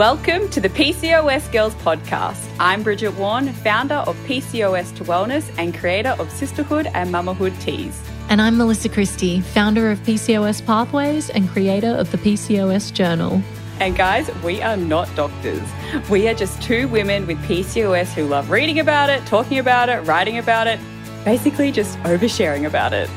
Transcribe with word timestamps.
Welcome 0.00 0.48
to 0.52 0.62
the 0.62 0.70
PCOS 0.70 1.52
Girls 1.52 1.74
podcast. 1.74 2.50
I'm 2.58 2.82
Bridget 2.82 3.14
Warren, 3.16 3.52
founder 3.52 3.96
of 3.96 4.16
PCOS 4.24 4.96
to 4.96 5.04
Wellness 5.04 5.52
and 5.58 5.74
creator 5.74 6.16
of 6.18 6.30
Sisterhood 6.30 6.86
and 6.94 7.12
Mamahood 7.12 7.60
Teas. 7.60 8.00
And 8.30 8.40
I'm 8.40 8.56
Melissa 8.56 8.88
Christie, 8.88 9.42
founder 9.42 9.90
of 9.90 9.98
PCOS 9.98 10.64
Pathways 10.64 11.28
and 11.28 11.46
creator 11.50 11.88
of 11.88 12.10
the 12.12 12.16
PCOS 12.16 12.94
Journal. 12.94 13.42
And 13.78 13.94
guys, 13.94 14.34
we 14.36 14.62
are 14.62 14.78
not 14.78 15.14
doctors. 15.16 15.68
We 16.08 16.28
are 16.28 16.34
just 16.34 16.62
two 16.62 16.88
women 16.88 17.26
with 17.26 17.36
PCOS 17.40 18.14
who 18.14 18.24
love 18.24 18.48
reading 18.48 18.80
about 18.80 19.10
it, 19.10 19.26
talking 19.26 19.58
about 19.58 19.90
it, 19.90 20.00
writing 20.06 20.38
about 20.38 20.66
it, 20.66 20.80
basically 21.26 21.70
just 21.70 21.98
oversharing 22.04 22.66
about 22.66 22.94
it. 22.94 23.10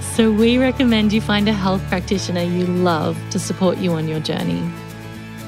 so 0.16 0.32
we 0.32 0.58
recommend 0.58 1.12
you 1.12 1.20
find 1.20 1.48
a 1.48 1.52
health 1.52 1.82
practitioner 1.86 2.42
you 2.42 2.66
love 2.66 3.16
to 3.30 3.38
support 3.38 3.78
you 3.78 3.92
on 3.92 4.08
your 4.08 4.18
journey. 4.18 4.68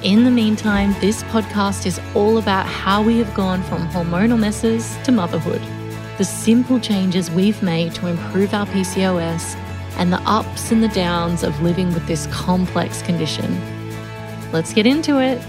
In 0.03 0.25
the 0.25 0.31
meantime, 0.31 0.95
this 1.01 1.23
podcast 1.25 1.87
is 1.87 1.99
all 2.15 2.37
about 2.37 2.67
how 2.67 3.03
we 3.03 3.17
have 3.19 3.33
gone 3.35 3.63
from 3.63 3.89
hormonal 3.89 4.39
messes 4.39 4.95
to 5.05 5.11
motherhood, 5.11 5.63
the 6.19 6.25
simple 6.25 6.79
changes 6.79 7.31
we've 7.31 7.63
made 7.63 7.95
to 7.95 8.09
improve 8.09 8.53
our 8.53 8.67
PCOS, 8.67 9.57
and 9.97 10.13
the 10.13 10.21
ups 10.27 10.71
and 10.71 10.83
the 10.83 10.89
downs 10.89 11.43
of 11.43 11.63
living 11.63 11.95
with 11.95 12.07
this 12.07 12.27
complex 12.27 13.01
condition. 13.03 13.59
Let's 14.53 14.75
get 14.75 14.87
into 14.87 15.19
it. 15.19 15.43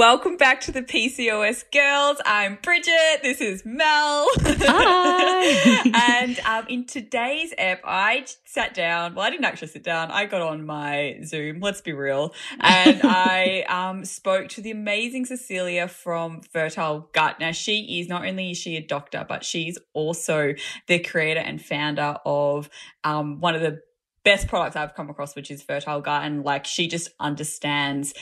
Welcome 0.00 0.38
back 0.38 0.62
to 0.62 0.72
the 0.72 0.80
PCOS 0.80 1.70
Girls. 1.70 2.22
I'm 2.24 2.58
Bridget. 2.62 3.20
This 3.22 3.42
is 3.42 3.66
Mel. 3.66 4.26
Hi. 4.40 5.90
and 6.16 6.40
um, 6.46 6.66
in 6.70 6.86
today's 6.86 7.52
app, 7.58 7.82
I 7.84 8.24
sat 8.46 8.72
down. 8.72 9.14
Well, 9.14 9.26
I 9.26 9.28
didn't 9.28 9.44
actually 9.44 9.68
sit 9.68 9.84
down. 9.84 10.10
I 10.10 10.24
got 10.24 10.40
on 10.40 10.64
my 10.64 11.18
Zoom. 11.26 11.60
Let's 11.60 11.82
be 11.82 11.92
real. 11.92 12.32
And 12.60 13.00
I 13.04 13.66
um, 13.68 14.06
spoke 14.06 14.48
to 14.48 14.62
the 14.62 14.70
amazing 14.70 15.26
Cecilia 15.26 15.86
from 15.86 16.40
Fertile 16.40 17.10
Gut. 17.12 17.38
Now, 17.38 17.52
she 17.52 18.00
is 18.00 18.08
not 18.08 18.24
only 18.24 18.52
is 18.52 18.56
she 18.56 18.78
a 18.78 18.80
doctor, 18.80 19.26
but 19.28 19.44
she's 19.44 19.76
also 19.92 20.54
the 20.86 20.98
creator 21.00 21.40
and 21.40 21.60
founder 21.60 22.16
of 22.24 22.70
um, 23.04 23.38
one 23.40 23.54
of 23.54 23.60
the 23.60 23.82
best 24.24 24.48
products 24.48 24.76
I've 24.76 24.94
come 24.94 25.10
across, 25.10 25.34
which 25.34 25.50
is 25.50 25.62
Fertile 25.62 26.00
Gut. 26.00 26.24
And 26.24 26.44
like 26.44 26.64
she 26.64 26.88
just 26.88 27.10
understands 27.18 28.14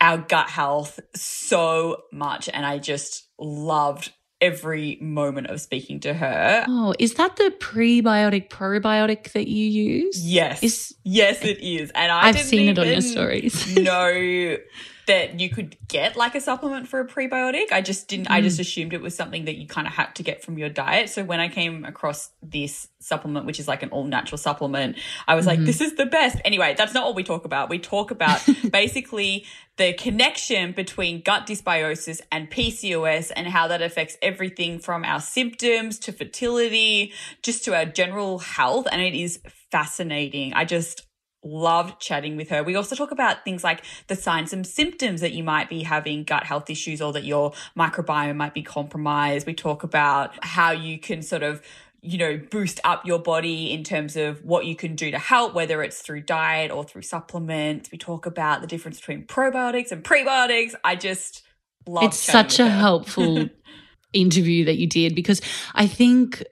our 0.00 0.18
gut 0.18 0.48
health 0.50 1.00
so 1.14 2.02
much. 2.12 2.48
And 2.52 2.66
I 2.66 2.78
just 2.78 3.28
loved 3.38 4.12
every 4.40 4.98
moment 5.00 5.46
of 5.46 5.60
speaking 5.60 6.00
to 6.00 6.14
her. 6.14 6.64
Oh, 6.68 6.94
is 6.98 7.14
that 7.14 7.36
the 7.36 7.54
prebiotic 7.58 8.50
probiotic 8.50 9.32
that 9.32 9.48
you 9.48 9.66
use? 9.66 10.26
Yes. 10.26 10.62
Is, 10.62 10.94
yes, 11.04 11.42
it 11.42 11.60
is. 11.60 11.90
And 11.94 12.12
I 12.12 12.28
I've 12.28 12.40
seen 12.40 12.68
it 12.68 12.78
on 12.78 12.86
your 12.86 13.00
stories. 13.00 13.76
know 13.76 14.56
that 15.06 15.38
you 15.38 15.50
could 15.50 15.76
get 15.86 16.16
like 16.16 16.34
a 16.34 16.40
supplement 16.40 16.88
for 16.88 17.00
a 17.00 17.06
prebiotic. 17.06 17.72
I 17.72 17.80
just 17.80 18.08
didn't, 18.08 18.28
mm. 18.28 18.32
I 18.32 18.40
just 18.40 18.56
mm. 18.56 18.60
assumed 18.60 18.92
it 18.92 19.02
was 19.02 19.14
something 19.14 19.44
that 19.44 19.56
you 19.56 19.66
kind 19.66 19.86
of 19.86 19.92
had 19.92 20.14
to 20.14 20.22
get 20.22 20.42
from 20.42 20.58
your 20.58 20.68
diet. 20.68 21.10
So 21.10 21.24
when 21.24 21.40
I 21.40 21.48
came 21.48 21.84
across 21.84 22.30
this 22.42 22.88
supplement, 23.00 23.46
which 23.46 23.60
is 23.60 23.68
like 23.68 23.82
an 23.82 23.90
all 23.90 24.04
natural 24.04 24.38
supplement, 24.38 24.96
I 25.28 25.34
was 25.34 25.46
mm-hmm. 25.46 25.60
like, 25.60 25.66
this 25.66 25.80
is 25.80 25.94
the 25.94 26.06
best. 26.06 26.38
Anyway, 26.44 26.74
that's 26.76 26.94
not 26.94 27.04
what 27.04 27.14
we 27.14 27.22
talk 27.22 27.44
about. 27.44 27.68
We 27.68 27.78
talk 27.78 28.10
about 28.10 28.46
basically 28.70 29.44
the 29.76 29.92
connection 29.92 30.72
between 30.72 31.20
gut 31.20 31.46
dysbiosis 31.46 32.20
and 32.30 32.50
PCOS 32.50 33.32
and 33.34 33.48
how 33.48 33.68
that 33.68 33.82
affects 33.82 34.16
everything 34.22 34.78
from 34.78 35.04
our 35.04 35.20
symptoms 35.20 35.98
to 36.00 36.12
fertility, 36.12 37.12
just 37.42 37.64
to 37.64 37.74
our 37.74 37.84
general 37.84 38.38
health. 38.38 38.86
And 38.90 39.02
it 39.02 39.14
is 39.14 39.40
fascinating. 39.70 40.54
I 40.54 40.64
just, 40.64 41.06
loved 41.44 42.00
chatting 42.00 42.36
with 42.36 42.48
her. 42.48 42.62
We 42.62 42.74
also 42.74 42.96
talk 42.96 43.10
about 43.10 43.44
things 43.44 43.62
like 43.62 43.84
the 44.08 44.16
signs 44.16 44.52
and 44.52 44.66
symptoms 44.66 45.20
that 45.20 45.32
you 45.32 45.44
might 45.44 45.68
be 45.68 45.82
having 45.82 46.24
gut 46.24 46.44
health 46.44 46.70
issues 46.70 47.00
or 47.02 47.12
that 47.12 47.24
your 47.24 47.52
microbiome 47.76 48.36
might 48.36 48.54
be 48.54 48.62
compromised. 48.62 49.46
We 49.46 49.54
talk 49.54 49.82
about 49.82 50.32
how 50.44 50.72
you 50.72 50.98
can 50.98 51.22
sort 51.22 51.42
of 51.42 51.62
you 52.06 52.18
know, 52.18 52.38
boost 52.50 52.80
up 52.84 53.06
your 53.06 53.18
body 53.18 53.72
in 53.72 53.82
terms 53.82 54.14
of 54.14 54.44
what 54.44 54.66
you 54.66 54.76
can 54.76 54.94
do 54.94 55.10
to 55.10 55.18
help, 55.18 55.54
whether 55.54 55.82
it's 55.82 56.02
through 56.02 56.20
diet 56.20 56.70
or 56.70 56.84
through 56.84 57.00
supplements. 57.00 57.90
We 57.90 57.96
talk 57.96 58.26
about 58.26 58.60
the 58.60 58.66
difference 58.66 59.00
between 59.00 59.24
probiotics 59.24 59.90
and 59.90 60.04
prebiotics. 60.04 60.74
I 60.84 60.96
just 60.96 61.42
love 61.86 62.04
It's 62.04 62.18
such 62.18 62.58
a 62.58 62.68
helpful 62.68 63.48
interview 64.12 64.66
that 64.66 64.76
you 64.76 64.86
did 64.86 65.14
because 65.14 65.40
I 65.74 65.86
think 65.86 66.44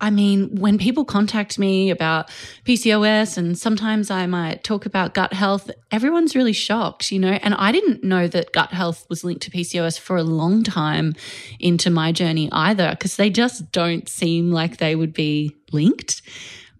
I 0.00 0.10
mean, 0.10 0.54
when 0.56 0.76
people 0.76 1.04
contact 1.04 1.58
me 1.58 1.90
about 1.90 2.28
PCOS 2.64 3.38
and 3.38 3.58
sometimes 3.58 4.10
I 4.10 4.26
might 4.26 4.62
talk 4.62 4.84
about 4.84 5.14
gut 5.14 5.32
health, 5.32 5.70
everyone's 5.90 6.36
really 6.36 6.52
shocked, 6.52 7.10
you 7.10 7.18
know. 7.18 7.38
And 7.42 7.54
I 7.54 7.72
didn't 7.72 8.04
know 8.04 8.28
that 8.28 8.52
gut 8.52 8.72
health 8.72 9.06
was 9.08 9.24
linked 9.24 9.42
to 9.44 9.50
PCOS 9.50 9.98
for 9.98 10.16
a 10.16 10.22
long 10.22 10.62
time 10.62 11.14
into 11.58 11.88
my 11.88 12.12
journey 12.12 12.50
either, 12.52 12.90
because 12.90 13.16
they 13.16 13.30
just 13.30 13.72
don't 13.72 14.08
seem 14.08 14.50
like 14.50 14.76
they 14.76 14.94
would 14.94 15.14
be 15.14 15.56
linked 15.72 16.20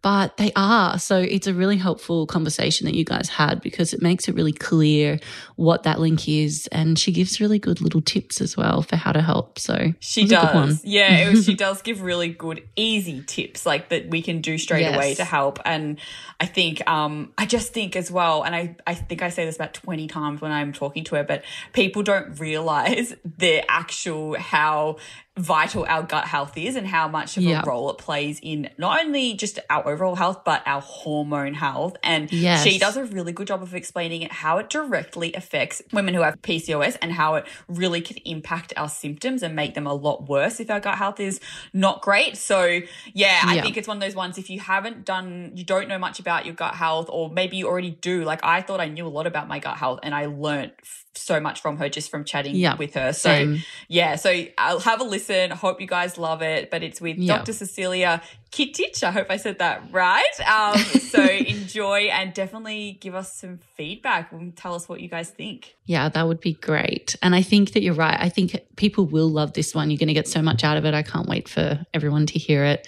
but 0.06 0.36
they 0.36 0.52
are. 0.54 1.00
So 1.00 1.18
it's 1.18 1.48
a 1.48 1.52
really 1.52 1.76
helpful 1.76 2.28
conversation 2.28 2.84
that 2.86 2.94
you 2.94 3.04
guys 3.04 3.28
had 3.28 3.60
because 3.60 3.92
it 3.92 4.00
makes 4.00 4.28
it 4.28 4.36
really 4.36 4.52
clear 4.52 5.18
what 5.56 5.82
that 5.82 5.98
link 5.98 6.28
is. 6.28 6.68
And 6.70 6.96
she 6.96 7.10
gives 7.10 7.40
really 7.40 7.58
good 7.58 7.80
little 7.80 8.00
tips 8.00 8.40
as 8.40 8.56
well 8.56 8.82
for 8.82 8.94
how 8.94 9.10
to 9.10 9.20
help. 9.20 9.58
So 9.58 9.94
she 9.98 10.24
does. 10.24 10.84
Yeah, 10.84 11.30
was, 11.30 11.44
she 11.44 11.54
does 11.56 11.82
give 11.82 12.02
really 12.02 12.28
good, 12.28 12.62
easy 12.76 13.20
tips 13.20 13.66
like 13.66 13.88
that 13.88 14.08
we 14.08 14.22
can 14.22 14.42
do 14.42 14.58
straight 14.58 14.82
yes. 14.82 14.94
away 14.94 15.14
to 15.16 15.24
help. 15.24 15.58
And 15.64 15.98
I 16.38 16.46
think, 16.46 16.88
um, 16.88 17.32
I 17.36 17.44
just 17.44 17.72
think 17.72 17.96
as 17.96 18.08
well, 18.08 18.44
and 18.44 18.54
I, 18.54 18.76
I 18.86 18.94
think 18.94 19.22
I 19.22 19.30
say 19.30 19.44
this 19.44 19.56
about 19.56 19.74
20 19.74 20.06
times 20.06 20.40
when 20.40 20.52
I'm 20.52 20.72
talking 20.72 21.02
to 21.02 21.16
her, 21.16 21.24
but 21.24 21.42
people 21.72 22.04
don't 22.04 22.38
realize 22.38 23.12
the 23.38 23.68
actual 23.68 24.38
how 24.38 24.98
vital 25.38 25.84
our 25.86 26.02
gut 26.02 26.24
health 26.24 26.56
is 26.56 26.76
and 26.76 26.86
how 26.86 27.06
much 27.06 27.36
of 27.36 27.42
yep. 27.42 27.62
a 27.62 27.68
role 27.68 27.90
it 27.90 27.98
plays 27.98 28.40
in 28.42 28.70
not 28.78 29.04
only 29.04 29.34
just 29.34 29.58
our 29.68 29.86
overall 29.86 30.14
health 30.14 30.42
but 30.44 30.62
our 30.64 30.80
hormone 30.80 31.52
health 31.52 31.94
and 32.02 32.32
yes. 32.32 32.62
she 32.62 32.78
does 32.78 32.96
a 32.96 33.04
really 33.04 33.32
good 33.32 33.46
job 33.46 33.62
of 33.62 33.74
explaining 33.74 34.22
it 34.22 34.32
how 34.32 34.56
it 34.56 34.70
directly 34.70 35.34
affects 35.34 35.82
women 35.92 36.14
who 36.14 36.22
have 36.22 36.40
PCOS 36.40 36.96
and 37.02 37.12
how 37.12 37.34
it 37.34 37.46
really 37.68 38.00
can 38.00 38.16
impact 38.24 38.72
our 38.78 38.88
symptoms 38.88 39.42
and 39.42 39.54
make 39.54 39.74
them 39.74 39.86
a 39.86 39.92
lot 39.92 40.26
worse 40.26 40.58
if 40.58 40.70
our 40.70 40.80
gut 40.80 40.96
health 40.96 41.20
is 41.20 41.38
not 41.74 42.00
great 42.00 42.38
so 42.38 42.80
yeah 43.12 43.42
I 43.44 43.60
think 43.60 43.76
it's 43.76 43.86
one 43.86 43.98
of 43.98 44.02
those 44.02 44.16
ones 44.16 44.38
if 44.38 44.48
you 44.48 44.60
haven't 44.60 45.04
done 45.04 45.52
you 45.54 45.64
don't 45.64 45.86
know 45.86 45.98
much 45.98 46.18
about 46.18 46.46
your 46.46 46.54
gut 46.54 46.74
health 46.74 47.10
or 47.10 47.28
maybe 47.28 47.58
you 47.58 47.68
already 47.68 47.90
do 47.90 48.24
like 48.24 48.40
I 48.42 48.62
thought 48.62 48.80
I 48.80 48.88
knew 48.88 49.06
a 49.06 49.08
lot 49.08 49.26
about 49.26 49.48
my 49.48 49.58
gut 49.58 49.76
health 49.76 50.00
and 50.02 50.14
I 50.14 50.26
learned 50.26 50.72
so 51.12 51.40
much 51.40 51.60
from 51.60 51.76
her 51.76 51.90
just 51.90 52.10
from 52.10 52.24
chatting 52.24 52.54
yep. 52.56 52.78
with 52.78 52.94
her 52.94 53.12
so 53.12 53.28
Same. 53.28 53.62
yeah 53.88 54.16
so 54.16 54.46
I'll 54.56 54.80
have 54.80 55.00
a 55.00 55.04
listen 55.04 55.25
listen. 55.28 55.50
Hope 55.50 55.80
you 55.80 55.86
guys 55.86 56.18
love 56.18 56.42
it. 56.42 56.70
But 56.70 56.82
it's 56.82 57.00
with 57.00 57.18
yep. 57.18 57.38
Dr. 57.38 57.52
Cecilia 57.52 58.22
Kitic. 58.50 59.02
I 59.02 59.10
hope 59.10 59.26
I 59.30 59.36
said 59.36 59.58
that 59.58 59.82
right. 59.90 60.40
Um, 60.46 60.78
so 61.10 61.22
enjoy 61.22 62.08
and 62.12 62.32
definitely 62.32 62.98
give 63.00 63.14
us 63.14 63.32
some 63.32 63.58
feedback 63.76 64.32
and 64.32 64.56
tell 64.56 64.74
us 64.74 64.88
what 64.88 65.00
you 65.00 65.08
guys 65.08 65.30
think. 65.30 65.76
Yeah, 65.86 66.08
that 66.08 66.26
would 66.26 66.40
be 66.40 66.54
great. 66.54 67.16
And 67.22 67.34
I 67.34 67.42
think 67.42 67.72
that 67.72 67.82
you're 67.82 67.94
right. 67.94 68.18
I 68.18 68.28
think 68.28 68.56
people 68.76 69.06
will 69.06 69.28
love 69.28 69.52
this 69.52 69.74
one. 69.74 69.90
You're 69.90 69.98
going 69.98 70.08
to 70.08 70.14
get 70.14 70.28
so 70.28 70.42
much 70.42 70.64
out 70.64 70.76
of 70.76 70.84
it. 70.84 70.94
I 70.94 71.02
can't 71.02 71.28
wait 71.28 71.48
for 71.48 71.84
everyone 71.92 72.26
to 72.26 72.38
hear 72.38 72.64
it. 72.64 72.86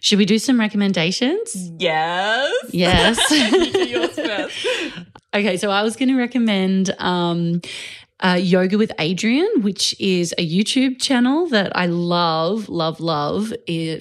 Should 0.00 0.18
we 0.18 0.24
do 0.24 0.38
some 0.38 0.60
recommendations? 0.60 1.72
Yes. 1.78 2.52
Yes. 2.70 3.18
okay, 5.34 5.56
so 5.56 5.70
I 5.70 5.82
was 5.82 5.96
going 5.96 6.10
to 6.10 6.16
recommend 6.16 6.94
um, 6.98 7.60
uh, 8.20 8.38
Yoga 8.40 8.78
with 8.78 8.92
Adriene, 8.98 9.62
which 9.62 9.94
is 10.00 10.34
a 10.38 10.48
YouTube 10.48 11.00
channel 11.00 11.46
that 11.48 11.76
I 11.76 11.86
love, 11.86 12.68
love, 12.68 13.00
love 13.00 13.52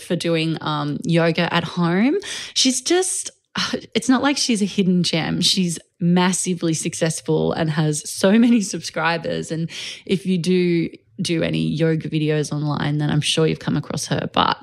for 0.02 0.16
doing 0.16 0.58
um, 0.62 1.00
yoga 1.04 1.54
at 1.54 1.64
home. 1.64 2.18
She's 2.54 2.82
just, 2.82 3.30
it's 3.94 4.10
not 4.10 4.24
like 4.24 4.38
she's 4.38 4.62
a 4.62 4.66
hidden 4.66 5.04
gem. 5.04 5.42
She's 5.42 5.80
massively 6.00 6.74
successful 6.74 7.52
and 7.54 7.70
has 7.70 8.10
so 8.10 8.32
many 8.40 8.62
subscribers. 8.62 9.52
And 9.52 9.70
if 10.06 10.26
you 10.26 10.38
do 10.38 10.90
do 11.22 11.44
any 11.44 11.66
yoga 11.66 12.10
videos 12.10 12.52
online, 12.52 12.98
then 12.98 13.10
I'm 13.10 13.22
sure 13.22 13.48
you've 13.48 13.60
come 13.60 13.78
across 13.78 14.08
her. 14.08 14.30
But 14.34 14.58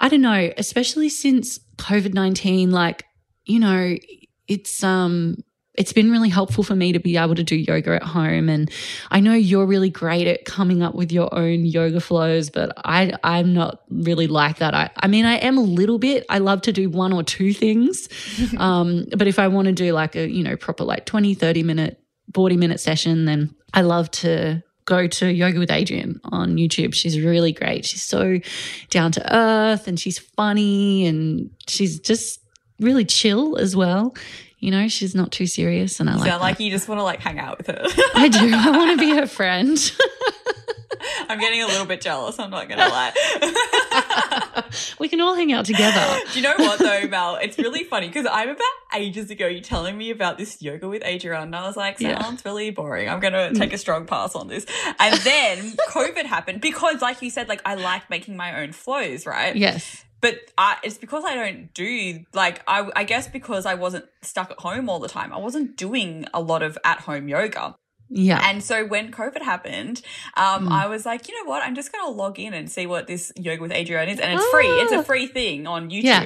I 0.00 0.08
don't 0.08 0.20
know, 0.20 0.52
especially 0.56 1.08
since 1.08 1.58
COVID 1.76 2.12
19, 2.14 2.70
like, 2.70 3.04
you 3.46 3.58
know, 3.58 3.96
it's 4.46 4.82
um 4.82 5.36
it's 5.78 5.92
been 5.92 6.10
really 6.10 6.28
helpful 6.28 6.64
for 6.64 6.74
me 6.74 6.92
to 6.92 6.98
be 6.98 7.16
able 7.16 7.36
to 7.36 7.44
do 7.44 7.54
yoga 7.54 7.94
at 7.94 8.02
home. 8.02 8.48
And 8.48 8.68
I 9.12 9.20
know 9.20 9.32
you're 9.32 9.64
really 9.64 9.90
great 9.90 10.26
at 10.26 10.44
coming 10.44 10.82
up 10.82 10.94
with 10.96 11.12
your 11.12 11.32
own 11.32 11.64
yoga 11.64 12.00
flows, 12.00 12.50
but 12.50 12.72
I, 12.84 13.12
I'm 13.22 13.54
not 13.54 13.82
really 13.88 14.26
like 14.26 14.58
that. 14.58 14.74
I, 14.74 14.90
I 14.96 15.06
mean, 15.06 15.24
I 15.24 15.36
am 15.36 15.56
a 15.56 15.62
little 15.62 15.98
bit. 15.98 16.26
I 16.28 16.38
love 16.38 16.62
to 16.62 16.72
do 16.72 16.90
one 16.90 17.12
or 17.12 17.22
two 17.22 17.52
things. 17.52 18.08
um, 18.58 19.06
but 19.16 19.28
if 19.28 19.38
I 19.38 19.46
want 19.46 19.66
to 19.66 19.72
do 19.72 19.92
like 19.92 20.16
a, 20.16 20.28
you 20.28 20.42
know, 20.42 20.56
proper 20.56 20.82
like 20.82 21.06
20, 21.06 21.34
30 21.34 21.62
minute, 21.62 22.02
40 22.34 22.56
minute 22.56 22.80
session, 22.80 23.24
then 23.24 23.54
I 23.72 23.82
love 23.82 24.10
to 24.10 24.64
go 24.84 25.06
to 25.06 25.32
Yoga 25.32 25.60
with 25.60 25.68
Adriene 25.68 26.18
on 26.24 26.56
YouTube. 26.56 26.92
She's 26.92 27.20
really 27.20 27.52
great. 27.52 27.84
She's 27.84 28.02
so 28.02 28.40
down 28.90 29.12
to 29.12 29.36
earth 29.36 29.86
and 29.86 30.00
she's 30.00 30.18
funny 30.18 31.06
and 31.06 31.50
she's 31.68 32.00
just 32.00 32.40
really 32.80 33.04
chill 33.04 33.56
as 33.56 33.76
well. 33.76 34.16
You 34.60 34.70
know, 34.72 34.88
she's 34.88 35.14
not 35.14 35.30
too 35.30 35.46
serious, 35.46 36.00
and 36.00 36.10
I 36.10 36.14
You 36.14 36.18
like. 36.20 36.28
sound 36.28 36.40
that. 36.40 36.44
like 36.44 36.60
you 36.60 36.70
just 36.70 36.88
want 36.88 36.98
to 36.98 37.04
like 37.04 37.20
hang 37.20 37.38
out 37.38 37.58
with 37.58 37.68
her. 37.68 37.80
I 38.14 38.28
do. 38.28 38.50
I 38.54 38.70
want 38.76 38.98
to 38.98 39.06
be 39.06 39.10
her 39.16 39.26
friend. 39.26 39.78
I'm 41.28 41.38
getting 41.38 41.62
a 41.62 41.66
little 41.66 41.86
bit 41.86 42.00
jealous. 42.00 42.38
I'm 42.38 42.50
not 42.50 42.68
gonna 42.68 42.88
lie. 42.88 43.12
we 44.98 45.08
can 45.08 45.20
all 45.20 45.34
hang 45.34 45.52
out 45.52 45.64
together. 45.66 46.20
Do 46.32 46.38
you 46.38 46.42
know 46.42 46.54
what 46.56 46.78
though, 46.78 47.06
Mel? 47.06 47.36
It's 47.36 47.58
really 47.58 47.84
funny 47.84 48.08
because 48.08 48.26
I 48.26 48.40
remember 48.40 48.62
ages 48.94 49.30
ago 49.30 49.46
you 49.46 49.60
telling 49.60 49.96
me 49.96 50.10
about 50.10 50.38
this 50.38 50.60
yoga 50.60 50.88
with 50.88 51.02
Adriene, 51.02 51.42
and 51.44 51.56
I 51.56 51.66
was 51.66 51.76
like, 51.76 52.00
Yeah. 52.00 52.20
sounds 52.20 52.44
really 52.44 52.70
boring. 52.70 53.08
I'm 53.08 53.20
gonna 53.20 53.50
mm. 53.52 53.58
take 53.58 53.72
a 53.72 53.78
strong 53.78 54.06
pass 54.06 54.34
on 54.34 54.48
this. 54.48 54.66
And 54.98 55.14
then 55.20 55.72
COVID 55.90 56.24
happened 56.24 56.60
because, 56.60 57.00
like 57.00 57.22
you 57.22 57.30
said, 57.30 57.48
like 57.48 57.62
I 57.64 57.74
like 57.74 58.10
making 58.10 58.36
my 58.36 58.60
own 58.62 58.72
flows, 58.72 59.26
right? 59.26 59.54
Yes. 59.54 60.04
But 60.20 60.40
I, 60.56 60.78
it's 60.82 60.98
because 60.98 61.24
I 61.24 61.34
don't 61.34 61.72
do 61.74 62.24
like 62.32 62.62
I, 62.66 62.90
I 62.96 63.04
guess 63.04 63.28
because 63.28 63.66
I 63.66 63.74
wasn't 63.74 64.06
stuck 64.22 64.50
at 64.50 64.58
home 64.58 64.88
all 64.88 64.98
the 64.98 65.08
time. 65.08 65.32
I 65.32 65.38
wasn't 65.38 65.76
doing 65.76 66.26
a 66.34 66.40
lot 66.40 66.62
of 66.62 66.76
at 66.84 67.00
home 67.00 67.28
yoga. 67.28 67.76
Yeah. 68.10 68.40
And 68.42 68.62
so 68.64 68.86
when 68.86 69.10
COVID 69.12 69.42
happened, 69.42 70.00
um, 70.36 70.68
Mm. 70.68 70.72
I 70.72 70.86
was 70.86 71.04
like, 71.04 71.28
you 71.28 71.34
know 71.44 71.48
what? 71.50 71.62
I'm 71.62 71.74
just 71.74 71.92
going 71.92 72.04
to 72.06 72.10
log 72.10 72.38
in 72.38 72.54
and 72.54 72.70
see 72.70 72.86
what 72.86 73.06
this 73.06 73.32
yoga 73.36 73.60
with 73.60 73.70
Adriene 73.70 74.08
is. 74.08 74.18
And 74.18 74.32
it's 74.32 74.48
free. 74.50 74.66
It's 74.66 74.92
Ah. 74.92 75.00
a 75.00 75.02
free 75.02 75.26
thing 75.26 75.66
on 75.66 75.90
YouTube. 75.90 76.04
Yeah. 76.04 76.22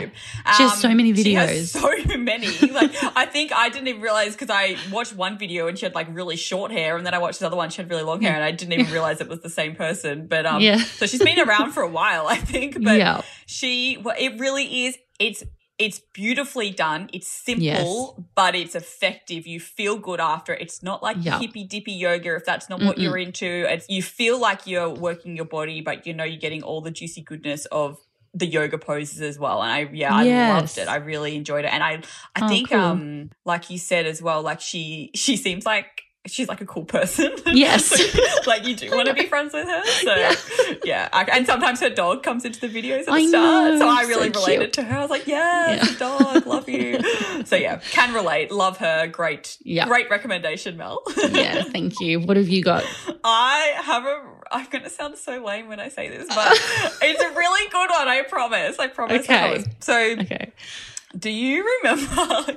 She 0.57 0.63
has 0.63 0.81
so 0.81 0.89
many 0.95 1.13
She 1.15 1.35
has 1.35 1.51
videos. 1.51 2.07
so 2.07 2.17
many. 2.19 2.47
Like, 2.73 2.93
I 3.17 3.27
think 3.27 3.53
I 3.53 3.69
didn't 3.69 3.89
even 3.89 4.01
realize 4.01 4.33
because 4.33 4.51
I 4.51 4.77
watched 4.93 5.15
one 5.17 5.39
video 5.39 5.67
and 5.67 5.77
she 5.79 5.85
had 5.87 5.95
like 5.95 6.07
really 6.11 6.37
short 6.37 6.71
hair. 6.71 6.97
And 6.97 7.05
then 7.05 7.15
I 7.15 7.19
watched 7.19 7.41
the 7.41 7.47
other 7.47 7.57
one, 7.57 7.71
she 7.71 7.83
had 7.83 7.91
really 7.91 8.05
long 8.05 8.21
hair. 8.23 8.35
And 8.35 8.45
I 8.45 8.53
didn't 8.53 8.73
even 8.75 8.93
realize 8.93 9.21
it 9.21 9.29
was 9.29 9.41
the 9.41 9.51
same 9.51 9.75
person. 9.75 10.27
But, 10.29 10.47
um, 10.47 10.61
Yeah. 10.61 10.79
so 10.79 11.07
she's 11.07 11.23
been 11.23 11.41
around 11.41 11.73
for 11.73 11.83
a 11.83 11.89
while, 11.89 12.27
I 12.29 12.37
think. 12.37 12.83
But 12.83 12.99
yeah. 12.99 13.23
she, 13.47 13.99
well, 14.03 14.15
it 14.19 14.39
really 14.39 14.87
is. 14.87 14.97
It's, 15.19 15.43
it's 15.79 16.01
beautifully 16.13 16.71
done. 16.71 17.09
It's 17.13 17.27
simple, 17.29 17.63
Yes. 17.63 18.27
but 18.35 18.55
it's 18.55 18.75
effective. 18.75 19.47
You 19.47 19.59
feel 19.61 19.97
good 19.99 20.21
after. 20.21 20.55
It's 20.55 20.83
not 20.83 21.03
like 21.03 21.17
Yeah. 21.23 21.39
hippy 21.39 21.65
dippy 21.65 21.93
yoga 21.93 22.37
if 22.37 22.45
that's 22.45 22.69
not 22.69 22.81
what 22.81 22.97
Mm-mm. 22.97 23.03
you're 23.03 23.19
into. 23.19 23.47
It's, 23.73 23.89
you 23.89 24.03
feel 24.03 24.39
like 24.39 24.67
you're 24.67 24.89
working 24.91 25.35
your 25.37 25.45
body, 25.47 25.81
but 25.81 26.07
you 26.07 26.15
know 26.15 26.25
you're 26.25 26.39
getting 26.41 26.63
all 26.63 26.81
the 26.81 26.91
juicy 26.91 27.23
goodness 27.23 27.65
of 27.67 27.99
the 28.35 28.47
yoga 28.47 28.79
poses 28.79 29.21
as 29.21 29.39
well. 29.39 29.63
And 29.63 29.71
I 29.71 29.91
yeah, 29.93 30.15
I 30.15 30.25
Yes. 30.25 30.49
loved 30.49 30.79
it. 30.79 30.89
I 30.89 30.97
really 30.97 31.37
enjoyed 31.37 31.65
it. 31.65 31.73
And 31.73 31.83
I 31.83 32.03
I 32.35 32.43
Oh, 32.43 32.49
think 32.49 32.69
cool. 32.71 32.79
um 32.79 33.31
like 33.45 33.69
you 33.69 33.79
said 33.79 34.07
as 34.07 34.23
well, 34.23 34.43
like 34.43 34.61
she 34.61 35.11
she 35.15 35.37
seems 35.37 35.67
like 35.67 36.03
she's 36.27 36.49
like 36.49 36.61
a 36.61 36.67
cool 36.67 36.85
person. 36.85 37.33
Yes. 37.47 37.91
like, 37.91 38.47
like 38.47 38.67
you 38.67 38.75
do 38.77 38.91
want 38.95 39.09
to 39.09 39.15
be 39.15 39.27
friends 39.27 39.53
with 39.53 39.67
her. 39.69 39.85
So 39.85 40.15
Yeah. 40.17 40.35
yeah, 40.85 41.09
I, 41.13 41.25
and 41.25 41.47
sometimes 41.47 41.81
her 41.81 41.91
dog 41.91 42.23
comes 42.23 42.45
into 42.45 42.61
the 42.61 42.69
videos 42.69 43.01
at 43.01 43.07
the 43.07 43.13
I 43.13 43.27
start, 43.27 43.73
know, 43.73 43.79
so 43.79 43.89
I 43.89 44.03
so 44.05 44.09
really 44.09 44.31
related 44.31 44.61
cute. 44.61 44.73
to 44.75 44.83
her. 44.85 44.97
I 44.99 45.01
was 45.03 45.11
like, 45.11 45.27
yes, 45.27 45.91
Yeah. 45.93 45.99
dog, 45.99 46.47
love 46.47 46.69
you. 46.69 47.01
so 47.45 47.57
yeah, 47.57 47.77
can 47.91 48.15
relate, 48.15 48.51
love 48.51 48.79
her. 48.79 49.07
Great, 49.09 49.59
Yeah. 49.65 49.87
great 49.87 50.09
recommendation, 50.11 50.77
Mel. 50.77 51.03
Yeah. 51.31 51.63
Thank 51.65 52.01
you. 52.01 52.21
What 52.21 52.37
have 52.37 52.49
you 52.49 52.63
got? 52.63 52.85
I 53.25 53.75
have 53.83 54.05
a. 54.05 54.23
I'm 54.51 54.67
going 54.71 54.85
to 54.85 54.91
sound 54.91 55.17
so 55.19 55.43
lame 55.45 55.69
when 55.69 55.81
I 55.81 55.89
say 55.89 56.09
this, 56.09 56.29
but 56.29 56.53
it's 57.03 57.23
a 57.23 57.29
really 57.31 57.71
good 57.71 57.91
one. 57.91 58.09
I 58.09 58.23
promise. 58.23 58.79
I 58.79 58.87
promise. 58.89 59.29
I 59.29 59.35
Okay. 59.35 59.49
promise. 59.49 59.67
So, 59.81 59.99
Okay. 60.21 60.53
do 61.19 61.31
you 61.31 61.65
remember 61.83 62.53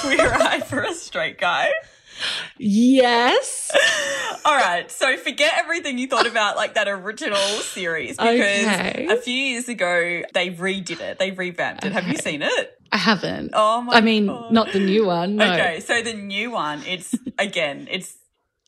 Queer 0.00 0.32
Eye 0.34 0.60
for 0.66 0.82
a 0.82 0.92
Straight 0.94 1.38
Guy? 1.38 1.70
Yes. 2.58 3.70
All 4.44 4.56
right, 4.56 4.90
so 4.90 5.16
forget 5.16 5.52
everything 5.56 5.98
you 5.98 6.06
thought 6.06 6.26
about 6.26 6.56
like 6.56 6.74
that 6.74 6.88
original 6.88 7.36
series 7.36 8.16
because 8.16 8.34
Okay. 8.40 9.06
a 9.10 9.16
few 9.16 9.34
years 9.34 9.68
ago 9.68 10.22
they 10.32 10.50
redid 10.50 11.00
it, 11.00 11.18
they 11.18 11.30
revamped 11.30 11.84
it. 11.84 11.92
Have 11.92 12.06
you 12.08 12.16
seen 12.16 12.42
it? 12.42 12.70
I 12.90 12.96
haven't. 12.96 13.50
Oh 13.52 13.82
my! 13.82 13.94
I 13.94 14.00
mean, 14.00 14.26
God. 14.28 14.50
not 14.52 14.72
the 14.72 14.80
new 14.80 15.04
one. 15.06 15.36
No. 15.36 15.52
Okay, 15.52 15.80
so 15.80 16.00
the 16.02 16.14
new 16.14 16.50
one, 16.50 16.82
it's 16.86 17.14
again, 17.38 17.86
it's 17.90 18.16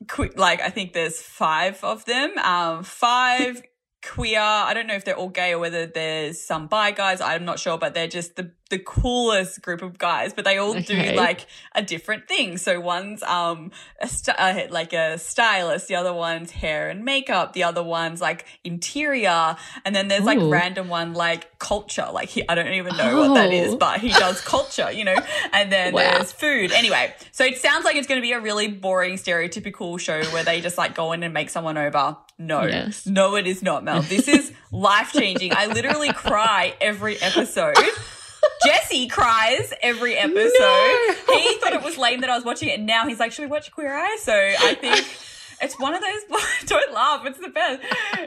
quick. 0.08 0.38
Like 0.38 0.60
I 0.60 0.68
think 0.68 0.92
there's 0.92 1.20
five 1.22 1.82
of 1.82 2.04
them. 2.04 2.36
Um, 2.38 2.82
five 2.82 3.62
queer. 4.02 4.40
I 4.40 4.72
don't 4.74 4.86
know 4.86 4.94
if 4.94 5.04
they're 5.04 5.16
all 5.16 5.28
gay 5.28 5.52
or 5.52 5.58
whether 5.58 5.86
there's 5.86 6.40
some 6.40 6.66
bi 6.68 6.90
guys. 6.92 7.20
I'm 7.20 7.44
not 7.44 7.58
sure, 7.58 7.78
but 7.78 7.94
they're 7.94 8.08
just 8.08 8.36
the 8.36 8.52
the 8.70 8.78
coolest 8.78 9.62
group 9.62 9.82
of 9.82 9.98
guys. 9.98 10.32
But 10.32 10.44
they 10.44 10.56
all 10.58 10.76
Okay. 10.76 11.10
do 11.10 11.16
like 11.16 11.46
a 11.74 11.82
different 11.82 12.28
thing. 12.28 12.56
So 12.56 12.78
one's 12.80 13.20
um 13.24 13.72
a 14.00 14.06
st- 14.06 14.36
uh, 14.38 14.66
like 14.70 14.92
a 14.92 15.18
stylist. 15.18 15.88
The 15.88 15.96
other 15.96 16.12
one's 16.14 16.52
hair 16.52 16.88
and 16.88 17.04
makeup. 17.04 17.52
The 17.52 17.64
other 17.64 17.82
one's 17.82 18.20
like 18.20 18.46
interior. 18.62 19.56
And 19.84 19.94
then 19.94 20.08
there's 20.08 20.22
like 20.24 20.38
random 20.40 20.88
one 20.88 21.14
like 21.14 21.58
culture. 21.58 22.06
Like 22.12 22.28
he, 22.28 22.48
I 22.48 22.54
don't 22.54 22.68
even 22.72 22.96
know 22.96 23.18
what 23.28 23.34
that 23.34 23.52
is, 23.52 23.74
Oh. 23.74 23.76
but 23.76 24.00
he 24.00 24.10
does 24.10 24.40
culture. 24.54 24.90
You 24.92 25.04
know. 25.04 25.16
And 25.52 25.70
then 25.72 25.92
Wow. 25.92 26.12
there's 26.12 26.32
food. 26.32 26.72
Anyway, 26.72 27.12
so 27.32 27.44
it 27.44 27.58
sounds 27.58 27.84
like 27.84 27.96
it's 27.96 28.06
going 28.06 28.20
to 28.20 28.26
be 28.26 28.32
a 28.32 28.40
really 28.40 28.68
boring, 28.68 29.14
stereotypical 29.16 29.98
show 29.98 30.22
where 30.26 30.44
they 30.44 30.60
just 30.60 30.78
like 30.78 30.94
go 30.94 31.12
in 31.12 31.22
and 31.24 31.34
make 31.34 31.50
someone 31.50 31.76
over. 31.76 32.16
No, 32.40 32.62
Yes. 32.64 33.06
no, 33.06 33.36
it 33.36 33.46
is 33.46 33.62
not, 33.62 33.84
Mel. 33.84 34.00
This 34.02 34.26
is 34.26 34.50
life 34.72 35.12
changing. 35.12 35.52
I 35.54 35.66
literally 35.66 36.12
cry 36.12 36.74
every 36.80 37.20
episode. 37.20 37.76
Jesse 38.64 39.08
cries 39.08 39.72
every 39.82 40.16
episode. 40.16 40.36
No. 40.58 41.14
He 41.38 41.54
thought 41.58 41.72
it 41.74 41.82
was 41.82 41.98
lame 41.98 42.22
that 42.22 42.30
I 42.30 42.36
was 42.36 42.44
watching 42.44 42.70
it, 42.70 42.78
and 42.78 42.86
now 42.86 43.06
he's 43.06 43.20
like, 43.20 43.32
"Should 43.32 43.42
we 43.42 43.48
watch 43.50 43.70
Queer 43.70 43.94
Eye?" 43.94 44.16
So 44.20 44.32
I 44.34 44.74
think. 44.74 45.06
It's 45.62 45.78
one 45.78 45.92
of 45.94 46.00
those, 46.00 46.40
don't 46.64 46.90
laugh, 46.94 47.26
it's 47.26 47.38
the 47.38 47.50
best. 47.50 47.82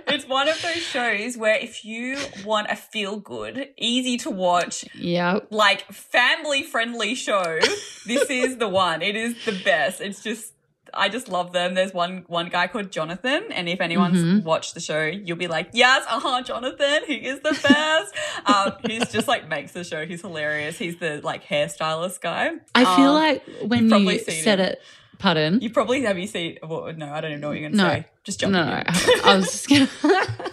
It's 0.07 0.27
one 0.27 0.47
of 0.47 0.61
those 0.61 0.75
shows 0.83 1.35
where 1.35 1.55
if 1.55 1.83
you 1.83 2.15
want 2.45 2.67
a 2.69 2.75
feel 2.75 3.17
good, 3.17 3.69
easy 3.75 4.17
to 4.17 4.29
watch, 4.29 4.85
Yeah. 4.93 5.39
like 5.49 5.91
family 5.91 6.61
friendly 6.61 7.15
show, 7.15 7.57
this 8.05 8.29
is 8.29 8.57
the 8.57 8.67
one. 8.67 9.01
It 9.01 9.15
is 9.15 9.33
the 9.45 9.59
best. 9.65 9.99
It's 9.99 10.21
just 10.21 10.52
I 10.95 11.09
just 11.09 11.27
love 11.29 11.51
them. 11.53 11.73
There's 11.73 11.93
one 11.93 12.23
one 12.27 12.49
guy 12.49 12.67
called 12.67 12.91
Jonathan, 12.91 13.45
and 13.51 13.67
if 13.67 13.81
anyone's 13.81 14.23
Mhm. 14.23 14.43
watched 14.43 14.73
the 14.73 14.79
show, 14.79 15.03
you'll 15.05 15.37
be 15.37 15.47
like, 15.47 15.69
yes, 15.73 16.05
uh 16.09 16.19
huh, 16.19 16.41
Jonathan, 16.43 17.01
he 17.07 17.15
is 17.15 17.39
the 17.41 17.51
best. 17.63 18.15
um, 18.45 18.73
he's 18.89 19.11
just 19.11 19.27
like 19.27 19.47
makes 19.49 19.71
the 19.73 19.83
show. 19.83 20.05
He's 20.05 20.21
hilarious. 20.21 20.77
He's 20.77 20.97
the 20.97 21.19
like 21.23 21.43
hairstylist 21.45 22.21
guy. 22.21 22.51
I 22.75 22.83
feel 22.95 23.09
Um, 23.09 23.15
like 23.15 23.43
when 23.63 23.89
you 23.89 24.19
said 24.19 24.59
him. 24.59 24.65
it, 24.67 24.81
pardon. 25.19 25.61
you 25.61 25.69
probably 25.69 26.01
have 26.03 26.17
you 26.19 26.27
seen. 26.27 26.57
Well, 26.61 26.91
no, 26.95 27.11
I 27.11 27.21
don't 27.21 27.31
even 27.31 27.41
know 27.41 27.49
what 27.49 27.59
you're 27.59 27.69
gonna 27.69 27.81
No. 27.83 27.89
say. 27.89 28.05
Just 28.23 28.39
jump 28.39 28.53
no, 28.53 28.61
in. 28.61 28.67
no, 28.67 28.83
I 29.23 29.35
was 29.35 29.45
just 29.51 29.67
gonna. 29.69 29.89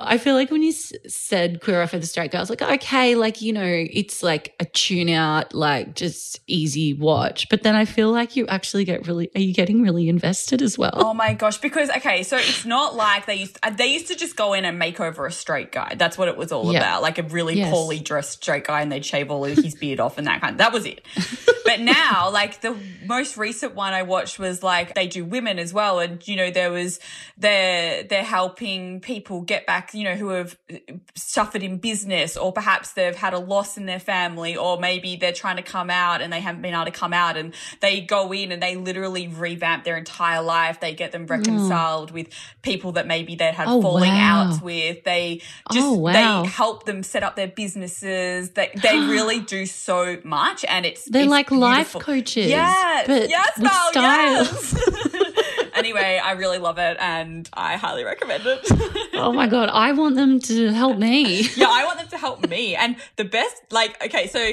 I 0.00 0.18
feel 0.18 0.34
like 0.34 0.50
when 0.50 0.62
you 0.62 0.70
s- 0.70 0.92
said 1.06 1.62
queer 1.62 1.86
for 1.86 1.98
the 1.98 2.04
straight 2.06 2.32
guy, 2.32 2.38
I 2.38 2.42
was 2.42 2.50
like, 2.50 2.60
okay, 2.60 3.14
like 3.14 3.40
you 3.40 3.52
know, 3.54 3.64
it's 3.64 4.22
like 4.22 4.54
a 4.60 4.66
tune 4.66 5.08
out, 5.08 5.54
like 5.54 5.94
just 5.94 6.40
easy 6.46 6.92
watch. 6.92 7.48
But 7.48 7.62
then 7.62 7.74
I 7.74 7.86
feel 7.86 8.10
like 8.10 8.36
you 8.36 8.46
actually 8.48 8.84
get 8.84 9.06
really. 9.06 9.30
Are 9.34 9.40
you 9.40 9.54
getting 9.54 9.80
really 9.82 10.08
invested 10.08 10.60
as 10.60 10.76
well? 10.76 10.92
Oh 10.94 11.14
my 11.14 11.32
gosh! 11.32 11.56
Because 11.58 11.88
okay, 11.90 12.22
so 12.24 12.36
it's 12.36 12.66
not 12.66 12.94
like 12.94 13.24
they 13.26 13.36
used 13.36 13.58
uh, 13.62 13.70
they 13.70 13.86
used 13.86 14.08
to 14.08 14.16
just 14.16 14.36
go 14.36 14.52
in 14.52 14.64
and 14.66 14.78
make 14.78 15.00
over 15.00 15.24
a 15.24 15.32
straight 15.32 15.72
guy. 15.72 15.94
That's 15.96 16.18
what 16.18 16.28
it 16.28 16.36
was 16.36 16.52
all 16.52 16.70
Yeah. 16.72 16.80
about, 16.80 17.02
like 17.02 17.18
a 17.18 17.22
really 17.22 17.54
Yes. 17.56 17.70
poorly 17.72 18.00
dressed 18.00 18.42
straight 18.42 18.64
guy, 18.64 18.82
and 18.82 18.92
they'd 18.92 19.06
shave 19.06 19.30
all 19.30 19.44
of 19.46 19.56
his 19.56 19.74
beard 19.74 20.00
off 20.00 20.18
and 20.18 20.26
that 20.26 20.40
kind. 20.42 20.58
That 20.58 20.72
was 20.74 20.84
it. 20.84 21.06
but 21.64 21.80
now, 21.80 22.30
like 22.30 22.60
the 22.60 22.76
most 23.06 23.36
recent 23.38 23.74
one 23.74 23.94
I 23.94 24.02
watched 24.02 24.38
was 24.38 24.62
like 24.62 24.94
they 24.94 25.06
do 25.06 25.24
women 25.24 25.58
as 25.58 25.72
well, 25.72 26.00
and 26.00 26.26
you 26.28 26.36
know 26.36 26.50
there 26.50 26.70
was 26.70 26.87
they're 27.36 28.02
they're 28.04 28.24
helping 28.24 29.00
people 29.00 29.42
get 29.42 29.66
back, 29.66 29.94
you 29.94 30.04
know, 30.04 30.14
who 30.14 30.28
have 30.30 30.56
suffered 31.14 31.62
in 31.62 31.78
business, 31.78 32.36
or 32.36 32.52
perhaps 32.52 32.92
they've 32.92 33.14
had 33.16 33.34
a 33.34 33.38
loss 33.38 33.76
in 33.76 33.86
their 33.86 34.00
family, 34.00 34.56
or 34.56 34.78
maybe 34.78 35.16
they're 35.16 35.32
trying 35.32 35.56
to 35.56 35.62
come 35.62 35.90
out 35.90 36.20
and 36.22 36.32
they 36.32 36.40
haven't 36.40 36.62
been 36.62 36.74
able 36.74 36.84
to 36.84 36.90
come 36.90 37.12
out, 37.12 37.36
and 37.36 37.54
they 37.80 38.00
go 38.00 38.32
in 38.32 38.52
and 38.52 38.62
they 38.62 38.76
literally 38.76 39.28
revamp 39.28 39.84
their 39.84 39.96
entire 39.96 40.42
life. 40.42 40.80
They 40.80 40.94
get 40.94 41.12
them 41.12 41.26
hmm. 41.26 41.32
reconciled 41.32 42.10
with 42.10 42.28
people 42.62 42.92
that 42.92 43.06
maybe 43.06 43.34
they'd 43.36 43.54
had 43.54 43.68
Oh, 43.68 43.82
falling 43.82 44.12
wow. 44.12 44.46
outs 44.48 44.62
with. 44.62 45.04
They 45.04 45.40
oh, 45.70 45.74
just 45.74 45.86
Oh, 45.86 45.94
wow. 45.94 46.42
they 46.42 46.48
help 46.48 46.84
them 46.84 47.02
set 47.02 47.22
up 47.22 47.36
their 47.36 47.48
businesses. 47.48 48.50
They 48.50 48.70
they 48.74 48.98
really 49.16 49.40
do 49.40 49.66
so 49.66 50.18
much, 50.24 50.64
and 50.64 50.86
it's 50.86 51.04
They're 51.04 51.22
it's 51.22 51.30
like 51.30 51.50
life 51.50 51.92
coaches, 51.94 52.48
Yes, 52.48 53.06
but 53.06 53.28
yes, 53.28 53.58
with 53.58 53.72
style. 53.72 54.44
yes. 54.44 55.14
anyway, 55.88 56.20
I 56.22 56.32
really 56.32 56.58
love 56.58 56.78
it, 56.78 56.96
and 57.00 57.48
I 57.52 57.76
highly 57.76 58.04
recommend 58.04 58.44
it. 58.46 58.68
Oh 59.20 59.32
my 59.32 59.48
god, 59.48 59.68
I 59.72 59.92
want 59.92 60.14
them 60.14 60.38
to 60.42 60.72
help 60.72 60.96
me. 60.96 61.40
yeah, 61.56 61.66
I 61.68 61.84
want 61.84 61.98
them 61.98 62.06
to 62.08 62.18
help 62.18 62.48
me. 62.48 62.76
And 62.76 62.94
the 63.16 63.24
best, 63.24 63.56
like, 63.72 64.00
okay, 64.04 64.28
so 64.28 64.52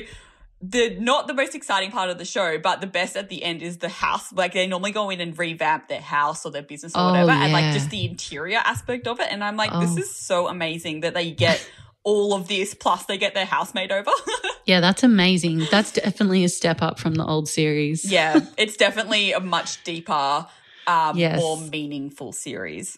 the 0.59 0.97
not 0.99 1.27
the 1.27 1.35
most 1.35 1.53
exciting 1.53 1.91
part 1.91 2.09
of 2.09 2.17
the 2.17 2.25
show, 2.25 2.57
but 2.57 2.81
the 2.81 2.87
best 2.87 3.15
at 3.15 3.29
the 3.29 3.43
end 3.43 3.61
is 3.61 3.77
the 3.77 3.89
house. 3.89 4.33
Like 4.33 4.53
they 4.53 4.65
normally 4.65 4.91
go 4.91 5.11
in 5.11 5.21
and 5.21 5.37
revamp 5.37 5.87
their 5.87 6.01
house 6.01 6.45
or 6.47 6.51
their 6.51 6.63
business 6.63 6.95
or 6.95 7.01
Oh, 7.01 7.05
whatever, 7.11 7.31
and 7.31 7.53
like 7.53 7.71
just 7.73 7.91
the 7.91 8.05
interior 8.05 8.57
aspect 8.57 9.05
of 9.05 9.19
it. 9.19 9.27
And 9.29 9.43
I'm 9.43 9.55
like, 9.55 9.69
this 9.79 9.95
Oh. 9.95 9.99
is 9.99 10.09
so 10.15 10.47
amazing 10.47 11.01
that 11.01 11.13
they 11.13 11.29
get 11.29 11.63
all 12.03 12.33
of 12.33 12.47
this 12.47 12.73
plus 12.73 13.05
they 13.05 13.17
get 13.19 13.35
their 13.35 13.45
house 13.45 13.73
made 13.75 13.91
over. 13.91 14.11
Yeah, 14.65 14.79
that's 14.79 15.03
amazing. 15.03 15.67
That's 15.69 15.91
definitely 15.91 16.43
a 16.43 16.49
step 16.49 16.81
up 16.81 16.97
from 16.99 17.13
the 17.13 17.23
old 17.23 17.47
series. 17.47 18.03
yeah, 18.03 18.39
it's 18.57 18.75
definitely 18.77 19.31
a 19.31 19.39
much 19.39 19.83
deeper, 19.83 20.47
um, 20.87 21.17
Yes. 21.17 21.39
more 21.39 21.57
meaningful 21.59 22.31
series. 22.31 22.97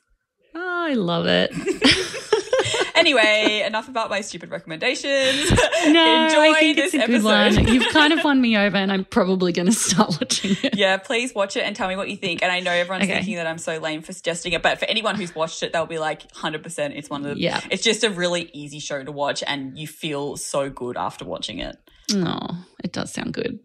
Oh, 0.55 0.85
I 0.89 0.93
love 0.93 1.25
it. 1.27 1.51
anyway, 2.95 3.63
enough 3.65 3.87
about 3.89 4.09
my 4.09 4.21
stupid 4.21 4.49
recommendations. 4.49 5.51
No, 5.87 6.25
Enjoy 6.25 6.41
I 6.51 6.59
think 6.59 6.75
this 6.77 6.93
it's 6.93 7.03
a 7.03 7.07
good 7.07 7.23
episode. 7.25 7.63
one. 7.63 7.67
You've 7.73 7.93
kind 7.93 8.11
of 8.11 8.21
won 8.23 8.41
me 8.41 8.57
over, 8.57 8.75
and 8.75 8.91
I'm 8.91 9.05
probably 9.05 9.53
going 9.53 9.67
to 9.67 9.71
start 9.71 10.17
watching 10.19 10.57
it. 10.63 10.75
yeah, 10.75 10.97
please 10.97 11.33
watch 11.35 11.55
it 11.55 11.61
and 11.61 11.75
tell 11.75 11.87
me 11.87 11.95
what 11.95 12.09
you 12.09 12.17
think. 12.17 12.41
And 12.43 12.51
I 12.51 12.59
know 12.59 12.71
everyone's 12.71 13.05
Okay. 13.05 13.13
thinking 13.13 13.35
that 13.35 13.47
I'm 13.47 13.59
so 13.59 13.77
lame 13.77 14.01
for 14.01 14.11
suggesting 14.11 14.51
it, 14.53 14.61
but 14.63 14.79
for 14.79 14.85
anyone 14.85 15.15
who's 15.15 15.33
watched 15.33 15.61
it, 15.63 15.71
they'll 15.71 15.85
be 15.85 15.99
like, 15.99 16.29
100%. 16.33 16.97
It's 16.97 17.09
one 17.09 17.25
of 17.25 17.35
the, 17.35 17.41
Yeah. 17.41 17.61
it's 17.69 17.83
just 17.83 18.03
a 18.03 18.09
really 18.09 18.49
easy 18.53 18.79
show 18.79 19.01
to 19.01 19.11
watch 19.11 19.43
and 19.47 19.77
you 19.77 19.87
feel 19.87 20.35
so 20.35 20.69
good 20.69 20.97
after 20.97 21.23
watching 21.23 21.59
it. 21.59 21.77
No, 22.11 22.39
it 22.83 22.91
does 22.91 23.13
sound 23.13 23.33
good. 23.33 23.59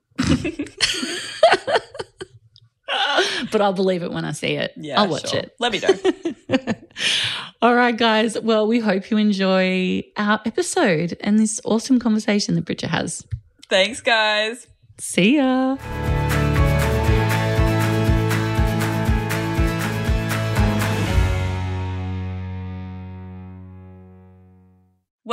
but 3.53 3.61
I'll 3.61 3.73
believe 3.73 4.03
it 4.03 4.13
when 4.13 4.25
I 4.25 4.33
see 4.33 4.55
it. 4.55 4.73
Yeah, 4.77 5.01
I'll 5.01 5.09
watch 5.09 5.31
sure. 5.31 5.41
it. 5.41 5.55
Let 5.59 5.73
me 5.73 5.81
know. 5.81 6.59
All 7.63 7.75
right, 7.75 7.97
guys. 7.97 8.39
Well, 8.39 8.67
we 8.67 8.81
hope 8.81 9.11
you 9.11 9.17
enjoy 9.17 10.05
our 10.17 10.41
episode 10.45 11.17
and 11.21 11.39
this 11.39 11.61
awesome 11.65 11.99
conversation 11.99 12.55
that 12.57 12.65
Bridget 12.65 12.89
has. 12.89 13.25
Thanks, 13.69 14.01
guys. 14.01 14.67
See 14.99 15.37
ya. 15.37 15.77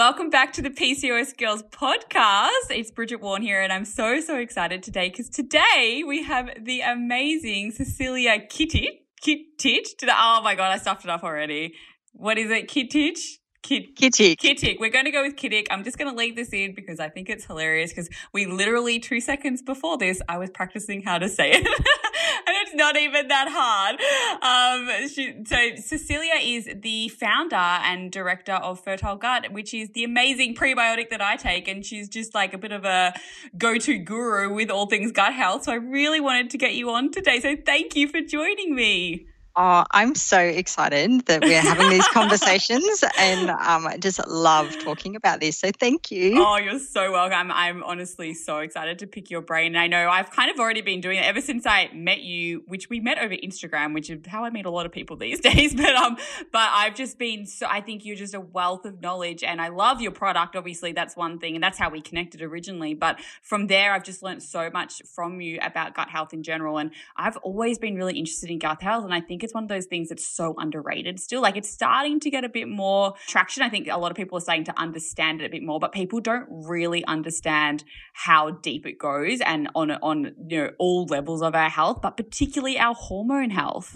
Welcome 0.10 0.32
back 0.32 0.54
to 0.54 0.64
the 0.64 0.72
PCOS 0.72 1.38
Girls 1.38 1.62
podcast. 1.70 2.72
It's 2.72 2.90
Bridget 2.90 3.22
Warren 3.22 3.44
here, 3.44 3.62
and 3.62 3.72
I'm 3.72 3.86
so, 3.86 4.20
so 4.22 4.38
excited 4.38 4.82
today 4.82 5.08
because 5.08 5.30
today 5.30 6.04
we 6.04 6.24
have 6.24 6.50
the 6.60 6.82
amazing 6.82 7.70
Cecilia 7.70 8.40
Kittich. 8.40 9.02
Kittich? 9.24 9.98
Did 10.00 10.10
I, 10.10 10.40
oh 10.40 10.42
my 10.44 10.56
God, 10.56 10.72
I 10.72 10.80
stuffed 10.80 11.04
it 11.04 11.12
up 11.12 11.24
already. 11.24 11.76
What 12.14 12.40
is 12.40 12.50
it? 12.50 12.68
Kittich? 12.68 13.20
Kit, 13.62 13.96
Kitty. 13.96 14.36
Kittic. 14.36 14.80
We're 14.80 14.90
going 14.90 15.06
to 15.06 15.12
go 15.12 15.22
with 15.22 15.36
Kittic. 15.36 15.68
I'm 15.70 15.84
just 15.84 16.00
going 16.00 16.10
to 16.12 16.18
leave 16.18 16.36
this 16.36 16.50
in 16.54 16.74
because 16.74 17.00
I 17.00 17.10
think 17.10 17.30
it's 17.30 17.46
hilarious 17.46 17.92
because 17.92 18.10
we 18.34 18.48
literally 18.48 19.00
two 19.00 19.22
seconds 19.22 19.62
before 19.62 20.00
this, 20.00 20.24
I 20.28 20.40
was 20.40 20.50
practicing 20.50 21.04
how 21.04 21.20
to 21.20 21.30
say 21.30 21.52
it. 21.52 21.68
it's 22.56 22.74
not 22.74 22.98
even 22.98 23.28
that 23.30 23.48
hard. 23.50 24.00
Um, 24.42 25.08
she, 25.08 25.44
so 25.46 25.76
Cecilia 25.82 26.34
is 26.42 26.70
the 26.82 27.10
founder 27.10 27.56
and 27.56 28.12
director 28.12 28.54
of 28.54 28.80
Fertile 28.80 29.16
Gut, 29.16 29.52
which 29.52 29.74
is 29.74 29.90
the 29.92 30.04
amazing 30.04 30.56
prebiotic 30.56 31.10
that 31.10 31.22
I 31.22 31.36
take. 31.36 31.68
And 31.68 31.86
she's 31.86 32.10
just 32.10 32.36
like 32.36 32.54
a 32.54 32.58
bit 32.58 32.72
of 32.72 32.86
a 32.86 33.14
go-to 33.58 33.98
guru 33.98 34.54
with 34.54 34.70
all 34.70 34.88
things 34.88 35.12
gut 35.12 35.34
health. 35.34 35.64
So 35.64 35.72
I 35.72 35.76
really 35.76 36.20
wanted 36.20 36.50
to 36.52 36.58
get 36.58 36.76
you 36.76 36.90
on 36.90 37.12
today. 37.12 37.40
So 37.40 37.56
thank 37.56 37.96
you 37.96 38.08
for 38.08 38.22
joining 38.22 38.76
me. 38.76 39.29
Oh, 39.56 39.84
I'm 39.92 40.16
so 40.16 40.40
excited 40.40 41.26
that 41.26 41.44
we're 41.44 41.62
having 41.62 41.90
these 41.90 42.08
conversations 42.14 43.04
and 43.18 43.50
um, 43.50 43.88
I 43.88 43.98
just 43.98 44.26
love 44.28 44.78
talking 44.80 45.16
about 45.16 45.42
this. 45.42 45.60
So 45.60 45.72
thank 45.78 46.12
you. 46.12 46.42
Oh, 46.42 46.58
you're 46.58 46.80
so 46.80 47.12
welcome. 47.12 47.52
I'm 47.52 47.84
honestly 47.84 48.34
so 48.34 48.60
excited 48.60 49.00
to 49.00 49.08
pick 49.08 49.30
your 49.30 49.42
brain. 49.42 49.76
And 49.76 49.80
I 49.80 49.88
know 49.88 50.10
I've 50.10 50.32
kind 50.32 50.52
of 50.52 50.60
already 50.60 50.82
been 50.82 51.02
doing 51.02 51.18
it 51.18 51.26
ever 51.26 51.42
since 51.42 51.66
I 51.66 51.90
met 51.94 52.22
you, 52.22 52.64
which 52.68 52.90
we 52.90 53.00
met 53.00 53.20
over 53.20 53.34
Instagram, 53.34 53.94
which 53.94 54.10
is 54.10 54.20
how 54.28 54.46
I 54.46 54.50
meet 54.50 54.66
a 54.66 54.70
lot 54.70 54.86
of 54.86 54.92
people 54.92 55.18
these 55.18 55.40
days. 55.50 55.74
But 55.74 55.96
um, 55.96 56.18
but 56.52 56.70
I've 56.72 56.96
just 56.96 57.18
been 57.18 57.46
so 57.46 57.68
I 57.70 57.82
think 57.82 58.06
you're 58.06 58.16
just 58.16 58.34
a 58.34 58.40
wealth 58.40 58.86
of 58.86 59.02
knowledge 59.02 59.44
and 59.44 59.62
I 59.62 59.70
love 59.70 60.02
your 60.02 60.12
product. 60.12 60.56
Obviously, 60.56 60.92
that's 60.92 61.16
one 61.16 61.40
thing, 61.40 61.56
and 61.56 61.64
that's 61.64 61.78
how 61.78 61.90
we 61.90 62.02
connected 62.02 62.42
originally. 62.42 62.94
But 62.94 63.20
from 63.42 63.68
there, 63.68 63.94
I've 63.94 64.04
just 64.04 64.24
learned 64.24 64.44
so 64.44 64.70
much 64.72 65.02
from 65.06 65.42
you 65.42 65.60
about 65.62 65.96
gut 65.96 66.10
health 66.10 66.34
in 66.34 66.44
general. 66.44 66.78
And 66.78 66.92
I've 67.16 67.38
always 67.38 67.78
been 67.78 67.96
really 67.96 68.18
interested 68.18 68.50
in 68.50 68.60
gut 68.60 68.82
health. 68.82 69.04
And 69.04 69.14
I 69.14 69.22
think 69.22 69.39
it's 69.44 69.54
one 69.54 69.64
of 69.64 69.70
those 69.70 69.86
things 69.86 70.10
that's 70.10 70.26
so 70.26 70.56
underrated 70.58 71.20
still. 71.20 71.42
Like 71.42 71.58
it's 71.58 71.70
starting 71.70 72.20
to 72.22 72.30
get 72.30 72.44
a 72.44 72.50
bit 72.50 72.68
more 72.68 73.14
traction. 73.28 73.64
I 73.64 73.70
think 73.70 73.88
a 73.88 73.98
lot 73.98 74.12
of 74.12 74.18
people 74.18 74.38
are 74.38 74.42
starting 74.42 74.66
to 74.66 74.80
understand 74.80 75.42
it 75.42 75.46
a 75.46 75.50
bit 75.50 75.64
more, 75.64 75.80
but 75.80 75.92
people 75.92 76.20
don't 76.20 76.48
really 76.50 77.04
understand 77.06 77.84
how 78.14 78.52
deep 78.52 78.86
it 78.86 78.98
goes 78.98 79.42
and 79.42 79.70
on 79.76 79.92
on 79.92 80.36
you 80.48 80.64
know 80.64 80.72
all 80.80 81.06
levels 81.06 81.42
of 81.42 81.56
our 81.56 81.70
health, 81.70 82.02
but 82.02 82.18
particularly 82.18 82.80
our 82.80 82.94
hormone 82.94 83.50
health. 83.50 83.96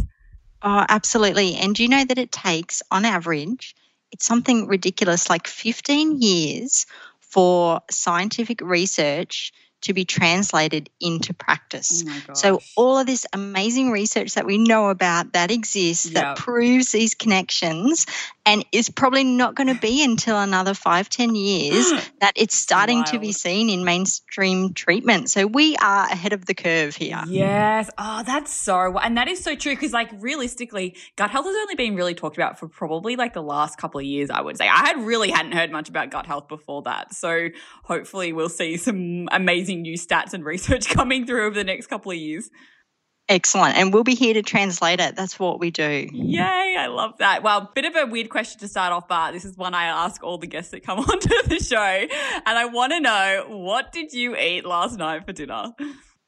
Oh, 0.64 0.86
absolutely. 0.88 1.56
And 1.56 1.76
do 1.76 1.84
you 1.84 1.90
know 1.90 2.06
that 2.06 2.18
it 2.18 2.32
takes, 2.32 2.82
on 2.90 3.04
average, 3.04 3.76
it's 4.14 4.26
something 4.26 4.68
ridiculous 4.68 5.30
like 5.30 5.48
15 5.48 6.22
years 6.22 6.86
for 7.20 7.82
scientific 7.92 8.62
research 8.62 9.52
to 9.84 9.94
be 9.94 10.06
translated 10.06 10.90
into 11.00 11.34
practice. 11.34 12.04
Oh. 12.08 12.34
So 12.34 12.62
all 12.76 13.00
of 13.00 13.06
this 13.06 13.26
amazing 13.34 13.92
research 13.92 14.36
that 14.36 14.46
we 14.46 14.58
know 14.58 14.90
about 14.90 15.34
that 15.34 15.52
exists 15.52 16.06
Yep. 16.06 16.14
that 16.14 16.38
proves 16.38 16.92
these 16.92 17.16
connections 17.16 18.06
and 18.46 18.66
is 18.72 18.90
probably 18.90 19.24
not 19.24 19.56
going 19.56 19.74
to 19.74 19.80
be 19.80 20.04
until 20.04 20.38
another 20.38 20.74
five, 20.74 21.10
ten 21.10 21.36
years 21.36 21.92
that 22.20 22.34
it's 22.36 22.56
starting 22.56 23.04
to 23.06 23.20
be 23.20 23.32
seen 23.32 23.70
in 23.70 23.86
mainstream 23.86 24.74
treatment. 24.74 25.30
So 25.30 25.48
we 25.48 25.76
are 25.78 26.06
ahead 26.06 26.34
of 26.34 26.46
the 26.46 26.54
curve 26.54 26.96
here. 26.96 27.22
Yes. 27.28 27.90
Oh, 27.98 28.24
that's 28.26 28.54
so, 28.54 28.98
and 28.98 29.18
that 29.18 29.28
is 29.28 29.44
so 29.44 29.56
true 29.56 29.74
because, 29.74 29.94
like, 29.94 30.10
realistically, 30.20 30.96
gut 31.16 31.32
health 31.32 31.46
has 31.46 31.56
only 31.56 31.76
been 31.76 31.96
really 31.96 32.14
talked 32.14 32.38
about 32.38 32.60
for 32.60 32.68
probably 32.68 33.16
like 33.16 33.34
the 33.34 33.44
last 33.44 33.78
couple 33.78 34.00
of 34.00 34.06
years. 34.06 34.30
I 34.30 34.42
would 34.42 34.58
say 34.58 34.68
I 34.68 34.86
had 34.88 35.00
really 35.06 35.32
hadn't 35.32 35.54
heard 35.54 35.72
much 35.72 35.90
about 35.90 36.10
gut 36.10 36.26
health 36.26 36.48
before 36.48 36.84
that. 36.84 37.14
So 37.14 37.50
hopefully, 37.84 38.34
we'll 38.34 38.50
see 38.50 38.78
some 38.78 39.28
amazing 39.32 39.82
new 39.82 39.98
stats 39.98 40.34
and 40.34 40.44
research 40.44 40.90
coming 40.94 41.26
through 41.26 41.46
over 41.46 41.56
the 41.56 41.64
next 41.64 41.88
couple 41.88 42.12
of 42.12 42.18
years. 42.18 42.50
Excellent. 43.30 43.78
And 43.78 43.94
we'll 43.94 44.04
be 44.04 44.16
here 44.16 44.34
to 44.34 44.42
translate 44.42 45.00
it. 45.00 45.16
That's 45.16 45.40
what 45.40 45.60
we 45.60 45.72
do. 45.72 46.08
Yay, 46.12 46.76
I 46.78 46.88
love 46.88 47.18
that. 47.20 47.42
Well, 47.42 47.72
bit 47.74 47.86
of 47.86 47.96
a 47.96 48.06
weird 48.06 48.30
question 48.30 48.60
to 48.60 48.68
start 48.68 48.92
off, 48.92 49.08
but 49.08 49.32
this 49.32 49.46
is 49.46 49.56
one 49.56 49.74
I 49.74 49.86
ask 49.86 50.22
all 50.24 50.38
the 50.38 50.48
guests 50.48 50.72
that 50.72 50.84
come 50.84 51.00
onto 51.10 51.30
the 51.48 51.60
show. 51.60 51.78
And 51.78 52.58
I 52.58 52.66
want 52.66 52.92
to 52.92 53.00
know 53.00 53.46
what 53.48 53.94
did 53.94 54.12
you 54.12 54.36
eat 54.36 54.66
last 54.66 54.98
night 54.98 55.26
for 55.26 55.32
dinner? 55.32 55.72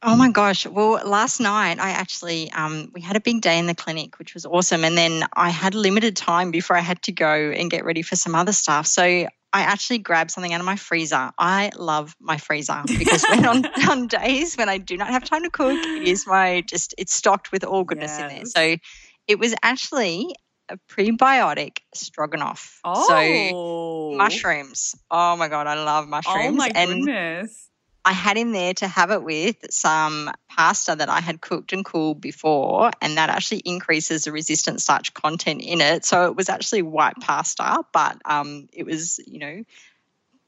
Oh 0.01 0.15
my 0.15 0.29
gosh. 0.29 0.65
Well, 0.67 1.01
last 1.05 1.39
night 1.41 1.79
I 1.79 1.91
actually 1.91 2.51
um, 2.51 2.91
we 2.93 3.01
had 3.01 3.15
a 3.15 3.21
big 3.21 3.41
day 3.41 3.59
in 3.59 3.65
the 3.65 3.75
clinic, 3.75 4.17
which 4.17 4.33
was 4.33 4.45
awesome. 4.45 4.85
And 4.85 4.97
then 4.97 5.25
I 5.33 5.49
had 5.49 5.75
limited 5.75 6.15
time 6.15 6.51
before 6.51 6.77
I 6.77 6.81
had 6.81 7.01
to 7.03 7.11
go 7.11 7.27
and 7.27 7.69
get 7.69 7.83
ready 7.83 8.03
for 8.03 8.15
some 8.15 8.35
other 8.35 8.53
stuff. 8.53 8.87
So 8.87 9.27
I 9.55 9.61
actually 9.61 9.99
grabbed 9.99 10.31
something 10.31 10.51
out 10.51 10.59
of 10.59 10.65
my 10.65 10.75
freezer. 10.75 11.31
I 11.39 11.71
love 11.77 12.13
my 12.19 12.35
freezer 12.35 12.83
because 12.99 13.23
when 13.29 13.45
on, 13.45 13.63
on 13.89 14.07
days 14.07 14.55
when 14.55 14.67
I 14.67 14.77
do 14.77 14.97
not 14.97 15.07
have 15.07 15.23
time 15.23 15.43
to 15.43 15.49
cook, 15.49 15.79
it 15.95 16.05
is 16.05 16.27
my 16.27 16.59
just 16.67 16.93
it's 16.97 17.15
stocked 17.15 17.53
with 17.53 17.63
all 17.63 17.85
goodness 17.85 18.19
in 18.19 18.27
there. 18.27 18.43
So 18.43 18.75
it 19.29 19.39
was 19.39 19.55
actually 19.63 20.35
a 20.67 20.77
prebiotic 20.91 21.77
stroganoff. 21.93 22.81
Oh, 22.83 24.11
So 24.11 24.17
mushrooms. 24.17 24.93
Oh 25.09 25.37
my 25.37 25.47
god, 25.47 25.67
I 25.67 25.81
love 25.81 26.09
mushrooms. 26.09 26.37
Oh 26.37 26.51
my 26.51 26.69
and 26.75 27.05
goodness. 27.05 27.69
I 28.05 28.13
had 28.13 28.37
in 28.37 28.51
there 28.51 28.73
to 28.75 28.87
have 28.87 29.09
it 29.09 29.23
with 29.23 29.57
some 29.71 30.31
pasta 30.47 30.95
that 30.95 31.09
I 31.09 31.21
had 31.21 31.41
cooked 31.41 31.73
and 31.73 31.83
cooled 31.83 32.21
before, 32.21 32.91
and 33.01 33.17
that 33.17 33.31
actually 33.31 33.61
increases 33.65 34.25
the 34.25 34.31
resistant 34.31 34.79
starch 34.79 35.13
content 35.15 35.61
in 35.63 35.81
it. 35.81 36.05
So 36.05 36.27
it 36.27 36.35
was 36.35 36.47
actually 36.47 36.83
white 36.83 37.15
pasta, 37.19 37.83
but 37.91 38.21
um, 38.25 38.69
it 38.71 38.85
was, 38.85 39.19
you 39.25 39.39
know, 39.39 39.63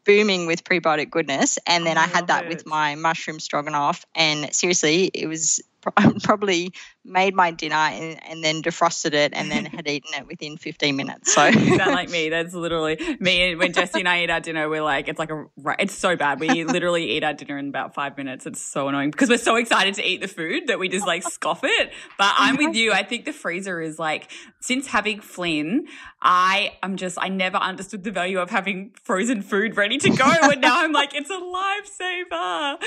booming 0.05 0.45
with 0.45 0.63
prebiotic 0.63 1.09
goodness. 1.09 1.57
And 1.65 1.85
then 1.85 1.97
I 1.97 2.03
I, 2.03 2.07
had 2.07 2.27
that 2.27 2.45
it. 2.45 2.49
with 2.49 2.67
my 2.67 2.93
mushroom 2.93 3.39
stroganoff, 3.39 4.05
and 4.13 4.53
seriously, 4.53 5.09
it 5.13 5.25
was 5.25 5.59
probably 6.23 6.73
made 7.03 7.33
my 7.33 7.51
dinner 7.51 7.75
and, 7.75 8.19
and 8.27 8.43
then 8.43 8.61
defrosted 8.61 9.13
it 9.13 9.33
and 9.33 9.49
then 9.49 9.65
had 9.65 9.87
eaten 9.87 10.11
it 10.13 10.27
within 10.27 10.57
15 10.57 10.95
minutes. 10.95 11.33
So 11.33 11.45
You 11.47 11.77
sound 11.77 11.91
like 11.91 12.09
me. 12.09 12.29
That's 12.37 12.53
literally 12.53 12.97
me. 13.19 13.55
When 13.55 13.73
Jesse 13.73 13.99
and 13.99 14.09
I 14.09 14.23
eat 14.23 14.29
our 14.29 14.39
dinner, 14.39 14.69
we're 14.69 14.83
like, 14.83 15.07
it's 15.07 15.19
like 15.19 15.31
a, 15.31 15.45
it's 15.79 15.93
so 15.93 16.15
bad. 16.15 16.39
We 16.39 16.63
literally 16.63 17.11
eat 17.11 17.23
our 17.23 17.33
dinner 17.33 17.57
in 17.57 17.69
about 17.69 17.93
five 17.93 18.17
minutes. 18.17 18.45
It's 18.45 18.61
so 18.61 18.87
annoying 18.87 19.11
because 19.11 19.29
we're 19.29 19.37
so 19.37 19.55
excited 19.55 19.95
to 19.95 20.07
eat 20.07 20.21
the 20.21 20.27
food 20.27 20.67
that 20.67 20.79
we 20.79 20.89
just 20.89 21.07
like 21.07 21.23
scoff 21.23 21.61
it. 21.63 21.91
But 22.17 22.33
I'm 22.37 22.57
with 22.57 22.75
you. 22.75 22.91
I 22.91 23.03
think 23.03 23.25
the 23.25 23.33
freezer 23.33 23.81
is 23.81 23.97
like, 23.97 24.29
since 24.59 24.87
having 24.87 25.21
Flynn, 25.21 25.87
I 26.21 26.73
am 26.83 26.97
just, 26.97 27.17
I 27.21 27.29
never 27.29 27.57
understood 27.57 28.03
the 28.03 28.11
value 28.11 28.39
of 28.39 28.49
having 28.49 28.91
frozen 29.03 29.41
food 29.41 29.77
ready 29.77 29.97
to 29.99 30.09
go. 30.09 30.25
And 30.25 30.61
now 30.61 30.83
I'm 30.83 30.91
like, 30.91 31.13
it's 31.13 31.29
a 31.29 31.33
lifesaver. 31.33 32.77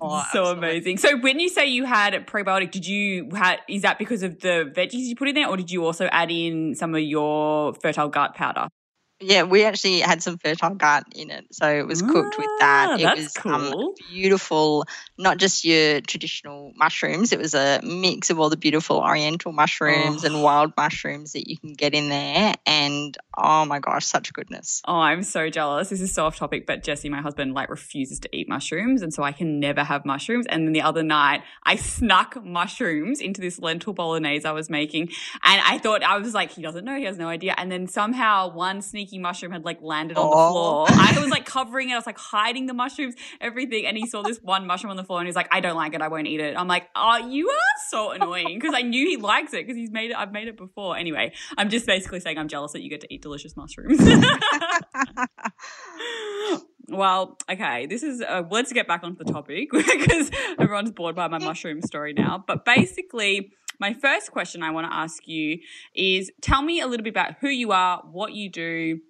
Oh, 0.00 0.24
so 0.32 0.40
absolutely. 0.40 0.68
amazing. 0.68 0.98
So 0.98 1.18
when 1.18 1.38
you 1.40 1.48
say 1.48 1.66
you 1.66 1.84
had 1.84 2.26
prebiotic, 2.48 2.70
did 2.70 2.86
you 2.86 3.28
had, 3.34 3.58
is 3.68 3.82
that 3.82 3.98
because 3.98 4.22
of 4.22 4.40
the 4.40 4.72
veggies 4.74 5.06
you 5.06 5.16
put 5.16 5.28
in 5.28 5.34
there 5.34 5.48
or 5.48 5.56
did 5.56 5.70
you 5.70 5.84
also 5.84 6.06
add 6.06 6.30
in 6.30 6.74
some 6.74 6.94
of 6.94 7.00
your 7.00 7.74
fertile 7.74 8.08
gut 8.08 8.34
powder? 8.34 8.68
Yeah, 9.20 9.42
we 9.42 9.64
actually 9.64 9.98
had 9.98 10.22
some 10.22 10.38
fertile 10.38 10.74
gut 10.76 11.04
in 11.12 11.30
it, 11.30 11.46
so 11.50 11.68
it 11.68 11.86
was 11.88 12.02
cooked 12.02 12.38
with 12.38 12.46
Ah, 12.60 12.96
that. 12.96 13.00
It 13.00 13.02
that's 13.02 13.20
was 13.20 13.32
cool. 13.32 13.52
um, 13.52 13.94
beautiful, 14.12 14.84
not 15.18 15.38
just 15.38 15.64
your 15.64 16.00
traditional 16.02 16.72
mushrooms. 16.76 17.32
It 17.32 17.38
was 17.40 17.52
a 17.54 17.80
mix 17.82 18.30
of 18.30 18.38
all 18.38 18.48
the 18.48 18.56
beautiful 18.56 18.98
Oriental 18.98 19.50
mushrooms 19.50 20.22
Oh. 20.22 20.26
and 20.28 20.42
wild 20.44 20.72
mushrooms 20.76 21.32
that 21.32 21.48
you 21.50 21.58
can 21.58 21.72
get 21.72 21.94
in 21.94 22.08
there, 22.10 22.54
and 22.64 23.16
oh 23.36 23.64
my 23.64 23.80
gosh, 23.80 24.04
such 24.06 24.32
goodness! 24.32 24.82
Oh, 24.86 25.00
I'm 25.00 25.24
so 25.24 25.50
jealous. 25.50 25.88
This 25.88 26.00
is 26.00 26.14
so 26.14 26.26
off 26.26 26.36
topic, 26.36 26.64
but 26.66 26.84
Jesse, 26.84 27.08
my 27.08 27.20
husband, 27.20 27.54
like 27.54 27.70
refuses 27.70 28.20
to 28.20 28.28
eat 28.36 28.48
mushrooms. 28.48 29.02
And 29.02 29.12
so 29.12 29.24
I 29.24 29.32
can 29.32 29.58
never 29.58 29.82
have 29.82 30.04
mushrooms. 30.04 30.46
And 30.46 30.64
then 30.66 30.72
the 30.72 30.82
other 30.82 31.02
night 31.02 31.42
I 31.64 31.74
snuck 31.74 32.44
mushrooms 32.44 33.20
into 33.20 33.40
this 33.40 33.58
lentil 33.58 33.94
bolognese 33.94 34.44
I 34.46 34.52
was 34.52 34.70
making. 34.70 35.08
And 35.42 35.60
I 35.64 35.78
thought, 35.78 36.02
I 36.04 36.18
was 36.18 36.34
like, 36.34 36.52
he 36.52 36.62
doesn't 36.62 36.84
know. 36.84 36.96
He 36.96 37.04
has 37.04 37.18
no 37.18 37.26
idea. 37.28 37.54
And 37.58 37.72
then 37.72 37.86
somehow 37.88 38.52
one 38.52 38.80
sneaky 38.82 39.07
sneaky 39.08 39.20
mushroom 39.20 39.52
had 39.52 39.64
like 39.64 39.78
landed 39.82 40.16
on 40.16 40.26
the 40.26 40.36
floor. 40.36 40.86
I 40.88 41.18
was 41.20 41.30
like 41.30 41.46
covering 41.46 41.90
it. 41.90 41.94
I 41.94 41.96
was 41.96 42.06
like 42.06 42.18
hiding 42.18 42.66
the 42.66 42.74
mushrooms, 42.74 43.14
everything. 43.40 43.86
And 43.86 43.96
he 43.96 44.06
saw 44.06 44.22
this 44.22 44.38
one 44.42 44.66
mushroom 44.66 44.90
on 44.90 44.96
the 44.96 45.04
floor 45.04 45.20
and 45.20 45.26
he's 45.26 45.36
like, 45.36 45.48
I 45.50 45.60
don't 45.60 45.76
like 45.76 45.94
it. 45.94 46.02
I 46.02 46.08
won't 46.08 46.26
eat 46.26 46.40
it. 46.40 46.56
I'm 46.56 46.68
like, 46.68 46.88
oh, 46.94 47.28
you 47.28 47.48
are 47.48 47.78
so 47.88 48.10
annoying 48.10 48.58
because 48.58 48.74
I 48.74 48.82
knew 48.82 49.06
he 49.06 49.16
likes 49.16 49.52
it 49.54 49.66
because 49.66 49.76
he's 49.76 49.90
made 49.90 50.10
it. 50.10 50.16
I've 50.16 50.32
made 50.32 50.48
it 50.48 50.56
before. 50.56 50.96
Anyway, 50.96 51.32
I'm 51.56 51.70
just 51.70 51.86
basically 51.86 52.20
saying 52.20 52.38
I'm 52.38 52.48
jealous 52.48 52.72
that 52.72 52.82
you 52.82 52.90
get 52.90 53.00
to 53.02 53.12
eat 53.12 53.22
delicious 53.22 53.56
mushrooms. 53.56 53.98
well, 56.88 57.38
okay, 57.50 57.86
this 57.86 58.02
is 58.02 58.20
uh, 58.20 58.42
let's 58.50 58.72
get 58.72 58.86
back 58.86 59.02
onto 59.02 59.22
the 59.22 59.30
topic 59.32 59.70
because 59.72 60.30
everyone's 60.58 60.90
bored 60.90 61.16
by 61.16 61.28
my 61.28 61.38
mushroom 61.38 61.82
story 61.82 62.12
now. 62.12 62.42
But 62.46 62.64
basically, 62.64 63.52
my 63.78 63.94
first 63.94 64.32
question 64.32 64.62
I 64.62 64.70
want 64.70 64.90
to 64.90 64.94
ask 64.94 65.26
you 65.26 65.58
is 65.94 66.30
tell 66.40 66.62
me 66.62 66.80
a 66.80 66.86
little 66.86 67.04
bit 67.04 67.10
about 67.10 67.34
who 67.40 67.48
you 67.48 67.72
are, 67.72 68.02
what 68.10 68.32
you 68.32 68.50
do, 68.50 69.00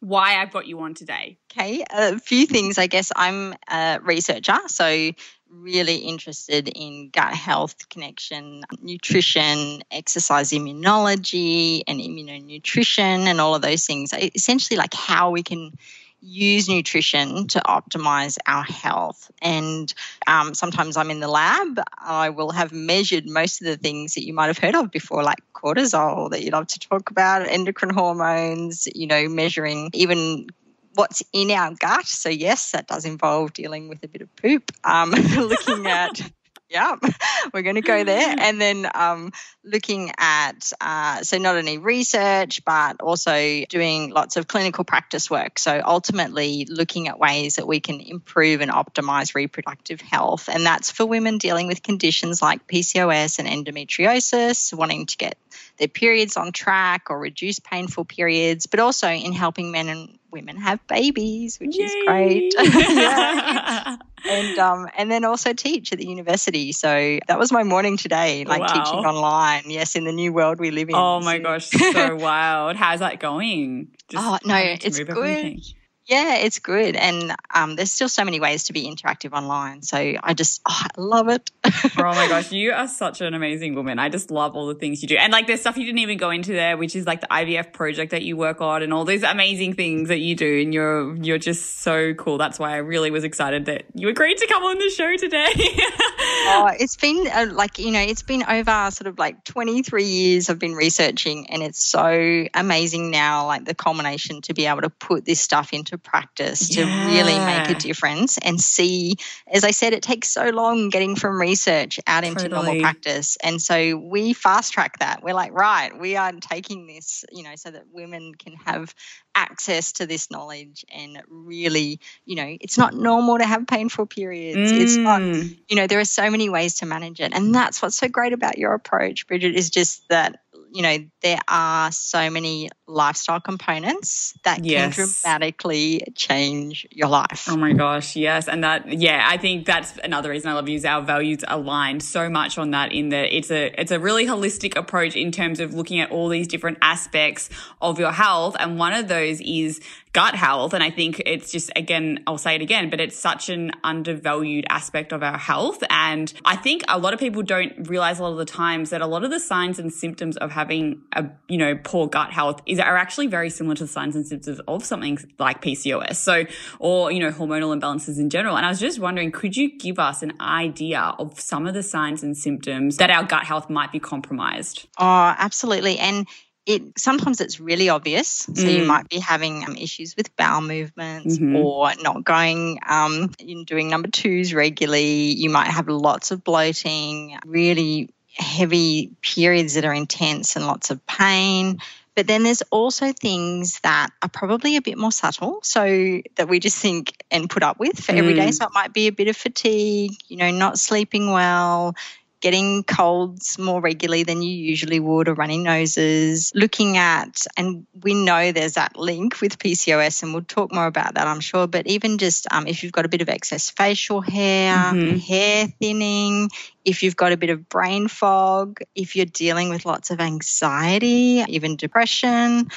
why 0.00 0.40
I've 0.40 0.52
got 0.52 0.66
you 0.66 0.80
on 0.80 0.94
today. 0.94 1.38
Okay, 1.52 1.84
a 1.90 2.18
few 2.18 2.46
things. 2.46 2.78
I 2.78 2.86
guess 2.86 3.12
I'm 3.16 3.54
a 3.70 3.98
researcher, 4.02 4.58
so 4.66 5.10
really 5.48 5.96
interested 5.96 6.68
in 6.68 7.10
gut 7.10 7.32
health 7.32 7.88
connection, 7.88 8.64
nutrition, 8.80 9.82
exercise 9.90 10.50
immunology, 10.50 11.82
and 11.86 12.00
immunonutrition, 12.00 13.26
and 13.26 13.40
all 13.40 13.54
of 13.54 13.62
those 13.62 13.86
things. 13.86 14.12
Essentially, 14.12 14.76
like 14.76 14.94
how 14.94 15.30
we 15.30 15.42
can 15.42 15.72
use 16.20 16.68
nutrition 16.68 17.46
to 17.48 17.60
optimize 17.60 18.36
our 18.46 18.64
health. 18.64 19.30
And 19.42 19.92
um, 20.26 20.54
sometimes 20.54 20.96
I'm 20.96 21.10
in 21.10 21.20
the 21.20 21.28
lab, 21.28 21.80
I 21.98 22.30
will 22.30 22.50
have 22.50 22.72
measured 22.72 23.26
most 23.26 23.60
of 23.60 23.66
the 23.66 23.76
things 23.76 24.14
that 24.14 24.24
you 24.24 24.34
might 24.34 24.46
have 24.46 24.58
heard 24.58 24.74
of 24.74 24.90
before, 24.90 25.22
like 25.22 25.38
cortisol 25.54 26.30
that 26.30 26.42
you 26.42 26.50
love 26.50 26.66
to 26.68 26.78
talk 26.78 27.10
about, 27.10 27.46
endocrine 27.46 27.94
hormones, 27.94 28.88
you 28.94 29.06
know, 29.06 29.28
measuring 29.28 29.90
even 29.94 30.46
what's 30.94 31.22
in 31.32 31.50
our 31.50 31.74
gut. 31.78 32.06
So, 32.06 32.28
yes, 32.28 32.72
that 32.72 32.86
does 32.86 33.04
involve 33.04 33.52
dealing 33.52 33.88
with 33.88 34.02
a 34.02 34.08
bit 34.08 34.22
of 34.22 34.34
poop. 34.36 34.70
Um, 34.84 35.10
looking 35.36 35.86
at 35.88 36.20
yeah, 36.68 36.96
we're 37.54 37.62
going 37.62 37.76
to 37.76 37.82
go 37.82 38.04
there. 38.04 38.34
And 38.46 38.60
then 38.60 38.88
um, 38.94 39.32
looking 39.64 40.12
at, 40.18 40.72
uh, 40.80 41.22
so 41.22 41.38
not 41.38 41.56
only 41.56 41.78
research, 41.78 42.64
but 42.64 43.00
also 43.00 43.64
doing 43.68 44.10
lots 44.10 44.36
of 44.36 44.46
clinical 44.46 44.84
practice 44.84 45.28
work. 45.28 45.58
So 45.58 45.82
ultimately 45.84 46.66
looking 46.68 47.08
at 47.08 47.18
ways 47.18 47.56
that 47.56 47.66
we 47.66 47.80
can 47.80 48.00
improve 48.00 48.60
and 48.60 48.70
optimize 48.70 49.34
reproductive 49.34 50.00
health. 50.00 50.48
And 50.48 50.64
that's 50.64 50.90
for 50.92 51.06
women 51.06 51.38
dealing 51.38 51.66
with 51.66 51.82
conditions 51.82 52.40
like 52.40 52.66
PCOS 52.68 53.40
and 53.40 53.48
endometriosis, 53.48 54.72
wanting 54.72 55.06
to 55.06 55.16
get 55.16 55.36
their 55.78 55.88
periods 55.88 56.36
on 56.36 56.52
track 56.52 57.10
or 57.10 57.18
reduce 57.18 57.58
painful 57.58 58.04
periods, 58.04 58.66
but 58.66 58.80
also 58.80 59.08
in 59.08 59.32
helping 59.32 59.70
men 59.70 59.88
and 59.88 60.18
women 60.30 60.56
have 60.56 60.84
babies, 60.86 61.58
which 61.58 61.78
Yay. 61.78 61.84
is 61.84 61.94
great. 62.06 62.54
and 64.28 64.58
um, 64.58 64.88
and 64.96 65.10
then 65.10 65.24
also 65.24 65.52
teach 65.52 65.92
at 65.92 65.98
the 65.98 66.06
university. 66.06 66.72
So 66.72 67.18
that 67.26 67.38
was 67.38 67.52
my 67.52 67.62
morning 67.62 67.96
today, 67.96 68.44
like 68.44 68.60
wow. 68.60 68.66
teaching 68.66 69.04
online. 69.04 69.70
Yes, 69.70 69.96
in 69.96 70.04
the 70.04 70.12
new 70.12 70.32
world 70.32 70.58
we 70.58 70.70
live 70.70 70.88
in. 70.88 70.94
Oh 70.94 71.20
my 71.20 71.38
gosh, 71.38 71.68
so 71.70 72.16
wild! 72.16 72.76
How's 72.76 73.00
that 73.00 73.20
going? 73.20 73.88
Just 74.08 74.24
oh 74.24 74.38
no, 74.44 74.56
it's 74.56 74.98
good. 74.98 75.10
Everything. 75.10 75.60
Yeah, 76.06 76.36
it's 76.36 76.60
good. 76.60 76.94
And 76.94 77.34
um, 77.52 77.74
there's 77.74 77.90
still 77.90 78.08
so 78.08 78.24
many 78.24 78.38
ways 78.38 78.64
to 78.64 78.72
be 78.72 78.84
interactive 78.84 79.32
online. 79.32 79.82
So 79.82 79.96
I 79.98 80.34
just 80.34 80.62
oh, 80.64 80.82
I 80.82 81.00
love 81.00 81.28
it. 81.28 81.50
oh 81.64 81.90
my 81.96 82.28
gosh, 82.28 82.52
you 82.52 82.72
are 82.72 82.86
such 82.86 83.20
an 83.20 83.34
amazing 83.34 83.74
woman. 83.74 83.98
I 83.98 84.08
just 84.08 84.30
love 84.30 84.54
all 84.54 84.68
the 84.68 84.76
things 84.76 85.02
you 85.02 85.08
do. 85.08 85.16
And 85.16 85.32
like 85.32 85.48
there's 85.48 85.60
stuff 85.60 85.76
you 85.76 85.84
didn't 85.84 85.98
even 85.98 86.16
go 86.16 86.30
into 86.30 86.52
there, 86.52 86.76
which 86.76 86.94
is 86.94 87.06
like 87.06 87.22
the 87.22 87.26
IVF 87.26 87.72
project 87.72 88.12
that 88.12 88.22
you 88.22 88.36
work 88.36 88.60
on 88.60 88.82
and 88.82 88.92
all 88.92 89.04
these 89.04 89.24
amazing 89.24 89.74
things 89.74 90.08
that 90.08 90.18
you 90.18 90.36
do. 90.36 90.60
And 90.62 90.72
you're 90.72 91.16
you're 91.16 91.38
just 91.38 91.80
so 91.80 92.14
cool. 92.14 92.38
That's 92.38 92.60
why 92.60 92.74
I 92.74 92.76
really 92.76 93.10
was 93.10 93.24
excited 93.24 93.64
that 93.64 93.86
you 93.94 94.08
agreed 94.08 94.38
to 94.38 94.46
come 94.46 94.62
on 94.62 94.78
the 94.78 94.90
show 94.90 95.16
today. 95.16 95.52
oh, 95.56 96.70
it's 96.78 96.94
been 96.94 97.26
uh, 97.26 97.46
like, 97.52 97.80
you 97.80 97.90
know, 97.90 98.00
it's 98.00 98.22
been 98.22 98.44
over 98.44 98.90
sort 98.92 99.08
of 99.08 99.18
like 99.18 99.42
23 99.42 100.04
years 100.04 100.50
I've 100.50 100.60
been 100.60 100.74
researching 100.74 101.50
and 101.50 101.64
it's 101.64 101.82
so 101.82 102.46
amazing 102.54 103.10
now, 103.10 103.46
like 103.46 103.64
the 103.64 103.74
culmination 103.74 104.40
to 104.42 104.54
be 104.54 104.66
able 104.66 104.82
to 104.82 104.90
put 104.90 105.24
this 105.24 105.40
stuff 105.40 105.72
into 105.72 105.95
practice 105.98 106.68
to 106.70 106.80
yeah. 106.80 107.06
really 107.06 107.38
make 107.38 107.70
a 107.70 107.78
difference 107.78 108.38
and 108.38 108.60
see 108.60 109.16
as 109.46 109.64
i 109.64 109.70
said 109.70 109.92
it 109.92 110.02
takes 110.02 110.28
so 110.28 110.48
long 110.50 110.90
getting 110.90 111.16
from 111.16 111.40
research 111.40 111.98
out 112.06 112.24
into 112.24 112.48
totally. 112.48 112.64
normal 112.64 112.80
practice 112.80 113.36
and 113.42 113.60
so 113.60 113.96
we 113.96 114.32
fast 114.32 114.72
track 114.72 114.98
that 114.98 115.22
we're 115.22 115.34
like 115.34 115.52
right 115.52 115.98
we 115.98 116.16
are 116.16 116.32
taking 116.32 116.86
this 116.86 117.24
you 117.32 117.42
know 117.42 117.54
so 117.56 117.70
that 117.70 117.84
women 117.92 118.34
can 118.34 118.54
have 118.64 118.94
access 119.34 119.92
to 119.92 120.06
this 120.06 120.30
knowledge 120.30 120.84
and 120.92 121.22
really 121.28 122.00
you 122.24 122.36
know 122.36 122.56
it's 122.60 122.78
not 122.78 122.94
normal 122.94 123.38
to 123.38 123.44
have 123.44 123.66
painful 123.66 124.06
periods 124.06 124.72
mm. 124.72 124.80
it's 124.80 124.96
not 124.96 125.20
mm. 125.20 125.58
you 125.68 125.76
know 125.76 125.86
there 125.86 126.00
are 126.00 126.06
so 126.06 126.30
many 126.30 126.48
ways 126.48 126.76
to 126.76 126.86
manage 126.86 127.20
it 127.20 127.32
and 127.34 127.54
that's 127.54 127.82
what's 127.82 127.96
so 127.96 128.08
great 128.08 128.32
about 128.32 128.56
your 128.56 128.72
approach 128.72 129.26
bridget 129.26 129.54
is 129.54 129.68
just 129.68 130.08
that 130.08 130.40
you 130.76 130.82
know, 130.82 130.98
there 131.22 131.38
are 131.48 131.90
so 131.90 132.28
many 132.28 132.68
lifestyle 132.86 133.40
components 133.40 134.34
that 134.44 134.62
yes. 134.62 134.94
can 134.94 135.06
dramatically 135.06 136.02
change 136.14 136.86
your 136.90 137.08
life. 137.08 137.46
Oh 137.48 137.56
my 137.56 137.72
gosh, 137.72 138.14
yes. 138.14 138.46
And 138.46 138.62
that 138.62 138.92
yeah, 138.92 139.26
I 139.26 139.38
think 139.38 139.64
that's 139.64 139.96
another 140.04 140.28
reason 140.28 140.50
I 140.50 140.52
love 140.52 140.68
you 140.68 140.76
is 140.76 140.84
our 140.84 141.00
values 141.00 141.38
aligned 141.48 142.02
so 142.02 142.28
much 142.28 142.58
on 142.58 142.72
that 142.72 142.92
in 142.92 143.08
that 143.08 143.34
it's 143.34 143.50
a 143.50 143.80
it's 143.80 143.90
a 143.90 143.98
really 143.98 144.26
holistic 144.26 144.76
approach 144.76 145.16
in 145.16 145.32
terms 145.32 145.60
of 145.60 145.72
looking 145.72 145.98
at 145.98 146.10
all 146.10 146.28
these 146.28 146.46
different 146.46 146.76
aspects 146.82 147.48
of 147.80 147.98
your 147.98 148.12
health. 148.12 148.54
And 148.60 148.78
one 148.78 148.92
of 148.92 149.08
those 149.08 149.40
is 149.40 149.80
gut 150.16 150.34
health. 150.34 150.72
And 150.72 150.82
I 150.82 150.88
think 150.88 151.22
it's 151.26 151.52
just, 151.52 151.70
again, 151.76 152.20
I'll 152.26 152.38
say 152.38 152.54
it 152.54 152.62
again, 152.62 152.88
but 152.88 153.02
it's 153.02 153.18
such 153.18 153.50
an 153.50 153.72
undervalued 153.84 154.64
aspect 154.70 155.12
of 155.12 155.22
our 155.22 155.36
health. 155.36 155.84
And 155.90 156.32
I 156.42 156.56
think 156.56 156.84
a 156.88 156.98
lot 156.98 157.12
of 157.12 157.20
people 157.20 157.42
don't 157.42 157.86
realize 157.86 158.18
a 158.18 158.22
lot 158.22 158.32
of 158.32 158.38
the 158.38 158.46
times 158.46 158.88
that 158.90 159.02
a 159.02 159.06
lot 159.06 159.24
of 159.24 159.30
the 159.30 159.38
signs 159.38 159.78
and 159.78 159.92
symptoms 159.92 160.38
of 160.38 160.52
having 160.52 161.02
a, 161.12 161.26
you 161.48 161.58
know, 161.58 161.78
poor 161.84 162.08
gut 162.08 162.32
health 162.32 162.62
is 162.64 162.80
are 162.80 162.96
actually 162.96 163.26
very 163.26 163.50
similar 163.50 163.74
to 163.76 163.84
the 163.84 163.88
signs 163.88 164.16
and 164.16 164.26
symptoms 164.26 164.58
of 164.60 164.86
something 164.86 165.18
like 165.38 165.60
PCOS. 165.60 166.14
So, 166.16 166.44
or, 166.78 167.12
you 167.12 167.20
know, 167.20 167.30
hormonal 167.30 167.78
imbalances 167.78 168.18
in 168.18 168.30
general. 168.30 168.56
And 168.56 168.64
I 168.64 168.70
was 168.70 168.80
just 168.80 168.98
wondering, 168.98 169.30
could 169.32 169.54
you 169.54 169.76
give 169.78 169.98
us 169.98 170.22
an 170.22 170.32
idea 170.40 171.14
of 171.18 171.38
some 171.38 171.66
of 171.66 171.74
the 171.74 171.82
signs 171.82 172.22
and 172.22 172.34
symptoms 172.34 172.96
that 172.96 173.10
our 173.10 173.24
gut 173.24 173.44
health 173.44 173.68
might 173.68 173.92
be 173.92 174.00
compromised? 174.00 174.88
Oh, 174.98 175.34
absolutely. 175.36 175.98
And 175.98 176.26
it 176.66 176.98
sometimes 176.98 177.40
it's 177.40 177.60
really 177.60 177.88
obvious. 177.88 178.28
So 178.28 178.52
mm. 178.52 178.78
you 178.78 178.84
might 178.84 179.08
be 179.08 179.20
having 179.20 179.64
um, 179.64 179.76
issues 179.76 180.16
with 180.16 180.34
bowel 180.36 180.60
movements 180.60 181.38
mm-hmm. 181.38 181.56
or 181.56 181.92
not 182.02 182.24
going 182.24 182.80
um, 182.86 183.30
in 183.38 183.64
doing 183.64 183.88
number 183.88 184.08
twos 184.08 184.52
regularly. 184.52 185.32
You 185.32 185.48
might 185.48 185.68
have 185.68 185.88
lots 185.88 186.32
of 186.32 186.42
bloating, 186.42 187.38
really 187.46 188.10
heavy 188.34 189.12
periods 189.22 189.74
that 189.74 189.84
are 189.84 189.94
intense 189.94 190.56
and 190.56 190.66
lots 190.66 190.90
of 190.90 191.06
pain. 191.06 191.78
But 192.16 192.26
then 192.26 192.42
there's 192.42 192.62
also 192.70 193.12
things 193.12 193.78
that 193.80 194.08
are 194.22 194.28
probably 194.28 194.76
a 194.76 194.82
bit 194.82 194.96
more 194.96 195.12
subtle, 195.12 195.60
so 195.62 196.20
that 196.36 196.48
we 196.48 196.58
just 196.58 196.78
think 196.78 197.12
and 197.30 197.48
put 197.48 197.62
up 197.62 197.78
with 197.78 198.02
for 198.02 198.12
mm. 198.12 198.18
every 198.18 198.34
day. 198.34 198.48
Mm. 198.48 198.54
So 198.54 198.64
it 198.64 198.72
might 198.74 198.92
be 198.92 199.06
a 199.06 199.12
bit 199.12 199.28
of 199.28 199.36
fatigue, 199.36 200.12
you 200.26 200.38
know, 200.38 200.50
not 200.50 200.78
sleeping 200.78 201.30
well, 201.30 201.94
getting 202.40 202.84
colds 202.84 203.58
more 203.58 203.80
regularly 203.80 204.22
than 204.22 204.42
you 204.42 204.50
usually 204.50 205.00
would, 205.00 205.28
or 205.28 205.34
running 205.34 205.62
noses, 205.62 206.52
looking 206.54 206.96
at, 206.96 207.46
and 207.56 207.86
we 208.02 208.14
know 208.14 208.52
there's 208.52 208.74
that 208.74 208.96
link 208.96 209.40
with 209.40 209.58
PCOS, 209.58 210.22
and 210.22 210.32
we'll 210.32 210.42
talk 210.42 210.72
more 210.72 210.86
about 210.86 211.14
that, 211.14 211.26
I'm 211.26 211.40
sure. 211.40 211.66
But 211.66 211.86
even 211.86 212.18
just 212.18 212.46
um, 212.50 212.66
if 212.66 212.82
you've 212.82 212.92
got 212.92 213.06
a 213.06 213.08
bit 213.08 213.22
of 213.22 213.28
excess 213.28 213.70
facial 213.70 214.20
hair, 214.20 214.74
mm-hmm. 214.76 215.16
hair 215.16 215.68
thinning, 215.80 216.50
if 216.84 217.02
you've 217.02 217.16
got 217.16 217.32
a 217.32 217.36
bit 217.36 217.50
of 217.50 217.68
brain 217.68 218.08
fog, 218.08 218.80
if 218.94 219.16
you're 219.16 219.26
dealing 219.26 219.70
with 219.70 219.86
lots 219.86 220.10
of 220.10 220.20
anxiety, 220.20 221.44
even 221.48 221.76
depression, 221.76 222.68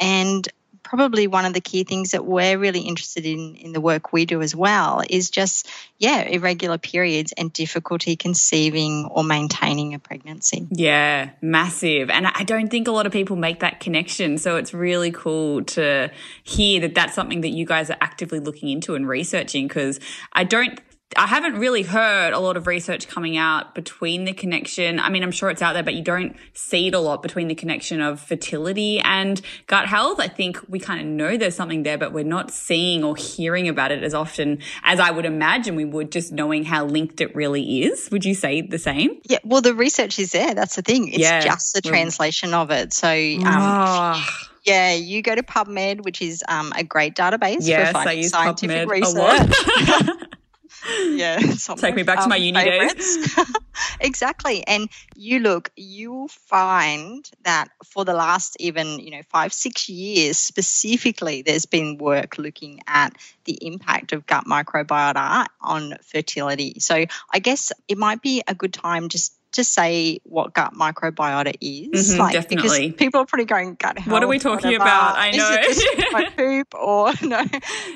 and 0.00 0.48
probably 0.82 1.26
one 1.26 1.44
of 1.44 1.54
the 1.54 1.60
key 1.60 1.84
things 1.84 2.12
that 2.12 2.24
we're 2.24 2.58
really 2.58 2.80
interested 2.80 3.26
in 3.26 3.54
in 3.56 3.72
the 3.72 3.80
work 3.80 4.12
we 4.12 4.26
do 4.26 4.42
as 4.42 4.54
well 4.54 5.02
is 5.08 5.30
just 5.30 5.68
yeah 5.98 6.22
irregular 6.22 6.78
periods 6.78 7.32
and 7.36 7.52
difficulty 7.52 8.16
conceiving 8.16 9.06
or 9.06 9.24
maintaining 9.24 9.94
a 9.94 9.98
pregnancy. 9.98 10.66
Yeah 10.70 11.30
massive. 11.40 12.10
And 12.10 12.26
i 12.26 12.44
don't 12.44 12.68
think 12.68 12.88
a 12.88 12.92
lot 12.92 13.06
of 13.06 13.12
people 13.12 13.36
make 13.36 13.60
that 13.60 13.80
connection. 13.80 14.38
So 14.38 14.56
it's 14.56 14.74
really 14.74 15.10
cool 15.10 15.64
to 15.64 16.10
hear 16.44 16.80
that 16.80 16.94
that's 16.94 17.14
something 17.14 17.40
that 17.42 17.50
you 17.50 17.66
guys 17.66 17.90
are 17.90 17.96
actively 18.00 18.40
looking 18.40 18.68
into 18.68 18.94
and 18.94 19.08
researching 19.08 19.68
because 19.68 20.00
i 20.32 20.44
don't 20.44 20.80
I 21.16 21.26
haven't 21.26 21.54
really 21.58 21.82
heard 21.82 22.34
a 22.34 22.38
lot 22.38 22.58
of 22.58 22.66
research 22.66 23.08
coming 23.08 23.38
out 23.38 23.74
between 23.74 24.24
the 24.24 24.34
connection. 24.34 25.00
I 25.00 25.08
mean, 25.08 25.22
I'm 25.22 25.30
sure 25.30 25.48
it's 25.48 25.62
out 25.62 25.72
there, 25.72 25.82
but 25.82 25.94
you 25.94 26.02
don't 26.02 26.36
see 26.52 26.88
it 26.88 26.94
a 26.94 26.98
lot 26.98 27.22
between 27.22 27.48
the 27.48 27.54
connection 27.54 28.02
of 28.02 28.20
fertility 28.20 29.00
and 29.00 29.40
gut 29.68 29.86
health. 29.88 30.20
I 30.20 30.28
think 30.28 30.60
we 30.68 30.78
kind 30.78 31.00
of 31.00 31.06
know 31.06 31.38
there's 31.38 31.54
something 31.54 31.82
there, 31.82 31.96
but 31.96 32.12
we're 32.12 32.24
not 32.24 32.50
seeing 32.50 33.04
or 33.04 33.16
hearing 33.16 33.68
about 33.68 33.90
it 33.90 34.02
as 34.02 34.12
often 34.12 34.58
as 34.84 35.00
I 35.00 35.10
would 35.10 35.24
imagine 35.24 35.76
we 35.76 35.86
would 35.86 36.12
just 36.12 36.30
knowing 36.30 36.64
how 36.64 36.84
linked 36.84 37.22
it 37.22 37.34
really 37.34 37.82
is. 37.82 38.10
Would 38.10 38.26
you 38.26 38.34
say 38.34 38.60
the 38.60 38.78
same? 38.78 39.18
Yeah. 39.24 39.38
Well, 39.44 39.62
the 39.62 39.74
research 39.74 40.18
is 40.18 40.32
there. 40.32 40.54
That's 40.54 40.76
the 40.76 40.82
thing. 40.82 41.08
It's 41.08 41.18
yeah. 41.18 41.40
just 41.40 41.74
the 41.74 41.80
translation 41.80 42.52
of 42.52 42.70
it. 42.70 42.92
So, 42.92 43.08
um, 43.08 43.44
oh 43.46 44.48
Yeah, 44.64 44.92
you 44.92 45.22
go 45.22 45.34
to 45.34 45.42
PubMed, 45.42 46.04
which 46.04 46.20
is 46.20 46.44
um, 46.48 46.72
a 46.76 46.84
great 46.84 47.14
database 47.14 47.66
yes, 47.66 47.92
for 47.92 47.98
I 47.98 48.12
use 48.12 48.30
scientific 48.30 48.86
PubMed 48.86 48.90
research. 48.90 50.28
yeah, 51.12 51.38
Take 51.76 51.94
me 51.94 52.02
back 52.02 52.20
to 52.20 52.28
my 52.28 52.36
uni 52.36 52.64
days. 52.64 53.34
exactly. 54.00 54.66
And 54.66 54.88
you 55.16 55.40
look, 55.40 55.70
you 55.76 56.12
will 56.12 56.28
find 56.28 57.28
that 57.44 57.68
for 57.84 58.04
the 58.04 58.14
last 58.14 58.56
even, 58.60 58.98
you 58.98 59.10
know, 59.10 59.22
five, 59.30 59.52
six 59.52 59.88
years 59.88 60.38
specifically, 60.38 61.42
there's 61.42 61.66
been 61.66 61.98
work 61.98 62.38
looking 62.38 62.80
at 62.86 63.16
the 63.44 63.58
impact 63.60 64.12
of 64.12 64.26
gut 64.26 64.44
microbiota 64.44 65.46
on 65.60 65.96
fertility. 66.02 66.80
So 66.80 67.04
I 67.32 67.38
guess 67.38 67.72
it 67.88 67.98
might 67.98 68.22
be 68.22 68.42
a 68.46 68.54
good 68.54 68.72
time 68.72 69.08
just 69.08 69.34
to 69.52 69.64
say 69.64 70.18
what 70.24 70.52
gut 70.54 70.74
microbiota 70.74 71.54
is. 71.60 72.14
Mhm, 72.14 72.18
like, 72.18 72.32
definitely. 72.32 72.88
Because 72.88 72.98
people 72.98 73.20
are 73.20 73.26
probably 73.26 73.46
going 73.46 73.74
gut 73.76 73.98
health. 73.98 74.12
What 74.12 74.22
are 74.22 74.28
we 74.28 74.38
talking 74.38 74.66
whatever. 74.66 74.82
about? 74.82 75.16
I 75.16 75.30
Is 75.30 75.36
know. 75.38 75.50
it 75.52 75.64
just 75.64 75.86
my 76.12 76.30
poop 76.36 76.74
or 76.74 77.12
no? 77.22 77.42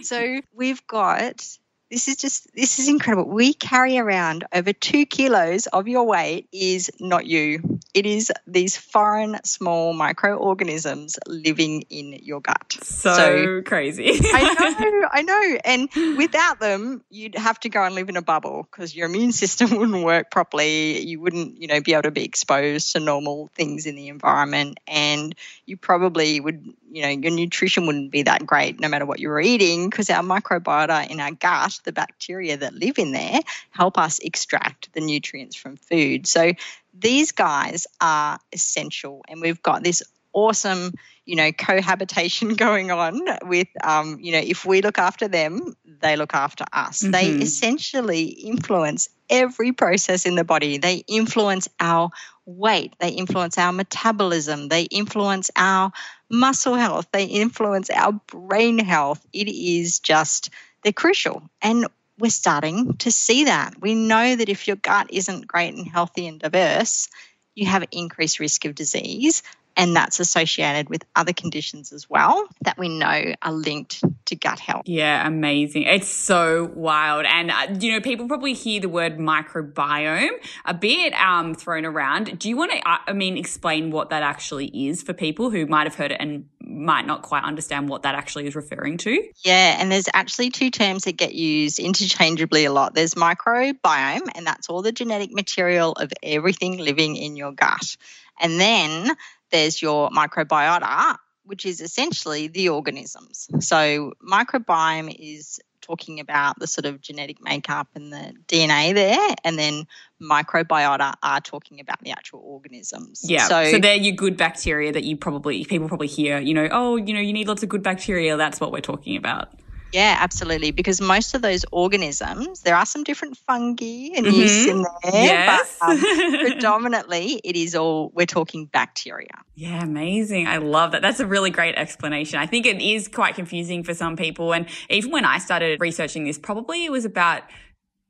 So 0.00 0.40
we've 0.54 0.84
got 0.86 1.46
this 1.92 2.08
is 2.08 2.16
just 2.16 2.48
this 2.54 2.78
is 2.78 2.88
incredible. 2.88 3.30
We 3.30 3.52
carry 3.52 3.98
around 3.98 4.44
over 4.50 4.72
two 4.72 5.04
kilos 5.04 5.66
of 5.66 5.88
your 5.88 6.06
weight 6.06 6.48
is 6.50 6.90
not 6.98 7.26
you. 7.26 7.80
It 7.92 8.06
is 8.06 8.32
these 8.46 8.78
foreign 8.78 9.38
small 9.44 9.92
microorganisms 9.92 11.18
living 11.26 11.82
in 11.90 12.14
your 12.22 12.40
gut. 12.40 12.78
so, 12.82 13.14
So- 13.14 13.62
crazy. 13.66 14.18
I 14.22 14.54
know, 14.54 15.08
I 15.12 15.22
know. 15.22 15.58
And 15.66 16.16
without 16.16 16.60
them, 16.60 17.02
you'd 17.10 17.34
have 17.34 17.60
to 17.60 17.68
go 17.68 17.84
and 17.84 17.94
live 17.94 18.08
in 18.08 18.16
a 18.16 18.22
bubble 18.22 18.66
because 18.70 18.96
your 18.96 19.06
immune 19.06 19.32
system 19.32 19.70
wouldn't 19.76 20.02
work 20.02 20.30
properly. 20.30 21.02
You 21.02 21.20
wouldn't, 21.20 21.60
you 21.60 21.66
know, 21.68 21.82
be 21.82 21.92
able 21.92 22.04
to 22.04 22.10
be 22.10 22.24
exposed 22.24 22.92
to 22.92 23.00
normal 23.00 23.50
things 23.54 23.84
in 23.84 23.96
the 23.96 24.08
environment. 24.08 24.80
And 24.88 25.34
you 25.66 25.76
probably 25.76 26.40
would, 26.40 26.72
you 26.92 27.02
know, 27.02 27.08
your 27.08 27.32
nutrition 27.32 27.86
wouldn't 27.86 28.10
be 28.12 28.24
that 28.24 28.44
great 28.44 28.78
no 28.78 28.88
matter 28.88 29.06
what 29.06 29.18
you 29.18 29.28
were 29.28 29.40
eating 29.40 29.88
because 29.88 30.10
our 30.10 30.22
microbiota 30.22 31.08
in 31.10 31.20
our 31.20 31.32
gut, 31.32 31.80
the 31.84 31.92
bacteria 31.92 32.56
that 32.58 32.74
live 32.74 32.98
in 32.98 33.12
there, 33.12 33.40
help 33.70 33.96
us 33.98 34.18
extract 34.18 34.92
the 34.92 35.00
nutrients 35.00 35.56
from 35.56 35.76
food. 35.76 36.26
So 36.26 36.52
these 36.92 37.32
guys 37.32 37.86
are 38.00 38.38
essential. 38.52 39.22
And 39.28 39.40
we've 39.40 39.62
got 39.62 39.82
this 39.82 40.02
awesome 40.34 40.92
you 41.24 41.36
know 41.36 41.52
cohabitation 41.52 42.54
going 42.66 42.90
on 42.90 43.20
with 43.42 43.68
um, 43.84 44.18
you 44.20 44.32
know 44.32 44.38
if 44.42 44.64
we 44.64 44.80
look 44.82 44.98
after 44.98 45.28
them 45.28 45.76
they 45.84 46.16
look 46.16 46.34
after 46.34 46.64
us 46.72 47.00
they 47.00 47.32
Mhm. 47.32 47.42
essentially 47.42 48.24
influence 48.24 49.08
every 49.30 49.72
process 49.72 50.26
in 50.26 50.34
the 50.34 50.42
body 50.44 50.78
they 50.78 51.04
influence 51.06 51.68
our 51.78 52.10
weight. 52.46 52.94
They 52.98 53.10
influence 53.10 53.58
our 53.58 53.72
metabolism. 53.72 54.68
They 54.68 54.82
influence 54.82 55.50
our 55.56 55.92
muscle 56.30 56.74
health. 56.74 57.08
They 57.12 57.24
influence 57.24 57.90
our 57.90 58.12
brain 58.12 58.78
health. 58.78 59.24
It 59.32 59.48
is 59.48 60.00
just 60.00 60.50
they're 60.82 60.92
crucial. 60.92 61.42
And 61.60 61.86
we're 62.18 62.30
starting 62.30 62.96
to 62.98 63.10
see 63.10 63.44
that. 63.44 63.80
We 63.80 63.94
know 63.94 64.36
that 64.36 64.48
if 64.48 64.66
your 64.66 64.76
gut 64.76 65.08
isn't 65.10 65.46
great 65.46 65.74
and 65.74 65.86
healthy 65.86 66.26
and 66.26 66.40
diverse 66.40 67.08
you 67.54 67.66
have 67.66 67.84
increased 67.92 68.40
risk 68.40 68.64
of 68.64 68.74
disease 68.74 69.42
and 69.76 69.96
that's 69.96 70.20
associated 70.20 70.88
with 70.88 71.04
other 71.16 71.32
conditions 71.32 71.92
as 71.92 72.08
well 72.08 72.46
that 72.62 72.78
we 72.78 72.88
know 72.88 73.34
are 73.42 73.52
linked 73.52 74.02
to 74.26 74.36
gut 74.36 74.58
health. 74.58 74.82
Yeah, 74.86 75.26
amazing. 75.26 75.84
It's 75.84 76.08
so 76.08 76.70
wild. 76.74 77.26
And, 77.26 77.50
uh, 77.50 77.76
you 77.78 77.92
know, 77.92 78.00
people 78.00 78.28
probably 78.28 78.54
hear 78.54 78.80
the 78.80 78.88
word 78.88 79.18
microbiome 79.18 80.30
a 80.64 80.74
bit 80.74 81.12
um, 81.14 81.54
thrown 81.54 81.84
around. 81.84 82.38
Do 82.38 82.48
you 82.48 82.56
want 82.56 82.72
to, 82.72 82.80
I 82.84 83.12
mean, 83.12 83.36
explain 83.36 83.90
what 83.90 84.10
that 84.10 84.22
actually 84.22 84.66
is 84.88 85.02
for 85.02 85.12
people 85.12 85.50
who 85.50 85.66
might 85.66 85.86
have 85.86 85.94
heard 85.94 86.12
it 86.12 86.18
and 86.20 86.46
might 86.60 87.06
not 87.06 87.22
quite 87.22 87.44
understand 87.44 87.88
what 87.88 88.02
that 88.02 88.14
actually 88.14 88.46
is 88.46 88.54
referring 88.54 88.96
to? 88.98 89.22
Yeah, 89.44 89.76
and 89.78 89.90
there's 89.90 90.08
actually 90.12 90.50
two 90.50 90.70
terms 90.70 91.04
that 91.04 91.16
get 91.16 91.34
used 91.34 91.78
interchangeably 91.78 92.64
a 92.64 92.72
lot. 92.72 92.94
There's 92.94 93.14
microbiome, 93.14 94.28
and 94.34 94.46
that's 94.46 94.68
all 94.68 94.82
the 94.82 94.92
genetic 94.92 95.32
material 95.32 95.92
of 95.92 96.12
everything 96.22 96.78
living 96.78 97.16
in 97.16 97.36
your 97.36 97.52
gut. 97.52 97.96
And 98.40 98.60
then 98.60 99.10
there's 99.52 99.80
your 99.80 100.10
microbiota, 100.10 101.16
which 101.44 101.64
is 101.64 101.80
essentially 101.80 102.48
the 102.48 102.70
organisms. 102.70 103.48
So, 103.60 104.14
microbiome 104.26 105.14
is 105.16 105.60
talking 105.80 106.20
about 106.20 106.58
the 106.58 106.66
sort 106.66 106.86
of 106.86 107.00
genetic 107.00 107.42
makeup 107.42 107.88
and 107.94 108.12
the 108.12 108.32
DNA 108.46 108.94
there, 108.94 109.34
and 109.44 109.58
then 109.58 109.86
microbiota 110.20 111.14
are 111.22 111.40
talking 111.40 111.80
about 111.80 112.00
the 112.00 112.10
actual 112.10 112.40
organisms. 112.40 113.22
Yeah. 113.24 113.48
So, 113.48 113.70
So, 113.70 113.78
they're 113.78 113.96
your 113.96 114.14
good 114.14 114.36
bacteria 114.36 114.92
that 114.92 115.04
you 115.04 115.16
probably, 115.16 115.64
people 115.64 115.88
probably 115.88 116.06
hear, 116.06 116.38
you 116.38 116.54
know, 116.54 116.68
oh, 116.70 116.96
you 116.96 117.12
know, 117.12 117.20
you 117.20 117.32
need 117.32 117.48
lots 117.48 117.62
of 117.62 117.68
good 117.68 117.82
bacteria. 117.82 118.36
That's 118.36 118.60
what 118.60 118.72
we're 118.72 118.80
talking 118.80 119.16
about. 119.16 119.52
Yeah, 119.92 120.16
absolutely. 120.20 120.70
Because 120.70 121.00
most 121.00 121.34
of 121.34 121.42
those 121.42 121.64
organisms, 121.72 122.60
there 122.62 122.74
are 122.76 122.86
some 122.86 123.04
different 123.04 123.36
fungi 123.36 124.10
and 124.16 124.26
Mhm. 124.26 124.32
yeasts 124.32 124.66
in 124.66 124.82
there, 125.02 125.12
Yes. 125.22 125.76
but 125.80 125.90
um, 125.90 125.98
predominantly 126.40 127.40
it 127.44 127.56
is 127.56 127.74
all 127.74 128.10
we're 128.14 128.26
talking 128.26 128.66
bacteria. 128.66 129.28
Yeah, 129.54 129.82
amazing. 129.82 130.46
I 130.46 130.56
love 130.58 130.92
that. 130.92 131.02
That's 131.02 131.20
a 131.20 131.26
really 131.26 131.50
great 131.50 131.74
explanation. 131.76 132.38
I 132.38 132.46
think 132.46 132.66
it 132.66 132.80
is 132.80 133.08
quite 133.08 133.34
confusing 133.34 133.82
for 133.84 133.94
some 133.94 134.16
people. 134.16 134.54
And 134.54 134.66
even 134.88 135.10
when 135.10 135.24
I 135.24 135.38
started 135.38 135.80
researching 135.80 136.24
this, 136.24 136.38
probably 136.38 136.84
it 136.84 136.92
was 136.92 137.04
about 137.04 137.42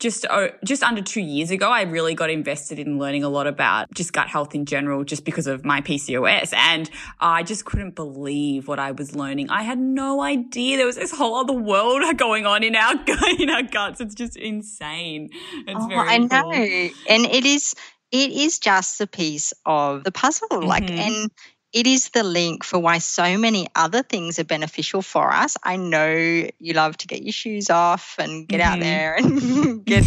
just 0.02 0.26
oh, 0.28 0.48
just 0.64 0.82
under 0.82 1.00
two 1.00 1.20
years 1.20 1.50
ago, 1.52 1.70
I 1.70 1.82
really 1.82 2.14
got 2.14 2.28
invested 2.28 2.78
in 2.80 2.98
learning 2.98 3.22
a 3.22 3.28
lot 3.28 3.46
about 3.46 3.90
just 3.94 4.12
gut 4.12 4.26
health 4.28 4.52
in 4.54 4.66
general, 4.66 5.04
just 5.04 5.24
because 5.24 5.46
of 5.46 5.64
my 5.64 5.80
PCOS, 5.80 6.52
and 6.54 6.90
I 7.20 7.44
just 7.44 7.64
couldn't 7.64 7.94
believe 7.94 8.66
what 8.66 8.80
I 8.80 8.90
was 8.90 9.14
learning. 9.14 9.48
I 9.50 9.62
had 9.62 9.78
no 9.78 10.20
idea 10.20 10.76
there 10.76 10.86
was 10.86 10.96
this 10.96 11.12
whole 11.12 11.36
other 11.36 11.52
world 11.54 12.02
going 12.18 12.44
on 12.46 12.64
in 12.64 12.74
our 12.74 12.94
in 13.38 13.48
our 13.48 13.62
guts. 13.62 14.00
It's 14.00 14.14
just 14.16 14.36
insane. 14.36 15.30
It's 15.68 15.84
Oh, 15.84 15.86
very 15.88 16.08
I 16.08 16.18
know, 16.18 16.50
and 16.52 17.24
it 17.24 17.44
is 17.46 17.74
it 18.10 18.30
is 18.30 18.58
just 18.58 19.00
a 19.00 19.06
piece 19.06 19.54
of 19.64 20.04
the 20.04 20.12
puzzle. 20.12 20.48
Like, 20.60 20.84
Mhm. 20.84 20.98
and 20.98 21.30
it 21.72 21.86
is 21.86 22.10
the 22.10 22.22
link 22.22 22.64
for 22.64 22.78
why 22.78 22.98
so 22.98 23.38
many 23.38 23.68
other 23.74 24.02
things 24.02 24.38
are 24.38 24.44
beneficial 24.44 25.02
for 25.02 25.32
us. 25.32 25.56
I 25.62 25.76
know 25.76 26.10
you 26.58 26.72
love 26.74 26.96
to 26.98 27.06
get 27.06 27.22
your 27.22 27.32
shoes 27.32 27.70
off 27.70 28.16
and 28.18 28.48
get 28.48 28.60
out 28.60 28.78
Mhm. 28.78 28.80
there 28.80 29.16
and 29.16 29.84
get 29.86 30.06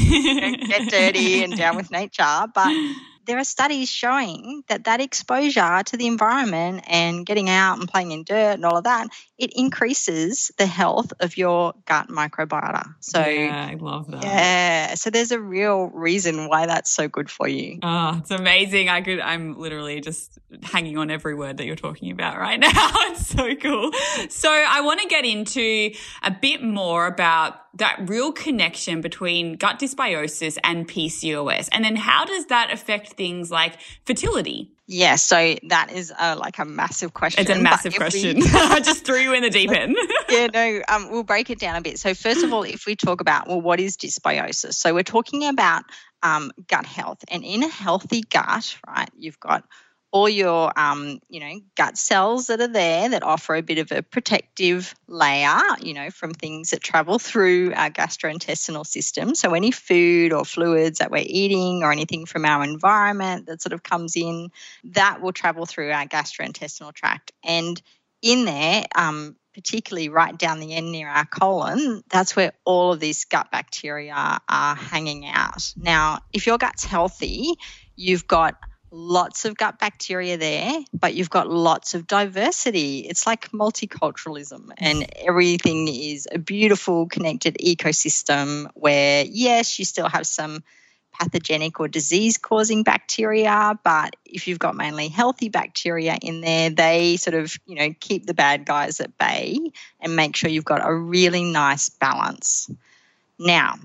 get 0.68 0.88
dirty 0.88 1.42
and 1.44 1.56
down 1.56 1.76
with 1.76 1.92
nature, 1.92 2.46
but 2.54 2.76
there 3.26 3.38
are 3.38 3.44
studies 3.44 3.90
showing 3.90 4.64
that 4.68 4.86
that 4.86 5.02
exposure 5.02 5.82
to 5.86 5.98
the 5.98 6.08
environment 6.08 6.84
and 6.88 7.26
getting 7.26 7.50
out 7.50 7.80
and 7.80 7.88
playing 7.88 8.12
in 8.12 8.24
dirt 8.24 8.54
and 8.54 8.66
all 8.66 8.78
of 8.78 8.84
that 8.84 9.08
it 9.38 9.52
increases 9.56 10.52
the 10.58 10.66
health 10.66 11.12
of 11.20 11.38
your 11.38 11.74
gut 11.86 12.08
microbiota 12.08 12.94
so 13.00 13.26
yeah, 13.26 13.68
I 13.72 13.76
love 13.76 14.10
that. 14.12 14.24
yeah. 14.24 14.96
So 14.96 15.10
there's 15.10 15.32
a 15.32 15.40
real 15.40 15.86
reason 15.88 16.48
why 16.48 16.66
that's 16.66 16.90
so 16.90 17.08
good 17.08 17.30
for 17.30 17.48
you. 17.48 17.80
Oh, 17.84 18.18
it's 18.20 18.32
amazing. 18.32 18.90
I 18.90 19.02
could 19.02 19.20
I'm 19.20 19.60
literally 19.60 20.02
just 20.02 20.38
hanging 20.64 20.98
on 20.98 21.12
every 21.12 21.36
word 21.36 21.58
that 21.58 21.66
you're 21.66 21.76
talking 21.76 22.12
about 22.12 22.38
right 22.38 22.60
now. 22.60 22.70
It's 23.12 23.28
so 23.28 23.56
cool. 23.56 23.92
So 24.30 24.50
I 24.52 24.82
want 24.82 25.02
to 25.02 25.08
get 25.08 25.26
into 25.26 25.92
a 26.24 26.32
bit 26.32 26.64
more 26.64 27.08
about 27.08 27.65
that 27.76 27.98
real 28.08 28.32
connection 28.32 29.02
between 29.02 29.56
gut 29.56 29.80
dysbiosis 29.80 30.58
and 30.64 30.88
PCOS. 30.88 31.70
And 31.72 31.84
then 31.84 31.96
how 31.96 32.26
does 32.26 32.46
that 32.48 32.72
affect 32.72 33.14
things 33.14 33.52
like 33.52 33.78
fertility? 34.06 34.72
Yeah. 34.88 35.16
So 35.16 35.56
that 35.70 35.92
is 35.92 36.14
uh, 36.18 36.36
like 36.40 36.60
a 36.60 36.66
massive 36.66 37.14
question. 37.14 37.42
It's 37.42 37.50
a 37.50 37.62
massive 37.62 37.94
if 37.94 38.00
we- 38.00 38.00
question. 38.00 38.44
I 38.56 38.80
just 38.80 39.06
threw 39.06 39.20
you 39.20 39.34
in 39.34 39.42
the 39.42 39.50
deep 39.50 39.72
end. 39.72 39.96
yeah, 40.30 40.48
no, 40.48 40.82
um, 40.88 41.10
we'll 41.10 41.24
break 41.24 41.50
it 41.50 41.60
down 41.60 41.76
a 41.76 41.82
bit. 41.82 42.00
So, 42.00 42.14
first 42.14 42.44
of 42.44 42.54
all, 42.54 42.64
if 42.64 42.86
we 42.86 42.96
talk 42.96 43.20
about, 43.20 43.48
well, 43.48 43.62
what 43.62 43.80
is 43.80 43.98
dysbiosis? 43.98 44.76
So, 44.76 44.94
we're 44.94 45.04
talking 45.04 45.48
about 45.48 45.86
um, 46.22 46.52
gut 46.68 46.86
health. 46.86 47.24
And 47.30 47.44
in 47.44 47.64
a 47.64 47.68
healthy 47.68 48.22
gut, 48.22 48.78
right, 48.88 49.10
you've 49.18 49.40
got 49.40 49.64
all 50.16 50.30
your, 50.30 50.72
um, 50.80 51.20
you 51.28 51.42
know, 51.42 51.60
gut 51.76 51.98
cells 51.98 52.48
that 52.48 52.62
are 52.62 52.70
there 52.70 53.10
that 53.10 53.22
offer 53.22 53.54
a 53.54 53.62
bit 53.62 53.80
of 53.80 53.92
a 53.92 54.02
protective 54.02 54.96
layer, 55.10 55.60
you 55.82 55.94
know, 55.94 56.10
from 56.10 56.34
things 56.34 56.70
that 56.70 56.80
travel 56.80 57.20
through 57.20 57.74
our 57.74 57.90
gastrointestinal 57.90 58.88
system. 58.88 59.36
So, 59.36 59.54
any 59.54 59.72
food 59.72 60.32
or 60.32 60.46
fluids 60.46 61.00
that 61.00 61.12
we're 61.12 61.26
eating 61.26 61.84
or 61.84 61.92
anything 61.92 62.26
from 62.26 62.46
our 62.46 62.64
environment 62.64 63.48
that 63.48 63.62
sort 63.62 63.74
of 63.74 63.84
comes 63.84 64.16
in, 64.16 64.52
that 64.86 65.22
will 65.22 65.34
travel 65.34 65.66
through 65.66 65.92
our 65.92 66.06
gastrointestinal 66.06 66.94
tract. 66.94 67.34
And 67.44 67.82
in 68.22 68.46
there, 68.46 68.86
um, 68.96 69.36
particularly 69.54 70.08
right 70.08 70.38
down 70.38 70.62
the 70.62 70.76
end 70.76 70.94
near 70.94 71.10
our 71.10 71.26
colon, 71.26 72.04
that's 72.10 72.38
where 72.38 72.54
all 72.64 72.94
of 72.94 73.02
these 73.02 73.26
gut 73.26 73.52
bacteria 73.52 74.40
are 74.48 74.76
hanging 74.78 75.26
out. 75.26 75.74
Now, 75.76 76.20
if 76.32 76.48
your 76.48 76.58
gut's 76.58 76.86
healthy, 76.86 77.56
you've 77.98 78.28
got 78.28 78.56
lots 78.96 79.44
of 79.44 79.58
gut 79.58 79.78
bacteria 79.78 80.38
there, 80.38 80.80
but 80.94 81.14
you've 81.14 81.30
got 81.30 81.50
lots 81.50 81.94
of 81.94 82.08
diversity. 82.08 83.00
It's 83.00 83.28
like 83.28 83.52
multiculturalism, 83.52 84.72
and 84.78 85.06
everything 85.18 85.90
is 85.90 86.28
a 86.32 86.40
beautiful 86.40 87.08
connected 87.08 87.58
ecosystem 87.64 88.70
where, 88.74 89.26
yes, 89.28 89.78
you 89.78 89.86
still 89.86 90.08
have 90.08 90.26
some 90.26 90.64
pathogenic 91.12 91.80
or 91.80 91.88
disease 91.88 92.38
causing 92.38 92.84
bacteria. 92.84 93.78
But 93.84 94.16
if 94.26 94.48
you've 94.48 94.60
got 94.60 94.76
mainly 94.76 95.10
healthy 95.10 95.50
bacteria 95.50 96.18
in 96.22 96.42
there, 96.42 96.70
they 96.70 97.18
sort 97.18 97.36
of, 97.36 97.58
you 97.66 97.76
know, 97.76 97.94
keep 98.00 98.26
the 98.26 98.34
bad 98.34 98.66
guys 98.66 99.00
at 99.02 99.18
bay 99.18 99.60
and 100.00 100.16
make 100.16 100.36
sure 100.36 100.50
you've 100.50 100.66
got 100.66 100.88
a 100.88 100.94
really 100.94 101.44
nice 101.44 101.90
balance. 101.90 102.70
Now, 103.38 103.76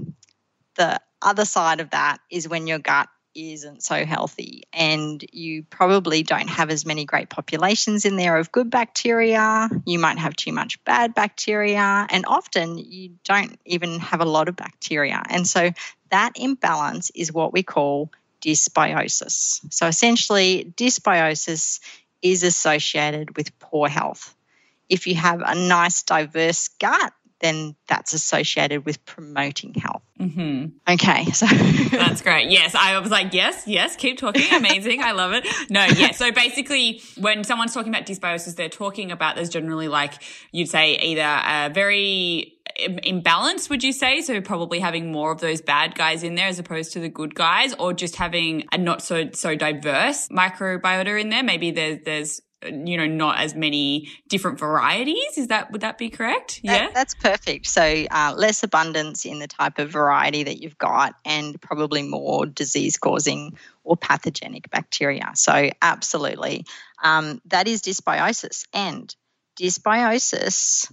the 0.77 1.01
other 1.21 1.45
side 1.45 1.81
of 1.81 1.91
that 1.91 2.19
is 2.31 2.49
when 2.49 2.67
your 2.67 2.79
gut 2.79 3.09
isn't 3.41 3.83
so 3.83 4.05
healthy 4.05 4.65
and 4.73 5.25
you 5.33 5.63
probably 5.65 6.23
don't 6.23 6.49
have 6.49 6.71
as 6.71 6.87
many 6.87 7.05
great 7.05 7.29
populations 7.29 8.05
in 8.05 8.17
there 8.17 8.37
of 8.37 8.53
good 8.53 8.71
bacteria. 8.71 9.69
You 9.85 9.99
might 9.99 10.19
have 10.19 10.37
too 10.37 10.53
much 10.53 10.83
bad 10.85 11.15
bacteria 11.15 12.07
and 12.11 12.25
often 12.27 12.79
you 12.79 13.17
don't 13.25 13.59
even 13.65 13.99
have 14.01 14.21
a 14.21 14.25
lot 14.25 14.49
of 14.49 14.57
bacteria. 14.57 15.23
And 15.29 15.47
so 15.47 15.71
that 16.11 16.33
imbalance 16.37 17.11
is 17.15 17.33
what 17.33 17.53
we 17.53 17.63
call 17.63 18.11
dysbiosis. 18.41 19.61
So 19.73 19.87
essentially 19.87 20.73
dysbiosis 20.77 21.81
is 22.23 22.43
associated 22.43 23.37
with 23.37 23.59
poor 23.59 23.89
health. 23.89 24.35
If 24.89 25.07
you 25.07 25.15
have 25.15 25.41
a 25.45 25.55
nice 25.55 26.03
diverse 26.03 26.69
gut 26.69 27.13
then 27.41 27.75
that's 27.89 28.13
associated 28.13 28.85
with 28.85 29.05
promoting 29.05 29.75
health. 29.75 30.03
Mm-hmm. 30.19 30.93
Okay, 30.93 31.25
so 31.33 31.47
that's 31.97 32.23
great. 32.23 32.51
Yes, 32.51 32.75
I 32.75 32.99
was 32.99 33.11
like, 33.11 33.33
yes, 33.33 33.65
yes, 33.67 33.97
keep 33.97 34.19
talking. 34.19 34.53
Amazing. 34.53 35.03
I 35.03 35.13
love 35.13 35.33
it. 35.33 35.47
No, 35.71 35.85
yeah. 35.85 36.13
So 36.13 36.31
basically, 36.31 37.03
when 37.19 37.45
someone's 37.45 37.75
talking 37.75 37.93
about 37.93 38.07
dysbiosis, 38.07 38.57
they're 38.57 38.69
talking 38.69 39.11
about 39.11 39.37
there's 39.37 39.49
generally 39.49 39.89
like 39.89 40.15
you'd 40.53 40.69
say 40.69 40.99
either 40.99 41.23
a 41.23 41.71
very 41.73 42.57
imbalance 43.03 43.69
would 43.69 43.83
you 43.83 43.93
say 43.93 44.21
so 44.21 44.41
probably 44.41 44.79
having 44.79 45.11
more 45.11 45.33
of 45.33 45.41
those 45.41 45.61
bad 45.61 45.95
guys 45.95 46.23
in 46.23 46.35
there 46.35 46.47
as 46.47 46.59
opposed 46.59 46.93
to 46.93 47.01
the 47.01 47.09
good 47.09 47.35
guys 47.35 47.75
or 47.75 47.93
just 47.93 48.17
having 48.17 48.65
a 48.73 48.79
not 48.79 49.03
so 49.03 49.29
so 49.33 49.55
diverse 49.55 50.29
microbiota 50.29 51.21
in 51.21 51.29
there 51.31 51.43
maybe 51.43 51.71
there's 51.71 51.99
there's 52.05 52.41
you 52.63 52.97
know 52.97 53.07
not 53.07 53.39
as 53.39 53.55
many 53.55 54.09
different 54.29 54.59
varieties. 54.59 55.39
Is 55.39 55.49
that 55.49 55.71
would 55.73 55.81
that 55.81 55.99
be 55.99 56.11
correct? 56.11 56.61
Yeah. 56.63 56.79
that, 56.79 56.95
that's 56.95 57.15
perfect. 57.15 57.67
So 57.67 57.83
uh, 58.11 58.35
less 58.37 58.63
abundance 58.63 59.25
in 59.25 59.39
the 59.39 59.47
type 59.47 59.79
of 59.79 59.91
variety 59.91 60.43
that 60.45 60.63
you've 60.63 60.79
got 60.79 61.15
and 61.25 61.61
probably 61.61 62.03
more 62.03 62.47
disease 62.47 62.99
causing 62.99 63.57
or 63.85 63.97
pathogenic 63.97 64.71
bacteria. 64.71 65.31
So 65.35 65.71
absolutely. 65.81 66.67
Um, 67.03 67.41
that 67.47 67.67
is 67.67 67.83
dysbiosis. 67.83 68.67
And 68.73 69.15
dysbiosis 69.59 70.91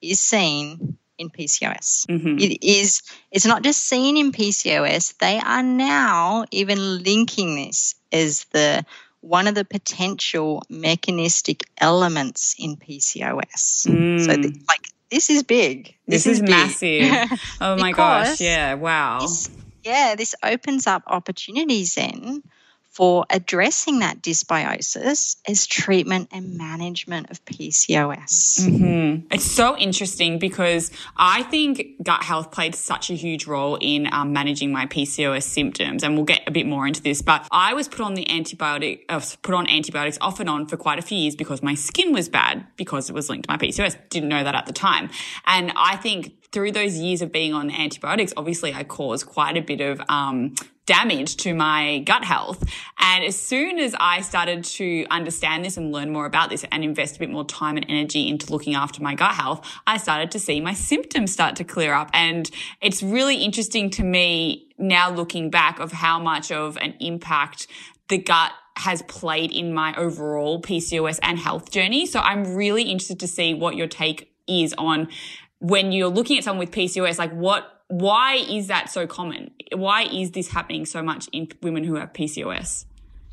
is 0.00 0.20
seen 0.20 0.98
in 1.18 1.30
PCOS. 1.30 2.06
Mm-hmm. 2.06 2.38
It 2.38 2.64
is 2.64 3.02
it's 3.30 3.46
not 3.46 3.62
just 3.62 3.84
seen 3.84 4.16
in 4.16 4.32
PCOS, 4.32 5.16
they 5.18 5.38
are 5.38 5.62
now 5.62 6.44
even 6.50 7.02
linking 7.02 7.54
this 7.56 7.94
as 8.10 8.44
the 8.52 8.84
one 9.22 9.46
of 9.46 9.54
the 9.54 9.64
potential 9.64 10.62
mechanistic 10.68 11.64
elements 11.78 12.54
in 12.58 12.76
PCOS. 12.76 13.86
Mm. 13.86 14.20
So, 14.20 14.36
the, 14.36 14.48
like, 14.68 14.88
this 15.10 15.30
is 15.30 15.42
big. 15.42 15.94
This, 16.06 16.24
this 16.24 16.26
is, 16.26 16.42
is 16.42 16.48
massive. 16.48 17.40
oh 17.60 17.76
my 17.76 17.92
gosh. 17.92 18.40
Yeah. 18.40 18.74
Wow. 18.74 19.20
This, 19.20 19.48
yeah, 19.84 20.14
this 20.16 20.34
opens 20.42 20.86
up 20.86 21.04
opportunities 21.06 21.94
then 21.94 22.42
for 22.92 23.24
addressing 23.30 24.00
that 24.00 24.20
dysbiosis 24.20 25.36
as 25.48 25.66
treatment 25.66 26.28
and 26.30 26.58
management 26.58 27.30
of 27.30 27.42
PCOS. 27.46 28.60
Mm-hmm. 28.60 29.26
It's 29.32 29.50
so 29.50 29.78
interesting 29.78 30.38
because 30.38 30.90
I 31.16 31.42
think 31.44 32.02
gut 32.02 32.22
health 32.22 32.50
played 32.50 32.74
such 32.74 33.08
a 33.08 33.14
huge 33.14 33.46
role 33.46 33.78
in 33.80 34.12
um, 34.12 34.34
managing 34.34 34.72
my 34.72 34.86
PCOS 34.86 35.44
symptoms, 35.44 36.04
and 36.04 36.16
we'll 36.16 36.26
get 36.26 36.42
a 36.46 36.50
bit 36.50 36.66
more 36.66 36.86
into 36.86 37.02
this. 37.02 37.22
But 37.22 37.48
I 37.50 37.72
was 37.72 37.88
put 37.88 38.02
on 38.02 38.12
the 38.12 38.26
antibiotic, 38.26 39.00
uh, 39.08 39.20
put 39.40 39.54
on 39.54 39.68
antibiotics 39.70 40.18
off 40.20 40.38
and 40.38 40.50
on 40.50 40.66
for 40.66 40.76
quite 40.76 40.98
a 40.98 41.02
few 41.02 41.16
years 41.16 41.34
because 41.34 41.62
my 41.62 41.74
skin 41.74 42.12
was 42.12 42.28
bad 42.28 42.66
because 42.76 43.08
it 43.08 43.14
was 43.14 43.30
linked 43.30 43.48
to 43.48 43.52
my 43.52 43.56
PCOS. 43.56 43.96
Didn't 44.10 44.28
know 44.28 44.44
that 44.44 44.54
at 44.54 44.66
the 44.66 44.72
time, 44.72 45.08
and 45.46 45.72
I 45.76 45.96
think 45.96 46.34
through 46.52 46.72
those 46.72 46.98
years 46.98 47.22
of 47.22 47.32
being 47.32 47.54
on 47.54 47.70
antibiotics, 47.70 48.34
obviously 48.36 48.74
I 48.74 48.84
caused 48.84 49.26
quite 49.26 49.56
a 49.56 49.62
bit 49.62 49.80
of 49.80 50.02
um, 50.10 50.54
damage 50.86 51.36
to 51.36 51.54
my 51.54 52.00
gut 52.00 52.24
health. 52.24 52.64
And 52.98 53.24
as 53.24 53.38
soon 53.38 53.78
as 53.78 53.94
I 53.98 54.20
started 54.20 54.64
to 54.64 55.06
understand 55.10 55.64
this 55.64 55.76
and 55.76 55.92
learn 55.92 56.12
more 56.12 56.26
about 56.26 56.50
this 56.50 56.64
and 56.72 56.82
invest 56.82 57.16
a 57.16 57.18
bit 57.20 57.30
more 57.30 57.44
time 57.44 57.76
and 57.76 57.86
energy 57.88 58.28
into 58.28 58.50
looking 58.52 58.74
after 58.74 59.02
my 59.02 59.14
gut 59.14 59.34
health, 59.34 59.66
I 59.86 59.96
started 59.96 60.30
to 60.32 60.38
see 60.38 60.60
my 60.60 60.74
symptoms 60.74 61.32
start 61.32 61.56
to 61.56 61.64
clear 61.64 61.94
up. 61.94 62.10
And 62.12 62.50
it's 62.80 63.02
really 63.02 63.36
interesting 63.36 63.90
to 63.90 64.04
me 64.04 64.68
now 64.78 65.10
looking 65.10 65.50
back 65.50 65.78
of 65.78 65.92
how 65.92 66.18
much 66.18 66.50
of 66.50 66.76
an 66.78 66.94
impact 67.00 67.68
the 68.08 68.18
gut 68.18 68.52
has 68.76 69.02
played 69.02 69.52
in 69.52 69.72
my 69.72 69.94
overall 69.96 70.60
PCOS 70.60 71.18
and 71.22 71.38
health 71.38 71.70
journey. 71.70 72.06
So 72.06 72.20
I'm 72.20 72.54
really 72.54 72.84
interested 72.84 73.20
to 73.20 73.28
see 73.28 73.54
what 73.54 73.76
your 73.76 73.86
take 73.86 74.32
is 74.48 74.74
on 74.76 75.08
when 75.60 75.92
you're 75.92 76.08
looking 76.08 76.38
at 76.38 76.44
someone 76.44 76.58
with 76.66 76.74
PCOS, 76.74 77.18
like 77.18 77.32
what 77.32 77.81
why 77.92 78.36
is 78.36 78.68
that 78.68 78.88
so 78.88 79.06
common? 79.06 79.50
Why 79.70 80.04
is 80.04 80.30
this 80.30 80.48
happening 80.48 80.86
so 80.86 81.02
much 81.02 81.28
in 81.30 81.48
women 81.60 81.84
who 81.84 81.96
have 81.96 82.14
PCOS? 82.14 82.86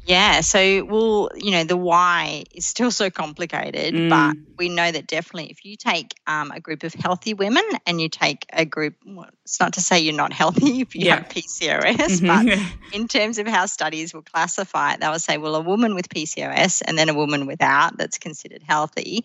Yeah, 0.04 0.42
so 0.42 0.84
well, 0.84 1.30
you 1.36 1.52
know, 1.52 1.64
the 1.64 1.78
why 1.78 2.44
is 2.54 2.66
still 2.66 2.92
so 2.92 3.10
complicated, 3.10 3.94
mm. 3.94 4.10
but 4.10 4.36
we 4.58 4.68
know 4.68 4.92
that 4.92 5.08
definitely 5.08 5.52
if 5.52 5.64
you 5.64 5.78
take 5.78 6.14
um, 6.28 6.52
a 6.52 6.60
group 6.60 6.84
of 6.84 6.94
healthy 6.94 7.34
women 7.34 7.64
and 7.86 8.02
you 8.02 8.10
take 8.10 8.46
a 8.52 8.66
group, 8.66 8.96
well, 9.06 9.30
it's 9.46 9.62
not 9.62 9.74
to 9.74 9.82
say 9.82 10.00
you're 10.02 10.14
not 10.14 10.34
healthy 10.34 10.82
if 10.82 10.94
you 10.94 11.06
yeah. 11.06 11.18
have 11.18 11.30
PCOS, 11.30 12.20
mm-hmm. 12.20 12.48
but 12.48 12.94
in 12.94 13.08
terms 13.08 13.38
of 13.38 13.48
how 13.48 13.66
studies 13.66 14.14
will 14.14 14.24
classify 14.24 14.94
it, 14.94 15.00
they 15.00 15.08
will 15.08 15.20
say, 15.20 15.38
well, 15.38 15.56
a 15.56 15.62
woman 15.62 15.96
with 15.96 16.10
PCOS 16.10 16.82
and 16.86 16.98
then 16.98 17.08
a 17.08 17.14
woman 17.14 17.46
without 17.46 17.96
that's 17.98 18.18
considered 18.18 18.64
healthy 18.64 19.24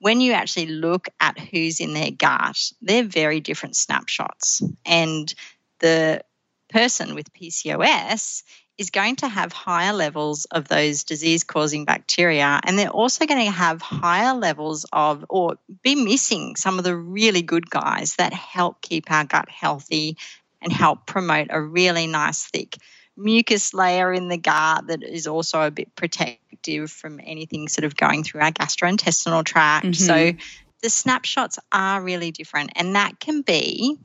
when 0.00 0.20
you 0.20 0.32
actually 0.32 0.66
look 0.66 1.08
at 1.20 1.38
who's 1.38 1.80
in 1.80 1.94
their 1.94 2.10
gut, 2.10 2.72
they're 2.80 3.04
very 3.04 3.40
different 3.40 3.76
snapshots. 3.76 4.62
And 4.84 5.32
the 5.78 6.22
person 6.70 7.14
with 7.14 7.32
PCOS 7.32 8.42
is 8.78 8.90
going 8.90 9.16
to 9.16 9.28
have 9.28 9.52
higher 9.52 9.92
levels 9.92 10.46
of 10.46 10.66
those 10.66 11.04
disease 11.04 11.44
causing 11.44 11.84
bacteria. 11.84 12.60
And 12.64 12.78
they're 12.78 12.88
also 12.88 13.26
going 13.26 13.44
to 13.44 13.50
have 13.50 13.82
higher 13.82 14.34
levels 14.34 14.86
of, 14.90 15.26
or 15.28 15.56
be 15.82 15.94
missing 15.94 16.56
some 16.56 16.78
of 16.78 16.84
the 16.84 16.96
really 16.96 17.42
good 17.42 17.68
guys 17.68 18.16
that 18.16 18.32
help 18.32 18.80
keep 18.80 19.10
our 19.10 19.24
gut 19.24 19.50
healthy 19.50 20.16
and 20.62 20.72
help 20.72 21.06
promote 21.06 21.48
a 21.50 21.60
really 21.60 22.06
nice, 22.06 22.42
thick 22.44 22.78
mucus 23.20 23.74
layer 23.74 24.12
in 24.12 24.28
the 24.28 24.36
gut 24.36 24.86
that 24.88 25.02
is 25.02 25.26
also 25.26 25.62
a 25.62 25.70
bit 25.70 25.94
protective 25.94 26.90
from 26.90 27.20
anything 27.22 27.68
sort 27.68 27.84
of 27.84 27.96
going 27.96 28.24
through 28.24 28.40
our 28.40 28.52
gastrointestinal 28.52 29.44
tract. 29.44 29.86
Mm-hmm. 29.86 29.92
So 29.92 30.32
the 30.82 30.90
snapshots 30.90 31.58
are 31.70 32.02
really 32.02 32.30
different, 32.30 32.72
and 32.76 32.96
that 32.96 33.20
can 33.20 33.42
be 33.42 33.98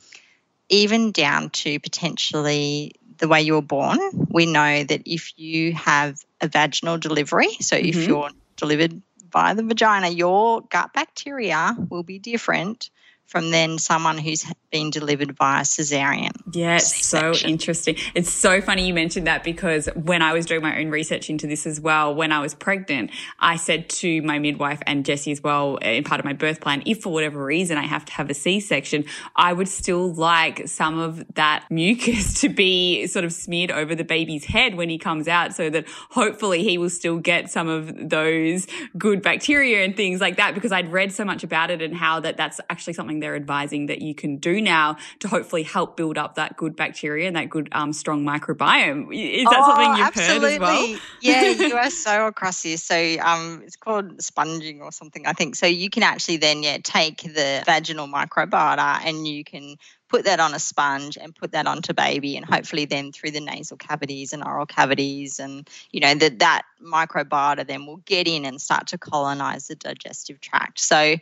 even 0.69 1.11
down 1.11 1.49
to 1.51 1.79
potentially 1.79 2.93
the 3.17 3.27
way 3.27 3.41
you 3.41 3.53
were 3.53 3.61
born. 3.61 3.99
We 4.29 4.45
know 4.45 4.83
that 4.83 5.03
if 5.05 5.37
you 5.37 5.73
have 5.73 6.19
a 6.41 6.47
vaginal 6.47 6.97
delivery, 6.97 7.53
so 7.61 7.77
mm-hmm. 7.77 7.87
if 7.87 8.07
you're 8.07 8.29
delivered 8.57 9.01
via 9.31 9.55
the 9.55 9.63
vagina, 9.63 10.09
your 10.09 10.61
gut 10.61 10.93
bacteria 10.93 11.75
will 11.89 12.03
be 12.03 12.19
different 12.19 12.89
from 13.25 13.51
then 13.51 13.77
someone 13.77 14.17
who's 14.17 14.45
been 14.71 14.89
delivered 14.89 15.35
via 15.37 15.63
cesarean. 15.63 16.31
Yeah, 16.53 16.75
it's 16.75 17.05
so 17.05 17.33
interesting. 17.33 17.95
It's 18.13 18.31
so 18.31 18.61
funny 18.61 18.87
you 18.87 18.93
mentioned 18.93 19.25
that 19.27 19.43
because 19.43 19.87
when 19.95 20.21
I 20.21 20.33
was 20.33 20.45
doing 20.45 20.61
my 20.61 20.79
own 20.79 20.89
research 20.89 21.29
into 21.29 21.47
this 21.47 21.65
as 21.65 21.79
well, 21.79 22.13
when 22.13 22.31
I 22.31 22.39
was 22.39 22.53
pregnant, 22.53 23.11
I 23.39 23.55
said 23.55 23.89
to 23.89 24.21
my 24.21 24.37
midwife 24.37 24.81
and 24.85 25.05
Jesse 25.05 25.31
as 25.31 25.41
well, 25.41 25.79
uh, 25.83 25.87
in 25.87 26.03
part 26.03 26.19
of 26.19 26.25
my 26.25 26.33
birth 26.33 26.61
plan, 26.61 26.83
if 26.85 27.01
for 27.01 27.11
whatever 27.11 27.43
reason 27.43 27.77
I 27.77 27.83
have 27.83 28.05
to 28.05 28.13
have 28.13 28.29
a 28.29 28.33
C 28.33 28.59
section, 28.59 29.05
I 29.35 29.53
would 29.53 29.67
still 29.67 30.13
like 30.13 30.67
some 30.67 30.99
of 30.99 31.23
that 31.35 31.65
mucus 31.71 32.41
to 32.41 32.49
be 32.49 33.07
sort 33.07 33.25
of 33.25 33.33
smeared 33.33 33.71
over 33.71 33.95
the 33.95 34.03
baby's 34.03 34.45
head 34.45 34.75
when 34.75 34.89
he 34.89 34.97
comes 34.97 35.27
out 35.27 35.55
so 35.55 35.69
that 35.69 35.85
hopefully 36.11 36.63
he 36.63 36.77
will 36.77 36.89
still 36.89 37.17
get 37.17 37.49
some 37.49 37.67
of 37.67 38.09
those 38.09 38.67
good 38.97 39.21
bacteria 39.21 39.83
and 39.83 39.95
things 39.95 40.21
like 40.21 40.37
that 40.37 40.53
because 40.53 40.71
I'd 40.71 40.91
read 40.91 41.11
so 41.11 41.25
much 41.25 41.43
about 41.43 41.71
it 41.71 41.81
and 41.81 41.95
how 41.95 42.19
that 42.19 42.37
that's 42.37 42.61
actually 42.69 42.93
something 42.93 43.14
something 43.15 43.19
they're 43.19 43.35
advising 43.35 43.87
that 43.87 44.01
you 44.01 44.15
can 44.15 44.37
do 44.37 44.61
now 44.61 44.97
to 45.19 45.27
hopefully 45.27 45.63
help 45.63 45.97
build 45.97 46.17
up 46.17 46.35
that 46.35 46.57
good 46.57 46.75
bacteria 46.75 47.27
and 47.27 47.35
that 47.35 47.49
good 47.49 47.69
um, 47.71 47.93
strong 47.93 48.25
microbiome. 48.25 49.13
Is 49.13 49.45
that 49.45 49.59
oh, 49.61 49.67
something 49.67 49.97
you've 49.97 50.07
absolutely. 50.07 50.51
heard 50.51 50.53
as 50.53 50.59
well? 50.59 50.99
yeah, 51.21 51.51
you 51.51 51.75
are 51.75 51.89
so 51.89 52.27
across 52.31 52.63
this. 52.63 52.83
So 52.83 52.95
um, 52.95 53.61
it's 53.65 53.75
called 53.75 54.21
sponging 54.21 54.81
or 54.81 54.91
something, 54.91 55.25
I 55.25 55.33
think. 55.33 55.55
So 55.55 55.65
you 55.65 55.89
can 55.89 56.03
actually 56.03 56.37
then 56.37 56.63
yeah 56.63 56.77
take 56.83 57.21
the 57.21 57.63
vaginal 57.65 58.07
microbiota 58.07 59.05
and 59.05 59.27
you 59.27 59.43
can 59.43 59.77
put 60.07 60.25
that 60.25 60.39
on 60.39 60.53
a 60.53 60.59
sponge 60.59 61.17
and 61.19 61.35
put 61.35 61.51
that 61.51 61.67
onto 61.67 61.93
baby 61.93 62.37
and 62.37 62.45
hopefully 62.45 62.85
then 62.85 63.11
through 63.11 63.31
the 63.31 63.39
nasal 63.39 63.75
cavities 63.75 64.33
and 64.33 64.43
oral 64.43 64.65
cavities 64.65 65.39
and 65.39 65.67
you 65.91 65.99
know 65.99 66.13
that 66.13 66.39
that 66.39 66.61
microbiota 66.81 67.65
then 67.65 67.85
will 67.85 67.97
get 67.97 68.27
in 68.27 68.45
and 68.45 68.61
start 68.61 68.87
to 68.87 68.97
colonize 68.97 69.67
the 69.67 69.75
digestive 69.75 70.39
tract 70.39 70.79
so 70.79 71.15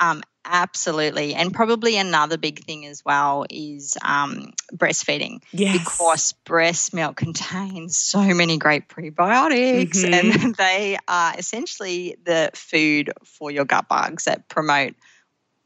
Um, 0.00 0.22
absolutely. 0.44 1.34
And 1.34 1.52
probably 1.52 1.96
another 1.96 2.38
big 2.38 2.64
thing 2.64 2.86
as 2.86 3.04
well 3.04 3.44
is 3.50 3.96
um, 4.02 4.52
breastfeeding. 4.74 5.42
Yes. 5.52 5.78
Because 5.78 6.32
breast 6.44 6.94
milk 6.94 7.16
contains 7.16 7.96
so 7.96 8.22
many 8.22 8.58
great 8.58 8.88
prebiotics 8.88 10.04
Mhm. 10.04 10.12
and 10.12 10.54
they 10.56 10.98
are 11.06 11.34
essentially 11.36 12.16
the 12.24 12.50
food 12.54 13.12
for 13.24 13.50
your 13.50 13.64
gut 13.64 13.88
bugs 13.88 14.24
that 14.24 14.48
promote 14.48 14.94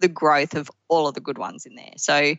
the 0.00 0.08
growth 0.08 0.54
of 0.54 0.70
all 0.88 1.06
of 1.06 1.14
the 1.14 1.20
good 1.20 1.38
ones 1.38 1.64
in 1.64 1.74
there. 1.76 1.92
So 1.96 2.34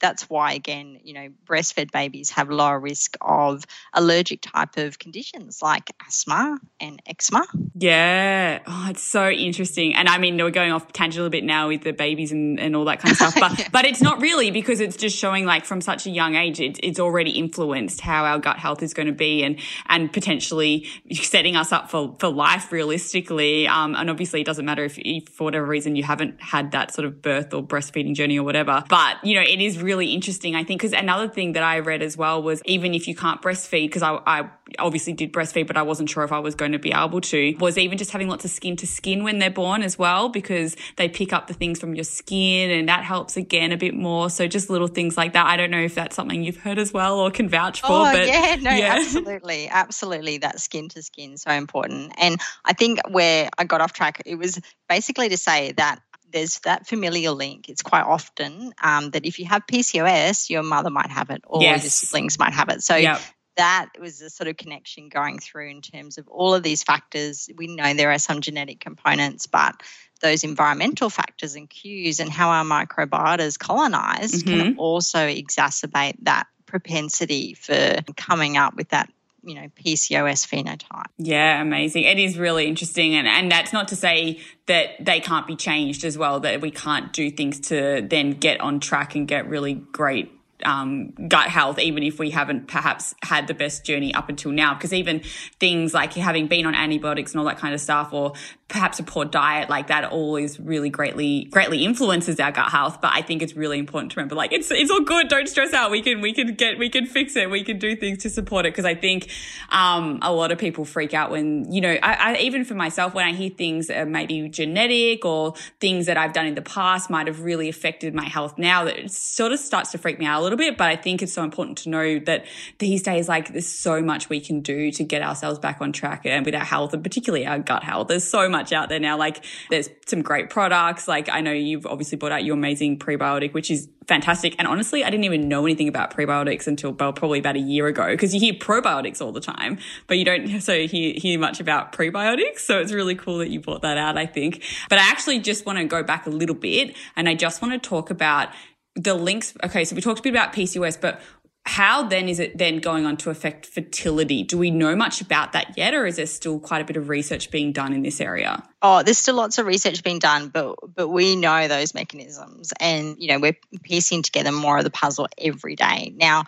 that's 0.00 0.28
why 0.30 0.52
again, 0.52 0.98
you 1.02 1.14
know, 1.14 1.28
breastfed 1.46 1.90
babies 1.92 2.30
have 2.30 2.50
lower 2.50 2.78
risk 2.78 3.16
of 3.20 3.64
allergic 3.92 4.42
type 4.42 4.76
of 4.76 4.98
conditions 4.98 5.60
like 5.62 5.90
asthma 6.06 6.58
and 6.80 7.00
eczema. 7.06 7.46
Yeah. 7.74 8.60
Oh, 8.66 8.86
it's 8.90 9.02
so 9.02 9.28
interesting. 9.30 9.94
And 9.94 10.08
I 10.08 10.18
mean, 10.18 10.36
we're 10.36 10.50
going 10.50 10.72
off 10.72 10.92
tangent 10.92 11.18
a 11.18 11.22
little 11.22 11.30
bit 11.30 11.44
now 11.44 11.68
with 11.68 11.82
the 11.82 11.92
babies 11.92 12.32
and, 12.32 12.58
and 12.60 12.76
all 12.76 12.84
that 12.86 13.00
kind 13.00 13.12
of 13.12 13.16
stuff, 13.16 13.34
but, 13.40 13.58
Yeah. 13.58 13.68
but 13.72 13.84
it's 13.84 14.02
not 14.02 14.20
really 14.20 14.50
because 14.50 14.80
it's 14.80 14.96
just 14.96 15.16
showing 15.16 15.44
like 15.46 15.64
from 15.64 15.80
such 15.80 16.06
a 16.06 16.10
young 16.10 16.34
age, 16.34 16.60
it, 16.60 16.78
it's 16.82 17.00
already 17.00 17.30
influenced 17.32 18.00
how 18.00 18.24
our 18.24 18.38
gut 18.38 18.58
health 18.58 18.82
is 18.82 18.94
going 18.94 19.06
to 19.08 19.12
be 19.12 19.42
and, 19.42 19.58
and 19.88 20.12
potentially 20.12 20.86
setting 21.12 21.56
us 21.56 21.72
up 21.72 21.90
for, 21.90 22.16
for 22.18 22.28
life 22.28 22.70
realistically. 22.72 23.66
Um, 23.66 23.94
and 23.94 24.10
obviously 24.10 24.40
it 24.40 24.44
doesn't 24.44 24.64
matter 24.64 24.84
if, 24.84 24.98
if 24.98 25.28
for 25.28 25.44
whatever 25.44 25.66
reason 25.66 25.96
you 25.96 26.02
haven't 26.02 26.40
had 26.40 26.72
that 26.72 26.92
sort 26.94 27.06
of 27.06 27.22
birth 27.22 27.52
or 27.54 27.62
breastfeeding 27.62 28.14
journey 28.14 28.38
or 28.38 28.42
whatever, 28.44 28.84
but 28.88 29.16
you 29.24 29.34
know, 29.34 29.42
it 29.42 29.60
is 29.60 29.80
really 29.84 30.12
interesting. 30.12 30.54
I 30.54 30.64
think 30.64 30.80
because 30.80 30.92
another 30.92 31.28
thing 31.28 31.52
that 31.52 31.62
I 31.62 31.80
read 31.80 32.02
as 32.02 32.16
well 32.16 32.42
was 32.42 32.62
even 32.64 32.94
if 32.94 33.06
you 33.06 33.14
can't 33.14 33.40
breastfeed, 33.40 33.86
because 33.86 34.02
I, 34.02 34.18
I 34.26 34.50
obviously 34.78 35.12
did 35.12 35.32
breastfeed, 35.32 35.66
but 35.66 35.76
I 35.76 35.82
wasn't 35.82 36.10
sure 36.10 36.24
if 36.24 36.32
I 36.32 36.38
was 36.38 36.54
going 36.54 36.72
to 36.72 36.78
be 36.78 36.92
able 36.92 37.20
to, 37.20 37.56
was 37.60 37.78
even 37.78 37.98
just 37.98 38.10
having 38.10 38.28
lots 38.28 38.44
of 38.44 38.50
skin 38.50 38.76
to 38.76 38.86
skin 38.86 39.22
when 39.22 39.38
they're 39.38 39.50
born 39.50 39.82
as 39.82 39.98
well, 39.98 40.28
because 40.28 40.76
they 40.96 41.08
pick 41.08 41.32
up 41.32 41.46
the 41.46 41.54
things 41.54 41.78
from 41.78 41.94
your 41.94 42.04
skin 42.04 42.70
and 42.70 42.88
that 42.88 43.04
helps 43.04 43.36
again 43.36 43.72
a 43.72 43.76
bit 43.76 43.94
more. 43.94 44.30
So 44.30 44.46
just 44.46 44.70
little 44.70 44.88
things 44.88 45.16
like 45.16 45.34
that. 45.34 45.46
I 45.46 45.56
don't 45.56 45.70
know 45.70 45.82
if 45.82 45.94
that's 45.94 46.16
something 46.16 46.42
you've 46.42 46.56
heard 46.56 46.78
as 46.78 46.92
well 46.92 47.20
or 47.20 47.30
can 47.30 47.48
vouch 47.48 47.80
for. 47.80 47.88
Oh 47.90 48.12
but 48.12 48.26
yeah, 48.26 48.56
no, 48.60 48.70
yeah. 48.70 48.94
absolutely, 48.98 49.68
absolutely. 49.68 50.38
That 50.38 50.60
skin 50.60 50.88
to 50.90 51.02
skin 51.02 51.36
so 51.36 51.50
important. 51.50 52.12
And 52.18 52.40
I 52.64 52.72
think 52.72 53.00
where 53.08 53.48
I 53.58 53.64
got 53.64 53.80
off 53.80 53.92
track, 53.92 54.22
it 54.26 54.36
was 54.36 54.60
basically 54.88 55.28
to 55.28 55.36
say 55.36 55.72
that 55.72 56.00
there's 56.34 56.58
that 56.60 56.86
familial 56.86 57.34
link. 57.36 57.68
It's 57.68 57.80
quite 57.80 58.02
often 58.02 58.74
um, 58.82 59.10
that 59.12 59.24
if 59.24 59.38
you 59.38 59.46
have 59.46 59.62
PCOS, 59.66 60.50
your 60.50 60.64
mother 60.64 60.90
might 60.90 61.10
have 61.10 61.30
it, 61.30 61.42
or 61.46 61.62
your 61.62 61.78
siblings 61.78 62.38
might 62.38 62.52
have 62.52 62.68
it. 62.68 62.82
So 62.82 62.96
Yep. 62.96 63.20
that 63.56 63.90
was 64.00 64.18
the 64.18 64.28
sort 64.28 64.48
of 64.48 64.56
connection 64.56 65.08
going 65.08 65.38
through 65.38 65.70
in 65.70 65.80
terms 65.80 66.18
of 66.18 66.26
all 66.26 66.52
of 66.52 66.64
these 66.64 66.82
factors. 66.82 67.48
We 67.56 67.68
know 67.68 67.94
there 67.94 68.10
are 68.10 68.18
some 68.18 68.40
genetic 68.40 68.80
components, 68.80 69.46
but 69.46 69.80
those 70.20 70.42
environmental 70.42 71.08
factors 71.08 71.54
and 71.54 71.70
cues 71.70 72.18
and 72.18 72.30
how 72.30 72.50
our 72.50 72.64
microbiota 72.64 73.40
is 73.40 73.56
colonized 73.56 74.44
can 74.46 74.76
also 74.76 75.18
exacerbate 75.18 76.16
that 76.22 76.48
propensity 76.66 77.54
for 77.54 77.98
coming 78.16 78.56
up 78.56 78.74
with 78.74 78.88
that, 78.88 79.08
you 79.44 79.54
know, 79.54 79.68
PCOS 79.84 80.46
phenotype. 80.46 81.06
Yeah, 81.18 81.60
amazing. 81.60 82.04
It 82.04 82.18
is 82.18 82.38
really 82.38 82.66
interesting. 82.66 83.14
And, 83.14 83.26
and 83.26 83.50
that's 83.50 83.72
not 83.72 83.88
to 83.88 83.96
say 83.96 84.40
that 84.66 85.04
they 85.04 85.20
can't 85.20 85.46
be 85.46 85.56
changed 85.56 86.04
as 86.04 86.16
well, 86.16 86.40
that 86.40 86.60
we 86.60 86.70
can't 86.70 87.12
do 87.12 87.30
things 87.30 87.60
to 87.68 88.06
then 88.08 88.32
get 88.32 88.60
on 88.60 88.80
track 88.80 89.14
and 89.14 89.28
get 89.28 89.48
really 89.48 89.74
great 89.74 90.32
um, 90.64 91.10
gut 91.28 91.48
health, 91.48 91.78
even 91.78 92.02
if 92.02 92.18
we 92.18 92.30
haven't 92.30 92.68
perhaps 92.68 93.14
had 93.22 93.46
the 93.46 93.54
best 93.54 93.84
journey 93.84 94.14
up 94.14 94.28
until 94.28 94.52
now. 94.52 94.74
Because 94.74 94.92
even 94.92 95.20
things 95.60 95.94
like 95.94 96.12
having 96.14 96.46
been 96.46 96.66
on 96.66 96.74
antibiotics 96.74 97.32
and 97.32 97.40
all 97.40 97.46
that 97.46 97.58
kind 97.58 97.74
of 97.74 97.80
stuff, 97.80 98.12
or 98.12 98.32
perhaps 98.68 98.98
a 98.98 99.02
poor 99.02 99.24
diet 99.24 99.68
like 99.68 99.88
that, 99.88 100.04
always 100.04 100.58
really 100.58 100.90
greatly 100.90 101.44
greatly 101.44 101.84
influences 101.84 102.40
our 102.40 102.52
gut 102.52 102.70
health. 102.70 103.00
But 103.00 103.12
I 103.14 103.22
think 103.22 103.42
it's 103.42 103.54
really 103.54 103.78
important 103.78 104.12
to 104.12 104.16
remember, 104.16 104.34
like 104.34 104.52
it's 104.52 104.70
it's 104.70 104.90
all 104.90 105.02
good. 105.02 105.28
Don't 105.28 105.48
stress 105.48 105.72
out. 105.72 105.90
We 105.90 106.02
can 106.02 106.20
we 106.20 106.32
can 106.32 106.54
get 106.54 106.78
we 106.78 106.88
can 106.88 107.06
fix 107.06 107.36
it. 107.36 107.50
We 107.50 107.64
can 107.64 107.78
do 107.78 107.96
things 107.96 108.18
to 108.22 108.30
support 108.30 108.66
it. 108.66 108.72
Because 108.72 108.84
I 108.84 108.94
think 108.94 109.30
um, 109.70 110.18
a 110.22 110.32
lot 110.32 110.52
of 110.52 110.58
people 110.58 110.84
freak 110.84 111.14
out 111.14 111.30
when 111.30 111.70
you 111.72 111.80
know, 111.80 111.96
I, 112.02 112.34
I 112.34 112.36
even 112.38 112.64
for 112.64 112.74
myself 112.74 113.14
when 113.14 113.26
I 113.26 113.32
hear 113.32 113.50
things 113.50 113.88
that 113.88 113.98
are 113.98 114.06
maybe 114.06 114.48
genetic 114.48 115.24
or 115.24 115.54
things 115.80 116.06
that 116.06 116.16
I've 116.16 116.32
done 116.32 116.46
in 116.46 116.54
the 116.54 116.62
past 116.62 117.10
might 117.10 117.26
have 117.26 117.42
really 117.42 117.68
affected 117.68 118.14
my 118.14 118.24
health 118.24 118.58
now. 118.58 118.84
That 118.84 118.98
it 118.98 119.10
sort 119.10 119.52
of 119.52 119.58
starts 119.58 119.92
to 119.92 119.98
freak 119.98 120.18
me 120.18 120.26
out 120.26 120.40
a 120.40 120.42
little 120.42 120.53
bit. 120.56 120.76
But 120.76 120.88
I 120.88 120.96
think 120.96 121.22
it's 121.22 121.32
so 121.32 121.42
important 121.42 121.78
to 121.78 121.88
know 121.88 122.18
that 122.20 122.44
these 122.78 123.02
days, 123.02 123.28
like 123.28 123.52
there's 123.52 123.66
so 123.66 124.02
much 124.02 124.28
we 124.28 124.40
can 124.40 124.60
do 124.60 124.90
to 124.92 125.04
get 125.04 125.22
ourselves 125.22 125.58
back 125.58 125.80
on 125.80 125.92
track 125.92 126.24
and 126.24 126.44
with 126.44 126.54
our 126.54 126.64
health 126.64 126.94
and 126.94 127.02
particularly 127.02 127.46
our 127.46 127.58
gut 127.58 127.84
health. 127.84 128.08
There's 128.08 128.24
so 128.24 128.48
much 128.48 128.72
out 128.72 128.88
there 128.88 129.00
now. 129.00 129.16
Like 129.16 129.44
there's 129.70 129.88
some 130.06 130.22
great 130.22 130.50
products. 130.50 131.08
Like 131.08 131.28
I 131.28 131.40
know 131.40 131.52
you've 131.52 131.86
obviously 131.86 132.18
brought 132.18 132.32
out 132.32 132.44
your 132.44 132.54
amazing 132.54 132.98
prebiotic, 132.98 133.52
which 133.52 133.70
is 133.70 133.88
fantastic. 134.06 134.54
And 134.58 134.68
honestly, 134.68 135.04
I 135.04 135.10
didn't 135.10 135.24
even 135.24 135.48
know 135.48 135.64
anything 135.64 135.88
about 135.88 136.14
prebiotics 136.14 136.66
until 136.66 136.92
well, 136.92 137.12
probably 137.12 137.38
about 137.38 137.56
a 137.56 137.60
year 137.60 137.86
ago 137.86 138.06
because 138.08 138.34
you 138.34 138.40
hear 138.40 138.54
probiotics 138.54 139.20
all 139.20 139.32
the 139.32 139.40
time, 139.40 139.78
but 140.06 140.18
you 140.18 140.24
don't 140.24 140.60
so 140.60 140.86
hear, 140.86 141.14
hear 141.16 141.38
much 141.38 141.60
about 141.60 141.92
prebiotics. 141.92 142.60
So 142.60 142.78
it's 142.78 142.92
really 142.92 143.14
cool 143.14 143.38
that 143.38 143.50
you 143.50 143.60
brought 143.60 143.82
that 143.82 143.98
out, 143.98 144.18
I 144.18 144.26
think. 144.26 144.62
But 144.88 144.98
I 144.98 145.02
actually 145.02 145.40
just 145.40 145.66
want 145.66 145.78
to 145.78 145.84
go 145.84 146.02
back 146.02 146.26
a 146.26 146.30
little 146.30 146.54
bit 146.54 146.96
and 147.16 147.28
I 147.28 147.34
just 147.34 147.62
want 147.62 147.72
to 147.74 147.88
talk 147.88 148.10
about 148.10 148.48
the 148.94 149.14
links. 149.14 149.54
Okay, 149.62 149.84
so 149.84 149.94
we 149.94 150.02
talked 150.02 150.20
a 150.20 150.22
bit 150.22 150.30
about 150.30 150.52
PCOS, 150.52 151.00
but 151.00 151.20
how 151.66 152.02
then 152.02 152.28
is 152.28 152.38
it 152.38 152.58
then 152.58 152.78
going 152.78 153.06
on 153.06 153.16
to 153.16 153.30
affect 153.30 153.64
fertility? 153.64 154.42
Do 154.42 154.58
we 154.58 154.70
know 154.70 154.94
much 154.94 155.22
about 155.22 155.52
that 155.52 155.78
yet, 155.78 155.94
or 155.94 156.04
is 156.06 156.16
there 156.16 156.26
still 156.26 156.60
quite 156.60 156.82
a 156.82 156.84
bit 156.84 156.96
of 156.96 157.08
research 157.08 157.50
being 157.50 157.72
done 157.72 157.94
in 157.94 158.02
this 158.02 158.20
area? 158.20 158.62
Oh, 158.82 159.02
there's 159.02 159.16
still 159.16 159.36
lots 159.36 159.56
of 159.56 159.64
research 159.64 160.02
being 160.04 160.18
done, 160.18 160.48
but 160.48 160.76
but 160.94 161.08
we 161.08 161.36
know 161.36 161.66
those 161.66 161.94
mechanisms, 161.94 162.72
and 162.80 163.16
you 163.18 163.28
know 163.28 163.38
we're 163.38 163.56
piecing 163.82 164.22
together 164.22 164.52
more 164.52 164.76
of 164.76 164.84
the 164.84 164.90
puzzle 164.90 165.26
every 165.38 165.74
day. 165.74 166.12
Now, 166.16 166.44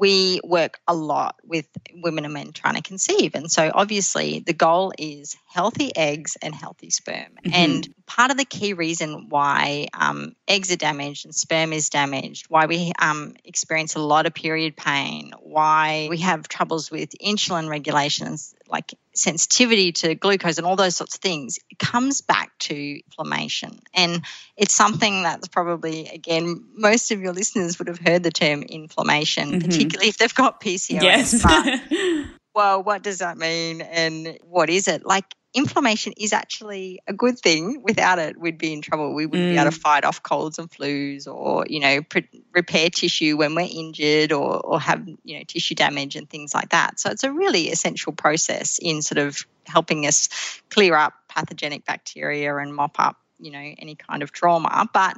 we 0.00 0.40
work 0.42 0.80
a 0.88 0.94
lot 0.94 1.36
with 1.44 1.66
women 1.94 2.24
and 2.24 2.34
men 2.34 2.52
trying 2.52 2.74
to 2.74 2.82
conceive, 2.82 3.34
and 3.34 3.50
so 3.50 3.70
obviously 3.72 4.40
the 4.40 4.52
goal 4.52 4.92
is 4.98 5.36
healthy 5.46 5.94
eggs 5.94 6.36
and 6.42 6.54
healthy 6.54 6.90
sperm. 6.90 7.36
Mhm. 7.44 7.52
And 7.52 7.94
part 8.06 8.30
of 8.30 8.36
the 8.36 8.44
key 8.44 8.72
reason 8.72 9.28
why 9.28 9.88
um, 9.92 10.34
eggs 10.48 10.72
are 10.72 10.76
damaged 10.76 11.26
and 11.26 11.34
sperm 11.34 11.72
is 11.72 11.90
damaged, 11.90 12.46
why 12.48 12.66
we 12.66 12.92
um, 12.98 13.34
experience 13.44 13.94
a 13.94 14.00
lot 14.00 14.26
of 14.26 14.34
period 14.34 14.76
pain, 14.76 15.32
why 15.40 16.08
we 16.10 16.18
have 16.18 16.48
troubles 16.48 16.90
with 16.90 17.10
insulin 17.22 17.68
regulations 17.68 18.54
like 18.68 18.94
sensitivity 19.20 19.92
to 19.92 20.14
glucose 20.14 20.56
and 20.58 20.66
all 20.66 20.76
those 20.76 20.96
sorts 20.96 21.14
of 21.16 21.20
things 21.20 21.58
it 21.70 21.78
comes 21.78 22.20
back 22.22 22.50
to 22.58 22.74
inflammation 23.04 23.78
and 23.94 24.22
it's 24.56 24.74
something 24.74 25.22
that's 25.22 25.46
probably 25.48 26.08
again 26.08 26.64
most 26.74 27.10
of 27.12 27.20
your 27.20 27.32
listeners 27.32 27.78
would 27.78 27.88
have 27.88 27.98
heard 27.98 28.22
the 28.22 28.30
term 28.30 28.62
inflammation 28.62 29.52
Mhm. 29.52 29.64
particularly 29.64 30.08
if 30.08 30.16
they've 30.18 30.34
got 30.34 30.60
PCOS 30.60 31.02
yes. 31.02 31.42
but 31.42 32.26
well, 32.54 32.82
what 32.82 33.02
does 33.02 33.18
that 33.18 33.38
mean 33.38 33.80
and 33.80 34.36
what 34.42 34.68
is 34.70 34.88
it? 34.88 35.06
Like, 35.06 35.24
inflammation 35.54 36.12
is 36.16 36.32
actually 36.32 37.00
a 37.06 37.12
good 37.12 37.38
thing. 37.38 37.82
Without 37.84 38.18
it, 38.18 38.38
we'd 38.38 38.58
be 38.58 38.72
in 38.72 38.82
trouble. 38.82 39.14
We 39.14 39.26
wouldn't 39.26 39.50
be 39.50 39.56
able 39.56 39.70
to 39.70 39.76
fight 39.76 40.04
off 40.04 40.22
colds 40.22 40.58
and 40.58 40.68
flus 40.68 41.26
or, 41.28 41.64
you 41.68 41.78
know, 41.80 42.02
pre- 42.02 42.28
repair 42.52 42.90
tissue 42.90 43.36
when 43.36 43.54
we're 43.54 43.68
injured 43.70 44.32
or, 44.32 44.60
or 44.60 44.80
have, 44.80 45.06
you 45.24 45.38
know, 45.38 45.44
tissue 45.44 45.74
damage 45.74 46.16
and 46.16 46.28
things 46.28 46.54
like 46.54 46.70
that. 46.70 46.98
So 46.98 47.10
it's 47.10 47.24
a 47.24 47.32
really 47.32 47.68
essential 47.68 48.12
process 48.12 48.78
in 48.80 49.02
sort 49.02 49.18
of 49.18 49.46
helping 49.66 50.06
us 50.06 50.28
clear 50.70 50.94
up 50.94 51.14
pathogenic 51.28 51.84
bacteria 51.84 52.56
and 52.56 52.74
mop 52.74 52.96
up, 52.98 53.16
you 53.38 53.50
know, 53.50 53.58
any 53.58 53.94
kind 53.94 54.22
of 54.22 54.32
trauma. 54.32 54.88
But 54.92 55.16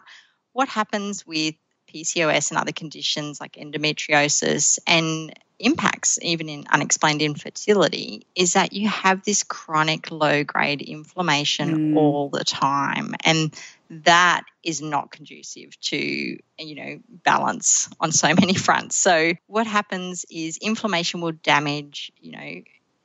what 0.52 0.68
happens 0.68 1.26
with 1.26 1.54
PCOS 1.92 2.50
and 2.50 2.58
other 2.58 2.72
conditions 2.72 3.40
like 3.40 3.52
endometriosis 3.52 4.78
and 4.86 5.32
impacts 5.58 6.18
even 6.22 6.48
in 6.48 6.66
unexplained 6.72 7.22
infertility 7.22 8.26
is 8.34 8.54
that 8.54 8.72
you 8.72 8.88
have 8.88 9.22
this 9.22 9.44
chronic 9.44 10.10
low 10.10 10.42
grade 10.42 10.82
inflammation 10.82 11.92
Mm. 11.92 11.96
all 11.96 12.28
the 12.30 12.44
time 12.44 13.14
and 13.24 13.54
that 13.92 14.42
is 14.64 14.80
not 14.80 15.10
conducive 15.10 15.78
to 15.80 15.96
you 15.96 16.74
know 16.74 16.98
balance 17.08 17.88
on 18.00 18.10
so 18.10 18.28
many 18.40 18.54
fronts 18.54 18.96
so 18.96 19.32
what 19.46 19.66
happens 19.66 20.24
is 20.30 20.56
inflammation 20.58 21.20
will 21.20 21.32
damage 21.32 22.10
you 22.18 22.32
know 22.32 22.62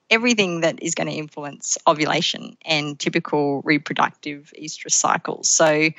everything 0.10 0.62
that 0.62 0.82
is 0.82 0.95
going 0.95 1.08
to 1.08 1.13
influence 1.13 1.78
ovulation 1.86 2.56
and 2.63 2.97
typical 2.97 3.62
reproductive 3.63 4.54
estrous 4.58 4.93
cycles 4.93 5.50
so 5.50 5.90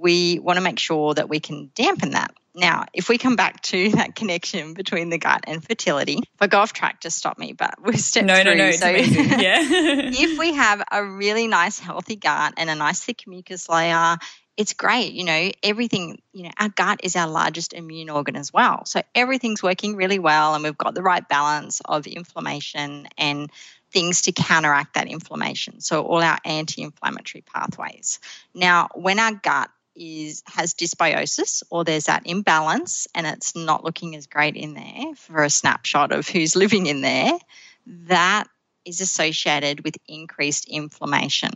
we 0.00 0.38
want 0.38 0.56
to 0.56 0.62
make 0.62 0.78
sure 0.78 1.14
that 1.14 1.28
we 1.28 1.38
can 1.38 1.70
dampen 1.74 2.10
that. 2.10 2.34
Now, 2.60 2.84
if 2.92 3.08
we 3.08 3.16
come 3.16 3.36
back 3.36 3.62
to 3.62 3.90
that 3.92 4.14
connection 4.14 4.74
between 4.74 5.08
the 5.08 5.18
gut 5.18 5.44
and 5.46 5.64
fertility, 5.64 6.18
if 6.18 6.42
I 6.42 6.46
go 6.46 6.58
off 6.58 6.72
track, 6.72 7.00
just 7.00 7.16
stop 7.16 7.38
me, 7.38 7.52
but 7.54 7.74
we've 7.82 7.98
stepped 7.98 8.26
no, 8.26 8.34
through. 8.34 8.54
no, 8.54 8.54
no. 8.54 8.70
So 8.72 8.88
amazing. 8.88 9.30
Yeah. 9.40 9.58
if 9.62 10.38
we 10.38 10.54
have 10.54 10.82
a 10.92 11.04
really 11.04 11.46
nice, 11.46 11.78
healthy 11.78 12.16
gut 12.16 12.54
and 12.58 12.68
a 12.68 12.74
nice 12.74 13.00
thick 13.00 13.24
mucus 13.26 13.68
layer, 13.68 14.18
it's 14.56 14.74
great. 14.74 15.14
You 15.14 15.24
know, 15.24 15.50
everything, 15.62 16.20
you 16.34 16.42
know, 16.44 16.50
our 16.58 16.68
gut 16.68 17.00
is 17.02 17.16
our 17.16 17.26
largest 17.26 17.72
immune 17.72 18.10
organ 18.10 18.36
as 18.36 18.52
well. 18.52 18.84
So 18.84 19.00
everything's 19.14 19.62
working 19.62 19.96
really 19.96 20.18
well 20.18 20.54
and 20.54 20.62
we've 20.62 20.76
got 20.76 20.94
the 20.94 21.02
right 21.02 21.26
balance 21.26 21.80
of 21.86 22.06
inflammation 22.06 23.08
and 23.16 23.50
things 23.90 24.22
to 24.22 24.32
counteract 24.32 24.94
that 24.94 25.08
inflammation. 25.08 25.80
So 25.80 26.02
all 26.02 26.22
our 26.22 26.38
anti-inflammatory 26.44 27.42
pathways. 27.42 28.20
Now, 28.54 28.88
when 28.94 29.18
our 29.18 29.32
gut 29.32 29.70
is 29.96 30.42
has 30.46 30.74
dysbiosis 30.74 31.62
or 31.70 31.84
there's 31.84 32.04
that 32.04 32.22
imbalance 32.26 33.06
and 33.14 33.26
it's 33.26 33.54
not 33.56 33.84
looking 33.84 34.16
as 34.16 34.26
great 34.26 34.56
in 34.56 34.74
there 34.74 35.14
for 35.16 35.42
a 35.42 35.50
snapshot 35.50 36.12
of 36.12 36.28
who's 36.28 36.56
living 36.56 36.86
in 36.86 37.00
there, 37.00 37.38
that 37.86 38.44
is 38.84 39.00
associated 39.00 39.84
with 39.84 39.96
increased 40.08 40.68
inflammation. 40.68 41.50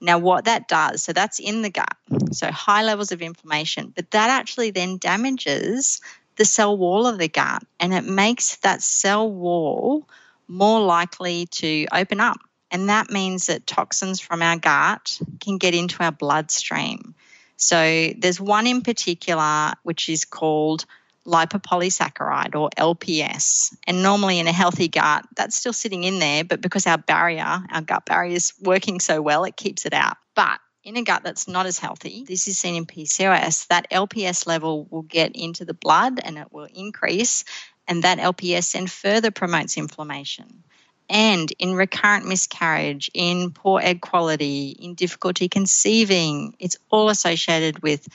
Now, 0.00 0.18
what 0.18 0.46
that 0.46 0.66
does, 0.68 1.02
so 1.02 1.12
that's 1.12 1.38
in 1.38 1.62
the 1.62 1.70
gut, 1.70 1.96
so 2.32 2.50
high 2.50 2.82
levels 2.82 3.12
of 3.12 3.22
inflammation, 3.22 3.92
but 3.94 4.10
that 4.10 4.30
actually 4.30 4.70
then 4.70 4.98
damages 4.98 6.00
the 6.36 6.44
cell 6.44 6.76
wall 6.76 7.06
of 7.06 7.18
the 7.18 7.28
gut 7.28 7.62
and 7.78 7.94
it 7.94 8.04
makes 8.04 8.56
that 8.56 8.82
cell 8.82 9.30
wall 9.30 10.08
more 10.48 10.80
likely 10.80 11.46
to 11.46 11.86
open 11.92 12.20
up. 12.20 12.38
And 12.70 12.88
that 12.88 13.10
means 13.10 13.46
that 13.46 13.66
toxins 13.66 14.18
from 14.18 14.42
our 14.42 14.56
gut 14.56 15.20
can 15.40 15.58
get 15.58 15.74
into 15.74 16.02
our 16.02 16.10
bloodstream. 16.10 17.14
So 17.62 18.10
there's 18.18 18.40
one 18.40 18.66
in 18.66 18.82
particular 18.82 19.74
which 19.84 20.08
is 20.08 20.24
called 20.24 20.84
lipopolysaccharide 21.24 22.56
or 22.56 22.70
LPS. 22.76 23.72
And 23.86 24.02
normally 24.02 24.40
in 24.40 24.48
a 24.48 24.52
healthy 24.52 24.88
gut, 24.88 25.24
that's 25.36 25.54
still 25.54 25.72
sitting 25.72 26.02
in 26.02 26.18
there, 26.18 26.42
but 26.42 26.60
because 26.60 26.88
our 26.88 26.98
barrier, 26.98 27.62
our 27.70 27.80
gut 27.80 28.04
barrier 28.04 28.34
is 28.34 28.52
working 28.60 28.98
so 28.98 29.22
well, 29.22 29.44
it 29.44 29.56
keeps 29.56 29.86
it 29.86 29.92
out. 29.92 30.16
But 30.34 30.58
in 30.82 30.96
a 30.96 31.02
gut 31.02 31.22
that's 31.22 31.46
not 31.46 31.66
as 31.66 31.78
healthy, 31.78 32.24
this 32.26 32.48
is 32.48 32.58
seen 32.58 32.74
in 32.74 32.84
PCOS, 32.84 33.68
that 33.68 33.88
LPS 33.92 34.44
level 34.48 34.88
will 34.90 35.02
get 35.02 35.36
into 35.36 35.64
the 35.64 35.74
blood 35.74 36.18
and 36.22 36.38
it 36.38 36.52
will 36.52 36.68
increase. 36.74 37.44
And 37.86 38.02
that 38.02 38.18
LPS 38.18 38.72
then 38.72 38.88
further 38.88 39.30
promotes 39.30 39.76
inflammation. 39.76 40.64
And 41.12 41.52
in 41.58 41.74
recurrent 41.74 42.26
miscarriage, 42.26 43.10
in 43.12 43.50
poor 43.50 43.80
egg 43.82 44.00
quality, 44.00 44.70
in 44.70 44.94
difficulty 44.94 45.46
conceiving, 45.46 46.56
it's 46.58 46.78
all 46.90 47.10
associated 47.10 47.82
with 47.82 48.08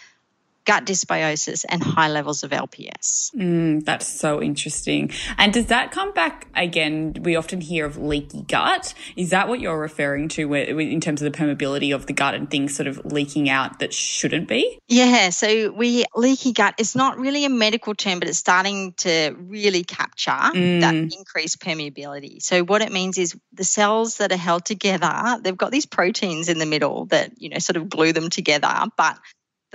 gut 0.68 0.86
dysbiosis 0.86 1.64
and 1.70 1.82
high 1.82 2.10
levels 2.10 2.44
of 2.44 2.52
LPS. 2.52 3.34
Mm, 3.34 3.86
that's 3.86 4.06
so 4.06 4.42
interesting. 4.42 5.10
And 5.38 5.54
does 5.54 5.68
that 5.68 5.92
come 5.92 6.12
back 6.12 6.48
again? 6.56 7.16
We 7.22 7.38
often 7.38 7.62
hear 7.62 7.86
of 7.86 7.98
leaky 7.98 8.44
gut. 8.44 8.94
Is 9.16 9.30
that 9.30 9.48
what 9.48 9.62
you're 9.62 9.80
referring 9.80 10.28
to 10.30 10.54
in 10.54 11.00
terms 11.00 11.22
of 11.22 11.32
the 11.32 11.38
permeability 11.38 11.96
of 11.96 12.06
the 12.06 12.14
gut 12.14 12.36
and 12.36 12.52
things 12.52 12.76
sort 12.76 12.88
of 12.88 13.04
leaking 13.06 13.50
out 13.50 13.80
that 13.80 13.94
shouldn't 13.94 14.50
be? 14.50 14.78
Yeah. 14.90 15.30
So 15.30 15.72
we 15.72 16.04
leaky 16.16 16.52
gut 16.52 16.76
is 16.78 16.96
not 16.96 17.18
really 17.18 17.46
a 17.46 17.50
medical 17.50 17.96
term, 17.96 18.20
but 18.20 18.28
it's 18.28 18.38
starting 18.38 18.94
to 18.98 19.36
really 19.40 19.86
capture 19.86 20.32
mm. 20.32 20.82
that 20.82 20.94
increased 20.96 21.62
permeability. 21.62 22.42
So 22.42 22.64
what 22.64 22.82
it 22.82 22.92
means 22.92 23.18
is 23.18 23.38
the 23.54 23.64
cells 23.64 24.18
that 24.18 24.34
are 24.34 24.38
held 24.38 24.66
together, 24.66 25.40
they've 25.42 25.58
got 25.58 25.72
these 25.72 25.86
proteins 25.86 26.50
in 26.50 26.60
the 26.60 26.66
middle 26.66 27.06
that, 27.06 27.32
you 27.42 27.48
know, 27.48 27.60
sort 27.60 27.78
of 27.78 27.88
glue 27.88 28.12
them 28.12 28.30
together, 28.30 28.74
but 28.98 29.18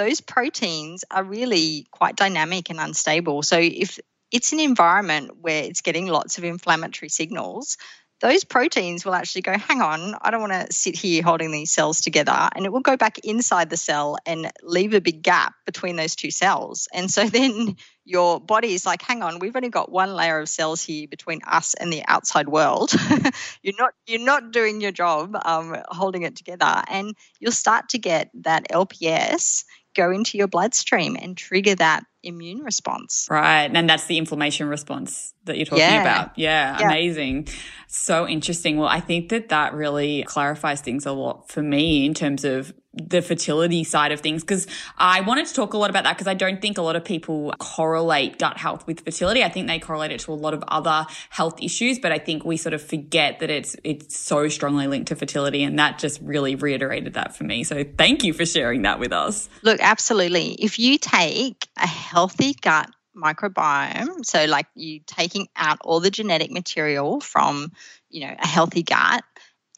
those 0.03 0.21
proteins 0.21 1.05
are 1.13 1.23
really 1.23 1.87
quite 1.93 2.17
dynamic 2.17 2.71
and 2.71 2.81
unstable. 2.81 3.43
So 3.43 3.59
if 3.61 4.01
it's 4.33 4.53
an 4.53 4.59
environment 4.59 5.31
where 5.41 5.63
it's 5.63 5.81
getting 5.81 6.09
lots 6.09 6.39
of 6.39 6.45
inflammatory 6.45 7.09
signals, 7.09 7.77
those 8.21 8.45
proteins 8.45 9.05
will 9.05 9.15
actually 9.15 9.43
go, 9.43 9.59
hang 9.59 9.83
on, 9.83 10.15
I 10.23 10.31
don't 10.31 10.41
want 10.41 10.53
to 10.53 10.73
sit 10.73 10.97
here 10.97 11.25
holding 11.25 11.51
these 11.51 11.73
cells 11.73 12.01
together. 12.01 12.49
And 12.55 12.65
it 12.65 12.73
will 12.73 12.81
go 12.81 12.97
back 12.97 13.19
inside 13.19 13.69
the 13.69 13.77
cell 13.77 14.17
and 14.25 14.51
leave 14.63 14.95
a 14.95 15.01
big 15.01 15.23
gap 15.23 15.55
between 15.67 15.97
those 15.97 16.15
two 16.15 16.31
cells. 16.31 16.87
And 16.95 17.11
so 17.11 17.27
then 17.29 17.77
your 18.05 18.41
body 18.41 18.75
is 18.75 18.87
like, 18.87 19.03
hang 19.03 19.23
on, 19.23 19.41
we've 19.41 19.55
only 19.55 19.71
got 19.71 19.91
one 19.91 20.15
layer 20.15 20.39
of 20.39 20.49
cells 20.49 20.83
here 20.83 21.09
between 21.09 21.41
us 21.47 21.75
and 21.75 21.93
the 21.93 22.05
outside 22.07 22.49
world. 22.49 22.93
you're 23.63 23.75
not 23.79 23.93
you're 24.07 24.21
not 24.21 24.53
doing 24.53 24.81
your 24.81 24.93
job 24.93 25.37
um, 25.45 25.77
holding 25.89 26.23
it 26.23 26.37
together. 26.37 26.83
And 26.89 27.17
you'll 27.41 27.53
start 27.53 27.91
to 27.91 27.99
get 27.99 28.31
that 28.35 28.69
LPS 28.71 29.65
go 29.95 30.11
into 30.11 30.39
your 30.39 30.49
bloodstream 30.49 31.17
and 31.21 31.37
trigger 31.37 31.75
that 31.75 32.05
immune 32.23 32.61
response. 32.61 33.27
Right. 33.31 33.71
And 33.73 33.89
that's 33.89 34.07
the 34.07 34.19
inflammation 34.19 34.69
response 34.69 35.35
that 35.45 35.57
you're 35.57 35.67
talking 35.67 35.85
yeah. 35.85 36.01
about. 36.01 36.39
Yeah, 36.39 36.79
yeah, 36.79 36.87
Amazing. 36.87 37.49
So 37.89 38.29
interesting. 38.29 38.77
Well, 38.79 38.89
I 38.89 39.01
think 39.01 39.31
that 39.31 39.49
that 39.49 39.75
really 39.75 40.23
clarifies 40.23 40.81
things 40.81 41.07
a 41.07 41.13
lot 41.13 41.51
for 41.51 41.63
me 41.63 42.07
in 42.07 42.15
terms 42.15 42.45
of 42.45 42.73
the 42.95 43.23
fertility 43.23 43.85
side 43.85 44.13
of 44.13 44.21
things 44.21 44.43
because 44.43 44.67
I 44.99 45.23
wanted 45.23 45.47
to 45.47 45.55
talk 45.55 45.73
a 45.73 45.79
lot 45.79 45.89
about 45.89 46.05
that 46.05 46.15
because 46.15 46.27
I 46.27 46.35
don't 46.35 46.61
think 46.61 46.77
a 46.77 46.83
lot 46.83 46.95
of 46.95 47.05
people 47.05 47.53
correlate 47.59 48.39
gut 48.39 48.59
health 48.59 48.87
with 48.87 49.01
fertility. 49.01 49.43
I 49.43 49.49
think 49.49 49.67
they 49.67 49.79
correlate 49.79 50.13
it 50.13 50.21
to 50.21 50.33
a 50.33 50.35
lot 50.35 50.53
of 50.53 50.63
other 50.69 51.07
health 51.31 51.63
issues, 51.63 51.99
but 51.99 52.13
I 52.13 52.19
think 52.19 52.45
we 52.45 52.57
sort 52.57 52.75
of 52.75 52.83
forget 52.83 53.41
that 53.41 53.51
it's 53.51 53.77
it's 53.83 54.19
so 54.19 54.49
strongly 54.49 54.87
linked 54.87 55.09
to 55.09 55.17
fertility 55.17 55.63
and 55.63 55.79
that 55.79 55.99
just 55.99 56.21
really 56.21 56.55
reiterated 56.55 57.15
that 57.15 57.35
for 57.35 57.45
me. 57.45 57.65
So 57.65 57.85
thank 57.97 58.25
you 58.25 58.35
for 58.35 58.45
sharing 58.45 58.83
that 58.83 58.99
with 58.99 59.13
us. 59.13 59.49
Look, 59.63 59.81
absolutely. 59.81 60.53
If 60.59 60.79
you 60.79 60.99
take 60.99 61.67
a 61.79 61.87
healthy 61.87 62.55
gut 62.55 62.91
microbiome, 63.17 64.25
so 64.25 64.45
like 64.45 64.67
you 64.75 65.01
taking 65.07 65.49
out 65.57 65.79
all 65.83 66.01
the 66.01 66.11
genetic 66.11 66.51
material 66.51 67.21
from, 67.21 67.73
you 68.11 68.27
know, 68.27 68.35
a 68.39 68.47
healthy 68.47 68.83
gut 68.83 69.25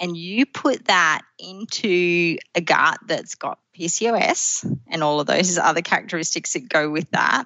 and 0.00 0.16
you 0.16 0.46
put 0.46 0.86
that 0.86 1.22
into 1.38 2.36
a 2.54 2.60
gut 2.60 2.98
that's 3.06 3.36
got 3.36 3.58
PCOS 3.78 4.78
and 4.88 5.02
all 5.02 5.20
of 5.20 5.26
those 5.26 5.58
other 5.58 5.82
characteristics 5.82 6.52
that 6.54 6.68
go 6.68 6.90
with 6.90 7.10
that, 7.12 7.44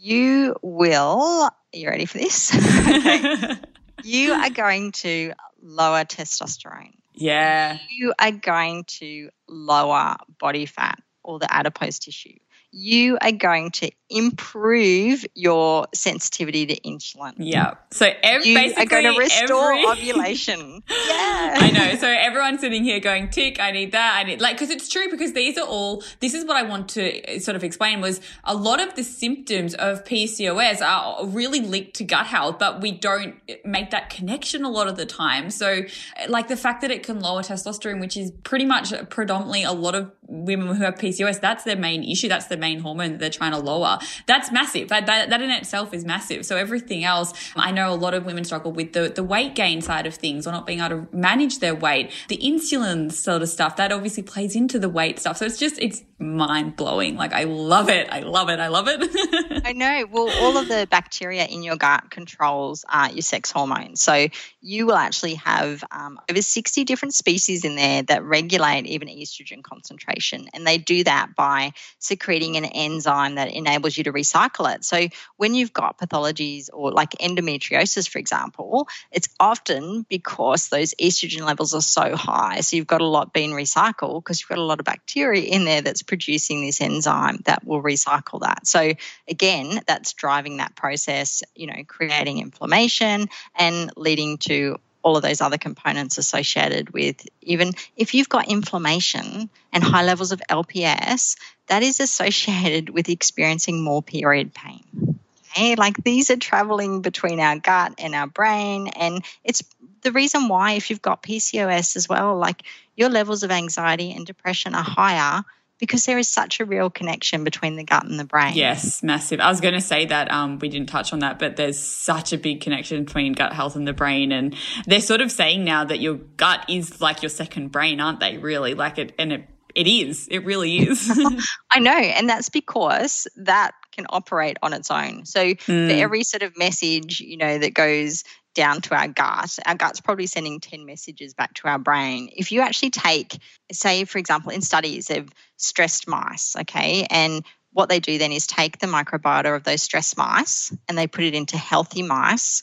you 0.00 0.56
will, 0.62 1.42
are 1.42 1.52
you 1.72 1.88
ready 1.88 2.06
for 2.06 2.18
this? 2.18 2.52
you 4.04 4.32
are 4.32 4.50
going 4.50 4.92
to 4.92 5.32
lower 5.62 6.04
testosterone. 6.04 6.94
Yeah. 7.14 7.78
You 7.90 8.12
are 8.18 8.32
going 8.32 8.84
to 8.84 9.30
lower 9.48 10.16
body 10.38 10.66
fat 10.66 11.00
or 11.22 11.38
the 11.38 11.52
adipose 11.52 11.98
tissue 11.98 12.38
you 12.78 13.16
are 13.22 13.32
going 13.32 13.70
to 13.70 13.90
improve 14.10 15.24
your 15.34 15.86
sensitivity 15.94 16.66
to 16.66 16.78
insulin. 16.82 17.32
Yeah. 17.38 17.74
So 17.90 18.10
every, 18.22 18.50
you 18.50 18.74
are 18.76 18.84
going 18.84 19.04
to 19.04 19.18
restore 19.18 19.72
every... 19.72 19.86
ovulation. 20.12 20.82
yeah. 20.88 21.54
I 21.56 21.70
know. 21.72 21.96
So 21.96 22.06
everyone's 22.06 22.60
sitting 22.60 22.84
here 22.84 23.00
going, 23.00 23.30
tick, 23.30 23.58
I 23.60 23.70
need 23.70 23.92
that. 23.92 24.18
I 24.18 24.24
need 24.24 24.42
like, 24.42 24.58
cause 24.58 24.68
it's 24.68 24.90
true 24.90 25.10
because 25.10 25.32
these 25.32 25.56
are 25.56 25.66
all, 25.66 26.04
this 26.20 26.34
is 26.34 26.44
what 26.44 26.56
I 26.56 26.64
want 26.64 26.90
to 26.90 27.36
uh, 27.36 27.38
sort 27.38 27.56
of 27.56 27.64
explain 27.64 28.02
was 28.02 28.20
a 28.44 28.54
lot 28.54 28.78
of 28.78 28.94
the 28.94 29.02
symptoms 29.02 29.74
of 29.74 30.04
PCOS 30.04 30.82
are 30.82 31.26
really 31.26 31.60
linked 31.60 31.94
to 31.94 32.04
gut 32.04 32.26
health, 32.26 32.58
but 32.58 32.82
we 32.82 32.92
don't 32.92 33.36
uh, 33.48 33.54
make 33.64 33.90
that 33.90 34.10
connection 34.10 34.64
a 34.64 34.70
lot 34.70 34.86
of 34.86 34.98
the 34.98 35.06
time. 35.06 35.48
So 35.50 35.80
uh, 35.80 36.26
like 36.28 36.48
the 36.48 36.58
fact 36.58 36.82
that 36.82 36.90
it 36.90 37.02
can 37.04 37.20
lower 37.20 37.40
testosterone, 37.40 38.00
which 38.00 38.18
is 38.18 38.30
pretty 38.44 38.66
much 38.66 38.92
predominantly 39.08 39.62
a 39.62 39.72
lot 39.72 39.94
of 39.94 40.12
women 40.28 40.68
who 40.68 40.82
have 40.82 40.94
PCOS, 40.96 41.40
that's 41.40 41.64
their 41.64 41.76
main 41.76 42.04
issue. 42.04 42.28
That's 42.28 42.46
the 42.46 42.56
main 42.56 42.80
hormone 42.80 43.12
that 43.12 43.20
they're 43.20 43.30
trying 43.30 43.52
to 43.52 43.58
lower. 43.58 43.98
That's 44.26 44.50
massive. 44.50 44.88
That, 44.88 45.06
that, 45.06 45.30
that 45.30 45.42
in 45.42 45.50
itself 45.50 45.94
is 45.94 46.04
massive. 46.04 46.44
So 46.46 46.56
everything 46.56 47.04
else, 47.04 47.32
I 47.54 47.70
know 47.70 47.92
a 47.92 47.96
lot 47.96 48.14
of 48.14 48.24
women 48.24 48.44
struggle 48.44 48.72
with 48.72 48.92
the, 48.92 49.08
the 49.08 49.22
weight 49.22 49.54
gain 49.54 49.80
side 49.80 50.06
of 50.06 50.14
things 50.14 50.46
or 50.46 50.52
not 50.52 50.66
being 50.66 50.80
able 50.80 51.06
to 51.06 51.16
manage 51.16 51.58
their 51.60 51.74
weight. 51.74 52.12
The 52.28 52.38
insulin 52.38 53.12
sort 53.12 53.42
of 53.42 53.48
stuff, 53.48 53.76
that 53.76 53.92
obviously 53.92 54.22
plays 54.22 54.56
into 54.56 54.78
the 54.78 54.88
weight 54.88 55.18
stuff. 55.18 55.36
So 55.36 55.46
it's 55.46 55.58
just, 55.58 55.78
it's 55.78 56.02
mind 56.18 56.76
blowing. 56.76 57.16
Like 57.16 57.32
I 57.32 57.44
love 57.44 57.88
it. 57.88 58.08
I 58.10 58.20
love 58.20 58.48
it. 58.48 58.58
I 58.58 58.68
love 58.68 58.88
it. 58.88 59.62
I 59.66 59.72
know. 59.72 60.06
Well, 60.10 60.30
all 60.40 60.56
of 60.56 60.68
the 60.68 60.88
bacteria 60.90 61.44
in 61.44 61.62
your 61.62 61.76
gut 61.76 62.10
controls 62.10 62.84
uh, 62.88 63.10
your 63.12 63.22
sex 63.22 63.50
hormones. 63.50 64.00
So 64.00 64.28
you 64.62 64.86
will 64.86 64.96
actually 64.96 65.34
have 65.34 65.84
um, 65.90 66.18
over 66.30 66.40
60 66.40 66.84
different 66.84 67.14
species 67.14 67.64
in 67.64 67.76
there 67.76 68.02
that 68.04 68.24
regulate 68.24 68.86
even 68.86 69.08
estrogen 69.08 69.62
concentration. 69.62 70.46
And 70.54 70.66
they 70.66 70.78
do 70.78 71.04
that 71.04 71.34
by 71.36 71.72
secreting 71.98 72.56
an 72.56 72.64
enzyme 72.64 73.34
that 73.34 73.52
enables 73.52 73.96
you 73.96 74.04
to 74.04 74.12
recycle 74.12 74.74
it. 74.74 74.84
So 74.84 75.08
when 75.36 75.54
you've 75.54 75.72
got 75.72 75.98
pathologies 75.98 76.68
or 76.72 76.92
like 76.92 77.10
endometriosis, 77.10 78.08
for 78.08 78.18
example, 78.18 78.88
it's 79.12 79.28
often 79.38 80.06
because 80.08 80.68
those 80.68 80.94
estrogen 80.94 81.42
levels 81.42 81.74
are 81.74 81.82
so 81.82 82.16
high. 82.16 82.60
So 82.60 82.76
you've 82.76 82.86
got 82.86 83.02
a 83.02 83.06
lot 83.06 83.34
being 83.34 83.50
recycled 83.50 84.24
because 84.24 84.40
you've 84.40 84.48
got 84.48 84.58
a 84.58 84.62
lot 84.62 84.78
of 84.78 84.86
bacteria 84.86 85.42
in 85.42 85.64
there 85.64 85.82
that's 85.82 86.05
producing 86.06 86.64
this 86.64 86.80
enzyme 86.80 87.38
that 87.44 87.66
will 87.66 87.82
recycle 87.82 88.40
that. 88.40 88.66
So 88.66 88.92
again, 89.28 89.80
that's 89.86 90.12
driving 90.12 90.58
that 90.58 90.74
process, 90.74 91.42
you 91.54 91.66
know, 91.66 91.82
creating 91.86 92.38
inflammation 92.38 93.28
and 93.54 93.92
leading 93.96 94.38
to 94.38 94.78
all 95.02 95.16
of 95.16 95.22
those 95.22 95.40
other 95.40 95.58
components 95.58 96.18
associated 96.18 96.90
with 96.90 97.24
even 97.40 97.72
if 97.96 98.12
you've 98.12 98.28
got 98.28 98.48
inflammation 98.48 99.48
and 99.72 99.84
high 99.84 100.04
levels 100.04 100.32
of 100.32 100.42
LPS, 100.50 101.36
that 101.68 101.84
is 101.84 102.00
associated 102.00 102.90
with 102.90 103.08
experiencing 103.08 103.82
more 103.82 104.02
period 104.02 104.52
pain. 104.52 105.20
Okay? 105.52 105.76
Like 105.76 106.02
these 106.02 106.30
are 106.32 106.36
traveling 106.36 107.02
between 107.02 107.38
our 107.38 107.56
gut 107.56 107.94
and 107.98 108.16
our 108.16 108.26
brain. 108.26 108.88
And 108.88 109.24
it's 109.44 109.62
the 110.02 110.10
reason 110.12 110.48
why, 110.48 110.72
if 110.72 110.90
you've 110.90 111.02
got 111.02 111.22
PCOS 111.22 111.94
as 111.94 112.08
well, 112.08 112.36
like 112.36 112.62
your 112.96 113.08
levels 113.08 113.44
of 113.44 113.52
anxiety 113.52 114.12
and 114.12 114.26
depression 114.26 114.74
are 114.74 114.82
higher 114.82 115.44
because 115.78 116.06
there 116.06 116.18
is 116.18 116.28
such 116.28 116.60
a 116.60 116.64
real 116.64 116.90
connection 116.90 117.44
between 117.44 117.76
the 117.76 117.84
gut 117.84 118.04
and 118.04 118.18
the 118.18 118.24
brain. 118.24 118.54
Yes, 118.54 119.02
massive. 119.02 119.40
I 119.40 119.50
was 119.50 119.60
going 119.60 119.74
to 119.74 119.80
say 119.80 120.06
that 120.06 120.30
um, 120.30 120.58
we 120.58 120.68
didn't 120.68 120.88
touch 120.88 121.12
on 121.12 121.18
that, 121.20 121.38
but 121.38 121.56
there's 121.56 121.78
such 121.78 122.32
a 122.32 122.38
big 122.38 122.60
connection 122.60 123.04
between 123.04 123.32
gut 123.32 123.52
health 123.52 123.76
and 123.76 123.86
the 123.86 123.92
brain, 123.92 124.32
and 124.32 124.54
they're 124.86 125.00
sort 125.00 125.20
of 125.20 125.30
saying 125.30 125.64
now 125.64 125.84
that 125.84 126.00
your 126.00 126.14
gut 126.14 126.64
is 126.68 127.00
like 127.00 127.22
your 127.22 127.30
second 127.30 127.72
brain, 127.72 128.00
aren't 128.00 128.20
they? 128.20 128.38
Really, 128.38 128.74
like 128.74 128.98
it, 128.98 129.12
and 129.18 129.32
it 129.32 129.48
it 129.74 129.86
is. 129.86 130.26
It 130.28 130.44
really 130.44 130.78
is. 130.78 131.10
I 131.70 131.78
know, 131.78 131.92
and 131.92 132.28
that's 132.28 132.48
because 132.48 133.28
that 133.36 133.72
can 133.92 134.06
operate 134.10 134.56
on 134.62 134.72
its 134.72 134.90
own. 134.90 135.24
So 135.26 135.40
mm. 135.40 135.90
for 135.90 135.94
every 135.94 136.24
sort 136.24 136.42
of 136.42 136.56
message, 136.56 137.20
you 137.20 137.36
know, 137.36 137.58
that 137.58 137.74
goes 137.74 138.24
down 138.56 138.80
to 138.80 138.94
our 138.96 139.06
gut, 139.06 139.56
our 139.66 139.76
gut's 139.76 140.00
probably 140.00 140.26
sending 140.26 140.58
10 140.58 140.84
messages 140.84 141.34
back 141.34 141.54
to 141.54 141.68
our 141.68 141.78
brain. 141.78 142.30
If 142.34 142.50
you 142.50 142.62
actually 142.62 142.90
take, 142.90 143.38
say, 143.70 144.04
for 144.04 144.18
example, 144.18 144.50
in 144.50 144.62
studies 144.62 145.10
of 145.10 145.28
stressed 145.58 146.08
mice, 146.08 146.56
okay, 146.56 147.06
and 147.10 147.44
what 147.72 147.88
they 147.90 148.00
do 148.00 148.18
then 148.18 148.32
is 148.32 148.46
take 148.46 148.78
the 148.78 148.86
microbiota 148.86 149.54
of 149.54 149.62
those 149.62 149.82
stressed 149.82 150.16
mice 150.16 150.74
and 150.88 150.96
they 150.96 151.06
put 151.06 151.24
it 151.24 151.34
into 151.34 151.58
healthy 151.58 152.02
mice. 152.02 152.62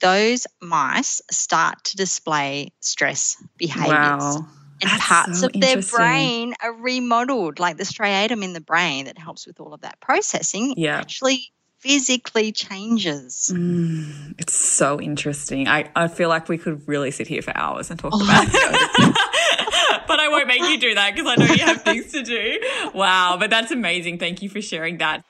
Those 0.00 0.46
mice 0.60 1.20
start 1.30 1.84
to 1.84 1.96
display 1.96 2.72
stress 2.80 3.36
behaviors. 3.58 3.88
Wow. 3.88 4.48
And 4.80 4.90
That's 4.90 5.06
parts 5.06 5.40
so 5.40 5.46
of 5.46 5.52
their 5.54 5.80
brain 5.82 6.54
are 6.62 6.72
remodeled, 6.72 7.58
like 7.58 7.76
the 7.78 7.84
striatum 7.84 8.42
in 8.42 8.52
the 8.52 8.60
brain 8.60 9.06
that 9.06 9.16
helps 9.16 9.46
with 9.46 9.58
all 9.58 9.72
of 9.72 9.82
that 9.82 10.00
processing. 10.00 10.74
Yeah. 10.76 10.98
Actually 10.98 11.50
physically 11.86 12.50
changes. 12.50 13.50
Mm, 13.54 14.34
it's 14.38 14.54
so 14.56 15.00
interesting. 15.00 15.68
I, 15.68 15.88
I 15.94 16.08
feel 16.08 16.28
like 16.28 16.48
we 16.48 16.58
could 16.58 16.86
really 16.88 17.12
sit 17.12 17.28
here 17.28 17.42
for 17.42 17.56
hours 17.56 17.90
and 17.90 17.98
talk 17.98 18.12
oh 18.12 18.24
about 18.24 18.48
it. 18.48 18.52
but 20.08 20.18
I 20.18 20.28
won't 20.28 20.48
make 20.48 20.62
you 20.62 20.80
do 20.80 20.94
that 20.96 21.14
because 21.14 21.30
I 21.30 21.36
know 21.36 21.52
you 21.52 21.64
have 21.64 21.82
things 21.82 22.10
to 22.12 22.22
do. 22.22 22.60
Wow, 22.92 23.36
but 23.38 23.50
that's 23.50 23.70
amazing. 23.70 24.18
Thank 24.18 24.42
you 24.42 24.48
for 24.48 24.60
sharing 24.60 24.98
that. 24.98 25.24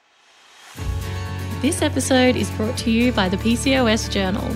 This 1.61 1.83
episode 1.83 2.37
is 2.37 2.51
brought 2.53 2.79
to 2.79 2.91
you 2.91 3.13
by 3.13 3.29
the 3.29 3.37
PCOS 3.37 4.11
Journal. 4.11 4.49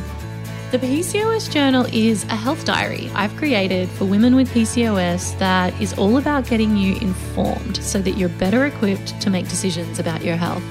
The 0.70 0.78
PCOS 0.78 1.50
Journal 1.50 1.84
is 1.92 2.24
a 2.24 2.36
health 2.36 2.64
diary 2.64 3.10
I've 3.14 3.36
created 3.36 3.90
for 3.90 4.06
women 4.06 4.36
with 4.36 4.48
PCOS 4.50 5.38
that 5.38 5.78
is 5.82 5.92
all 5.98 6.16
about 6.16 6.46
getting 6.46 6.76
you 6.76 6.96
informed 6.96 7.76
so 7.78 8.00
that 8.00 8.12
you're 8.12 8.28
better 8.30 8.64
equipped 8.64 9.20
to 9.20 9.28
make 9.28 9.48
decisions 9.48 9.98
about 9.98 10.24
your 10.24 10.36
health. 10.36 10.62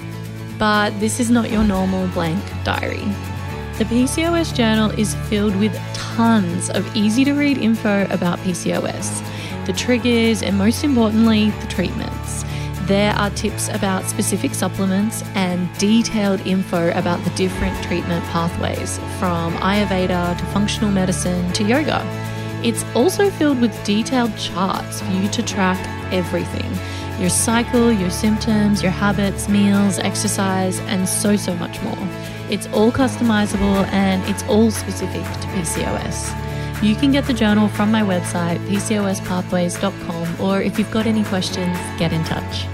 But 0.59 0.99
this 0.99 1.21
is 1.21 1.31
not 1.31 1.49
your 1.49 1.63
normal 1.63 2.05
blank 2.09 2.43
diary. 2.65 3.05
The 3.77 3.85
PCOS 3.85 4.53
Journal 4.53 4.91
is 4.91 5.15
filled 5.29 5.55
with 5.55 5.73
tons 5.93 6.69
of 6.69 6.85
easy 6.97 7.23
to 7.23 7.31
read 7.31 7.57
info 7.57 8.05
about 8.09 8.39
PCOS, 8.39 9.25
the 9.65 9.71
triggers, 9.71 10.43
and 10.43 10.57
most 10.57 10.83
importantly, 10.83 11.51
the 11.51 11.67
treatments. 11.67 12.43
There 12.87 13.13
are 13.13 13.29
tips 13.29 13.69
about 13.69 14.03
specific 14.03 14.53
supplements 14.53 15.23
and 15.33 15.71
detailed 15.77 16.41
info 16.41 16.91
about 16.91 17.23
the 17.23 17.29
different 17.31 17.81
treatment 17.85 18.25
pathways, 18.25 18.97
from 19.17 19.53
Ayurveda 19.53 20.37
to 20.37 20.45
functional 20.47 20.91
medicine 20.91 21.53
to 21.53 21.63
yoga. 21.63 22.01
It's 22.65 22.83
also 22.93 23.29
filled 23.29 23.61
with 23.61 23.81
detailed 23.85 24.35
charts 24.37 25.01
for 25.01 25.11
you 25.11 25.29
to 25.29 25.41
track 25.41 25.79
everything 26.11 26.69
your 27.19 27.29
cycle, 27.29 27.91
your 27.91 28.09
symptoms, 28.09 28.81
your 28.81 28.91
habits, 28.91 29.49
meals, 29.49 29.99
exercise, 29.99 30.79
and 30.81 31.07
so, 31.07 31.35
so 31.35 31.53
much 31.55 31.81
more. 31.81 31.97
It's 32.49 32.67
all 32.67 32.91
customizable 32.91 33.85
and 33.87 34.23
it's 34.29 34.43
all 34.43 34.71
specific 34.71 35.23
to 35.23 35.47
PCOS. 35.49 36.81
You 36.81 36.95
can 36.95 37.11
get 37.11 37.25
the 37.25 37.33
journal 37.33 37.67
from 37.67 37.91
my 37.91 38.01
website, 38.01 38.57
pcospathways.com, 38.67 40.41
or 40.41 40.61
if 40.61 40.79
you've 40.79 40.91
got 40.91 41.05
any 41.05 41.23
questions, 41.25 41.77
get 41.97 42.13
in 42.13 42.23
touch. 42.23 42.65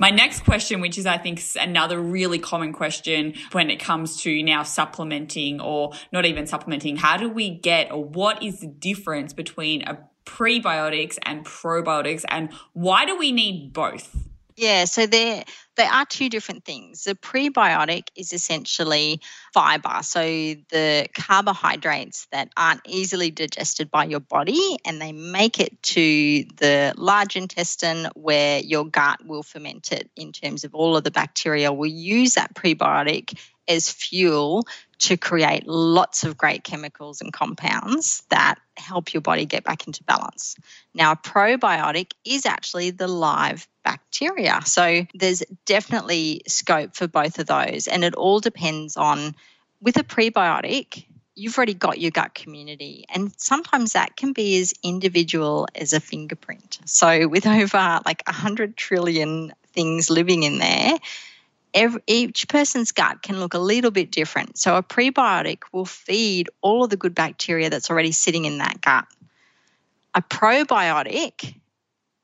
My 0.00 0.10
next 0.10 0.44
question, 0.44 0.80
which 0.80 0.96
is 0.96 1.06
I 1.06 1.18
think 1.18 1.42
another 1.60 2.00
really 2.00 2.38
common 2.38 2.72
question 2.72 3.34
when 3.50 3.68
it 3.68 3.80
comes 3.80 4.22
to 4.22 4.42
now 4.44 4.62
supplementing 4.62 5.60
or 5.60 5.92
not 6.12 6.24
even 6.24 6.46
supplementing, 6.46 6.96
how 6.96 7.16
do 7.16 7.28
we 7.28 7.50
get 7.50 7.90
or 7.90 8.04
what 8.04 8.42
is 8.42 8.60
the 8.60 8.68
difference 8.68 9.32
between 9.32 9.82
a 9.82 9.98
prebiotics 10.28 11.16
and 11.22 11.44
probiotics 11.44 12.24
and 12.28 12.52
why 12.74 13.06
do 13.06 13.16
we 13.16 13.32
need 13.32 13.72
both? 13.72 14.14
Yeah, 14.56 14.86
so 14.86 15.06
there 15.06 15.44
they 15.76 15.84
are 15.84 16.04
two 16.04 16.28
different 16.28 16.64
things. 16.64 17.04
The 17.04 17.14
prebiotic 17.14 18.08
is 18.16 18.32
essentially 18.32 19.20
fiber, 19.54 20.00
so 20.02 20.20
the 20.20 21.06
carbohydrates 21.14 22.26
that 22.32 22.50
aren't 22.56 22.80
easily 22.84 23.30
digested 23.30 23.88
by 23.88 24.06
your 24.06 24.20
body 24.20 24.76
and 24.84 25.00
they 25.00 25.12
make 25.12 25.60
it 25.60 25.80
to 25.94 26.44
the 26.56 26.92
large 26.96 27.36
intestine 27.36 28.08
where 28.16 28.58
your 28.58 28.84
gut 28.84 29.24
will 29.24 29.44
ferment 29.44 29.92
it 29.92 30.10
in 30.16 30.32
terms 30.32 30.64
of 30.64 30.74
all 30.74 30.96
of 30.96 31.04
the 31.04 31.12
bacteria 31.12 31.72
will 31.72 31.86
use 31.86 32.34
that 32.34 32.52
prebiotic 32.54 33.38
as 33.68 33.92
fuel 33.92 34.66
to 34.98 35.16
create 35.16 35.66
lots 35.66 36.24
of 36.24 36.36
great 36.36 36.64
chemicals 36.64 37.20
and 37.20 37.32
compounds 37.32 38.24
that 38.30 38.56
help 38.76 39.14
your 39.14 39.20
body 39.20 39.46
get 39.46 39.64
back 39.64 39.86
into 39.86 40.02
balance. 40.04 40.56
Now, 40.92 41.12
a 41.12 41.16
probiotic 41.16 42.12
is 42.24 42.46
actually 42.46 42.90
the 42.90 43.08
live 43.08 43.68
bacteria. 43.84 44.60
So 44.64 45.06
there's 45.14 45.42
definitely 45.66 46.42
scope 46.48 46.96
for 46.96 47.06
both 47.06 47.38
of 47.38 47.46
those. 47.46 47.86
And 47.86 48.04
it 48.04 48.14
all 48.14 48.40
depends 48.40 48.96
on, 48.96 49.36
with 49.80 49.96
a 49.96 50.04
prebiotic, 50.04 51.04
you've 51.36 51.56
already 51.56 51.74
got 51.74 52.00
your 52.00 52.10
gut 52.10 52.34
community. 52.34 53.04
And 53.08 53.32
sometimes 53.36 53.92
that 53.92 54.16
can 54.16 54.32
be 54.32 54.60
as 54.60 54.74
individual 54.82 55.68
as 55.76 55.92
a 55.92 56.00
fingerprint. 56.00 56.80
So 56.84 57.28
with 57.28 57.46
over 57.46 58.00
like 58.04 58.24
100 58.26 58.76
trillion 58.76 59.52
things 59.72 60.10
living 60.10 60.42
in 60.42 60.58
there, 60.58 60.98
every, 61.74 62.02
each 62.06 62.48
person's 62.48 62.92
gut 62.92 63.22
can 63.22 63.40
look 63.40 63.54
a 63.54 63.58
little 63.58 63.90
bit 63.90 64.10
different. 64.10 64.58
So 64.58 64.76
a 64.76 64.82
prebiotic 64.82 65.60
will 65.72 65.84
feed 65.84 66.48
all 66.60 66.84
of 66.84 66.90
the 66.90 66.96
good 66.96 67.14
bacteria 67.14 67.70
that's 67.70 67.90
already 67.90 68.12
sitting 68.12 68.44
in 68.44 68.58
that 68.58 68.80
gut. 68.80 69.06
A 70.14 70.22
probiotic, 70.22 71.54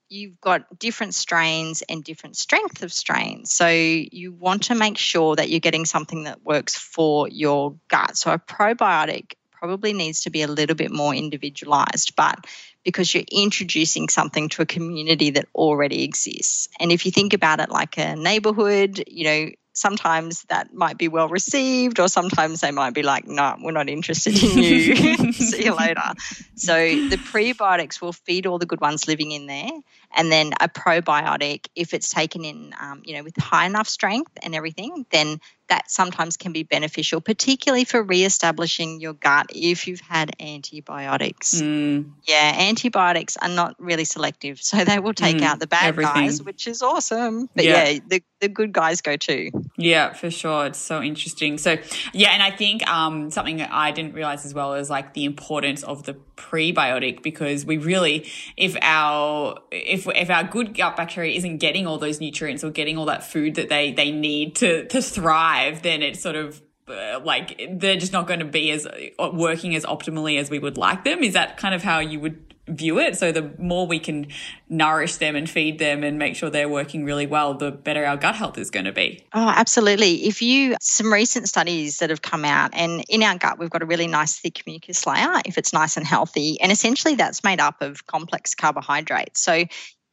you've 0.09 0.41
got 0.41 0.79
different 0.79 1.15
strains 1.15 1.83
and 1.83 2.03
different 2.03 2.37
strength 2.37 2.83
of 2.83 2.93
strains. 2.93 3.53
So 3.53 3.69
you 3.69 4.33
want 4.33 4.65
to 4.65 4.75
make 4.75 4.99
sure 4.99 5.37
that 5.37 5.51
you're 5.51 5.61
getting 5.61 5.85
something 5.85 6.25
that 6.25 6.45
works 6.45 6.77
for 6.77 7.29
your 7.29 7.77
gut. 7.89 8.17
So 8.17 8.33
a 8.33 8.39
probiotic 8.39 9.35
probably 9.51 9.93
needs 9.93 10.23
to 10.23 10.31
be 10.31 10.43
a 10.43 10.49
little 10.49 10.77
bit 10.77 10.91
more 10.91 11.15
individualized, 11.15 12.17
but 12.17 12.47
because 12.85 13.15
you're 13.15 13.25
introducing 13.31 14.09
something 14.09 14.49
to 14.51 14.63
a 14.63 14.67
community 14.67 15.31
that 15.31 15.49
already 15.55 16.05
exists. 16.05 16.69
And 16.79 16.93
if 16.93 17.07
you 17.07 17.13
think 17.13 17.33
about 17.33 17.61
it 17.61 17.71
like 17.71 17.99
a 17.99 18.15
neighborhood, 18.15 19.03
you 19.07 19.25
know, 19.25 19.51
sometimes 19.75 20.43
that 20.45 20.73
might 20.73 20.97
be 20.97 21.09
well 21.09 21.29
received, 21.29 21.99
or 21.99 22.09
sometimes 22.09 22.61
they 22.61 22.71
might 22.71 22.95
be 22.95 23.03
like, 23.03 23.27
no, 23.27 23.57
we're 23.61 23.73
not 23.73 23.89
interested 23.89 24.41
in 24.41 24.59
you. 24.59 25.33
See 25.33 25.65
you 25.65 25.75
later. 25.75 26.01
So 26.57 26.73
the 26.77 27.17
prebiotics 27.17 28.01
will 28.01 28.13
feed 28.13 28.47
all 28.47 28.59
the 28.59 28.65
good 28.65 28.81
ones 28.81 29.09
living 29.09 29.33
in 29.33 29.47
there. 29.47 29.71
And 30.15 30.31
then 30.31 30.53
a 30.61 30.69
probiotic, 30.69 31.67
if 31.75 31.95
it's 31.95 32.11
taken 32.11 32.45
in, 32.45 32.75
um, 32.81 33.03
you 33.05 33.17
know, 33.17 33.23
with 33.23 33.37
high 33.37 33.67
enough 33.67 33.89
strength 33.89 34.33
and 34.43 34.55
everything, 34.55 35.07
then 35.11 35.41
that 35.69 35.91
sometimes 35.91 36.37
can 36.37 36.53
be 36.53 36.63
beneficial, 36.63 37.21
particularly 37.21 37.85
for 37.85 38.03
re-establishing 38.03 39.01
your 39.01 39.15
gut 39.15 39.47
if 39.55 39.87
you've 39.87 40.01
had 40.01 40.31
antibiotics. 40.39 41.61
Mm. 41.61 42.13
Yeah, 42.25 42.55
antibiotics 42.59 43.37
are 43.39 43.49
not 43.49 43.75
really 43.79 44.05
selective, 44.05 44.61
so 44.61 44.85
they 44.85 44.99
will 44.99 45.15
take 45.15 45.39
mm, 45.39 45.43
out 45.43 45.61
the 45.61 45.67
bad 45.67 45.87
everything. 45.87 46.15
guys, 46.15 46.43
which 46.43 46.67
is 46.67 46.83
awesome. 46.83 47.49
But 47.55 47.65
yeah, 47.65 47.89
yeah 47.89 47.99
the, 48.07 48.23
the 48.41 48.49
good 48.49 48.73
guys 48.73 49.01
go 49.01 49.17
too. 49.17 49.51
Yeah, 49.77 50.13
for 50.13 50.31
sure. 50.31 50.67
It's 50.67 50.79
so 50.79 51.03
interesting. 51.03 51.57
So 51.59 51.79
yeah, 52.13 52.31
and 52.31 52.43
I 52.43 52.51
think 52.51 52.87
um, 52.89 53.31
something 53.31 53.57
that 53.57 53.73
I 53.73 53.91
didn't 53.91 54.13
realize 54.13 54.45
as 54.45 54.53
well 54.53 54.75
is 54.75 54.91
like 54.91 55.15
the 55.15 55.25
importance 55.25 55.83
of 55.83 56.05
the 56.05 56.15
prebiotic 56.37 57.23
because 57.23 57.65
we 57.65 57.79
really, 57.79 58.29
if 58.57 58.77
our 58.83 59.59
if 59.71 60.04
if 60.07 60.31
our 60.31 60.45
good 60.45 60.75
gut 60.77 60.97
bacteria 60.97 61.37
isn't 61.37 61.59
getting 61.59 61.87
all 61.87 61.99
those 61.99 62.21
nutrients 62.21 62.65
or 62.65 62.71
getting 62.71 62.97
all 62.97 63.07
that 63.07 63.25
food 63.25 63.55
that 63.57 63.69
they 63.69 63.93
they 63.93 64.11
need 64.11 64.57
to 64.57 64.87
to 64.89 65.01
thrive 65.01 65.83
then 65.83 66.03
it's 66.03 66.21
sort 66.21 66.37
of 66.37 66.61
uh, 66.89 67.21
like 67.25 67.61
they're 67.79 67.97
just 67.97 68.13
not 68.13 68.27
going 68.27 68.41
to 68.41 68.45
be 68.45 68.71
as 68.71 68.87
uh, 68.87 69.31
working 69.33 69.75
as 69.75 69.85
optimally 69.85 70.39
as 70.39 70.51
we 70.51 70.59
would 70.59 70.77
like 70.77 71.05
them. 71.05 71.23
Is 71.23 71.33
that 71.33 71.57
kind 71.57 71.75
of 71.75 71.83
how 71.83 71.99
you 71.99 72.21
would 72.21 72.55
view 72.69 72.99
it? 72.99 73.17
So 73.17 73.33
the 73.33 73.55
more 73.59 73.87
we 73.87 73.99
can 73.99 74.29
nourish 74.69 75.17
them 75.17 75.37
and 75.37 75.49
feed 75.49 75.79
them 75.79 76.03
and 76.03 76.19
make 76.19 76.37
sure 76.37 76.51
they're 76.51 76.69
working 76.69 77.05
really 77.05 77.27
well, 77.27 77.55
the 77.55 77.71
better 77.71 78.05
our 78.05 78.17
gut 78.17 78.35
health 78.35 78.59
is 78.59 78.71
going 78.71 78.87
to 78.87 78.93
be. 78.93 79.25
Oh, 79.33 79.49
absolutely. 79.49 80.27
If 80.27 80.43
you, 80.43 80.77
some 80.81 81.13
recent 81.13 81.49
studies 81.49 81.99
that 81.99 82.11
have 82.11 82.23
come 82.23 82.45
out, 82.45 82.71
and 82.75 83.05
in 83.09 83.23
our 83.23 83.39
gut, 83.39 83.59
we've 83.59 83.71
got 83.71 83.83
a 83.83 83.87
really 83.87 84.07
nice 84.07 84.39
thick 84.39 84.63
mucus 84.67 85.07
layer 85.07 85.41
if 85.45 85.59
it's 85.59 85.73
nice 85.73 85.97
and 85.97 86.07
healthy. 86.07 86.61
And 86.61 86.71
essentially, 86.71 87.15
that's 87.15 87.45
made 87.45 87.61
up 87.61 87.81
of 87.81 88.07
complex 88.07 88.55
carbohydrates. 88.55 89.41
So 89.41 89.65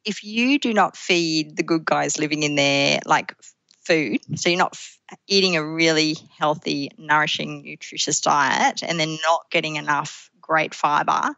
if 0.06 0.24
you 0.24 0.60
do 0.60 0.74
not 0.74 0.98
feed 0.98 1.56
the 1.58 1.64
good 1.64 1.86
guys 1.86 2.20
living 2.20 2.44
in 2.44 2.56
there, 2.56 3.00
like 3.06 3.36
food, 3.86 4.20
so 4.36 4.50
you're 4.50 4.58
not 4.58 4.78
eating 5.28 5.56
a 5.58 5.66
really 5.66 6.16
healthy, 6.38 6.90
nourishing, 6.98 7.64
nutritious 7.64 8.22
diet 8.22 8.84
and 8.84 9.00
then 9.00 9.18
not 9.24 9.42
getting 9.52 9.76
enough 9.76 10.30
great 10.40 10.74
fiber, 10.74 11.36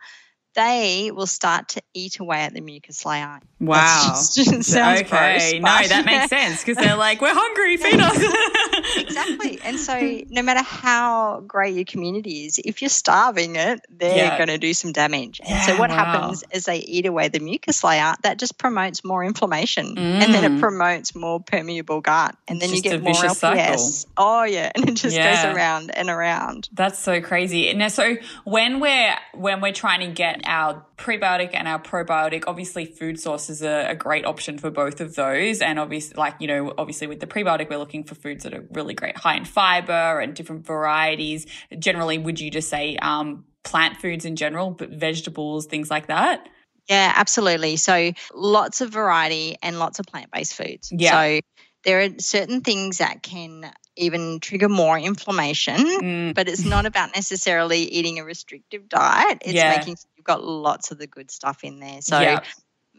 they 0.55 1.11
will 1.13 1.25
start 1.27 1.69
to 1.69 1.81
eat 1.93 2.19
away 2.19 2.41
at 2.41 2.53
the 2.53 2.61
mucus 2.61 3.05
layer. 3.05 3.39
Wow. 3.59 4.03
Just, 4.09 4.35
just 4.35 4.63
sounds 4.63 5.01
okay. 5.01 5.09
gross, 5.09 5.53
no, 5.61 5.87
that 5.87 6.05
makes 6.05 6.29
sense 6.29 6.63
because 6.63 6.77
they're 6.77 6.95
like, 6.95 7.21
we're 7.21 7.33
hungry, 7.33 7.77
feed 7.83 7.99
us. 7.99 8.97
exactly. 8.97 9.59
And 9.63 9.79
so, 9.79 10.21
no 10.29 10.41
matter 10.41 10.61
how 10.63 11.41
great 11.47 11.75
your 11.75 11.85
community 11.85 12.45
is, 12.45 12.59
if 12.63 12.81
you're 12.81 12.89
starving 12.89 13.55
it, 13.55 13.81
they're 13.89 14.15
Yeah. 14.15 14.37
going 14.37 14.49
to 14.49 14.57
do 14.57 14.73
some 14.73 14.91
damage. 14.91 15.41
And 15.43 15.63
so, 15.63 15.77
what 15.77 15.89
wow. 15.89 15.95
happens 15.95 16.43
is 16.51 16.65
they 16.65 16.77
eat 16.77 17.05
away 17.05 17.27
the 17.29 17.39
mucus 17.39 17.83
layer. 17.83 18.13
That 18.23 18.37
just 18.37 18.57
promotes 18.57 19.03
more 19.03 19.23
inflammation, 19.23 19.97
and 19.97 20.33
then 20.33 20.43
Mm. 20.43 20.57
it 20.57 20.59
promotes 20.59 21.15
more 21.15 21.39
permeable 21.39 22.01
gut, 22.01 22.35
and 22.47 22.59
then 22.59 22.69
you 22.69 22.81
Just 22.81 22.85
a 22.87 22.89
get 22.99 23.03
more 23.03 23.13
LPS. 23.13 24.05
Oh 24.17 24.43
yeah, 24.43 24.71
and 24.75 24.89
it 24.89 24.95
just 24.95 25.15
Yeah. 25.15 25.43
goes 25.45 25.55
around 25.55 25.91
and 25.91 26.09
around. 26.09 26.69
That's 26.73 26.99
so 26.99 27.21
crazy. 27.21 27.69
And 27.69 27.91
so 27.91 28.17
when 28.43 28.79
we're 28.79 29.15
when 29.33 29.61
we're 29.61 29.73
trying 29.73 30.01
to 30.01 30.07
get 30.13 30.41
our 30.45 30.85
prebiotic 30.97 31.51
and 31.53 31.67
our 31.67 31.79
probiotic, 31.79 32.43
obviously 32.47 32.85
food 32.85 33.19
sources 33.19 33.61
are 33.63 33.87
a 33.87 33.95
great 33.95 34.25
option 34.25 34.57
for 34.57 34.69
both 34.69 35.01
of 35.01 35.15
those. 35.15 35.61
And 35.61 35.79
obviously, 35.79 36.15
like 36.17 36.35
you 36.39 36.47
know, 36.47 36.73
obviously 36.77 37.07
with 37.07 37.19
the 37.19 37.27
prebiotic, 37.27 37.69
we're 37.69 37.77
looking 37.77 38.03
for 38.03 38.15
foods 38.15 38.43
that 38.43 38.53
are 38.53 38.65
really 38.71 38.93
great, 38.93 39.17
high 39.17 39.35
in 39.37 39.45
fiber 39.45 40.19
and 40.19 40.33
different 40.33 40.65
varieties. 40.65 41.45
Generally, 41.77 42.19
would 42.19 42.39
you 42.39 42.49
just 42.51 42.69
say 42.69 42.97
um, 42.97 43.45
plant 43.63 43.97
foods 43.97 44.25
in 44.25 44.35
general, 44.35 44.71
but 44.71 44.89
vegetables, 44.89 45.65
things 45.65 45.89
like 45.89 46.07
that? 46.07 46.47
Yeah, 46.89 47.13
absolutely. 47.15 47.77
So 47.77 48.11
lots 48.33 48.81
of 48.81 48.89
variety 48.89 49.55
and 49.63 49.79
lots 49.79 49.99
of 49.99 50.05
plant 50.05 50.31
based 50.31 50.55
foods. 50.55 50.91
Yeah. 50.91 51.11
So 51.11 51.39
there 51.85 52.01
are 52.01 52.09
certain 52.19 52.61
things 52.61 52.97
that 52.99 53.23
can 53.23 53.71
even 53.95 54.39
trigger 54.39 54.69
more 54.69 54.97
inflammation, 54.97 55.75
Mm, 55.77 56.33
but 56.33 56.47
it's 56.49 56.65
not 56.65 56.85
about 56.85 57.13
necessarily 57.15 57.83
eating 57.83 58.17
a 58.19 58.23
restrictive 58.25 58.89
diet. 58.89 59.37
It's 59.45 59.53
Yeah. 59.53 59.77
making 59.77 59.97
you've 60.23 60.37
got 60.37 60.43
lots 60.43 60.91
of 60.91 60.97
the 60.97 61.07
good 61.07 61.29
stuff 61.29 61.63
in 61.63 61.79
there. 61.79 62.01
So 62.01 62.19
yeah, 62.19 62.43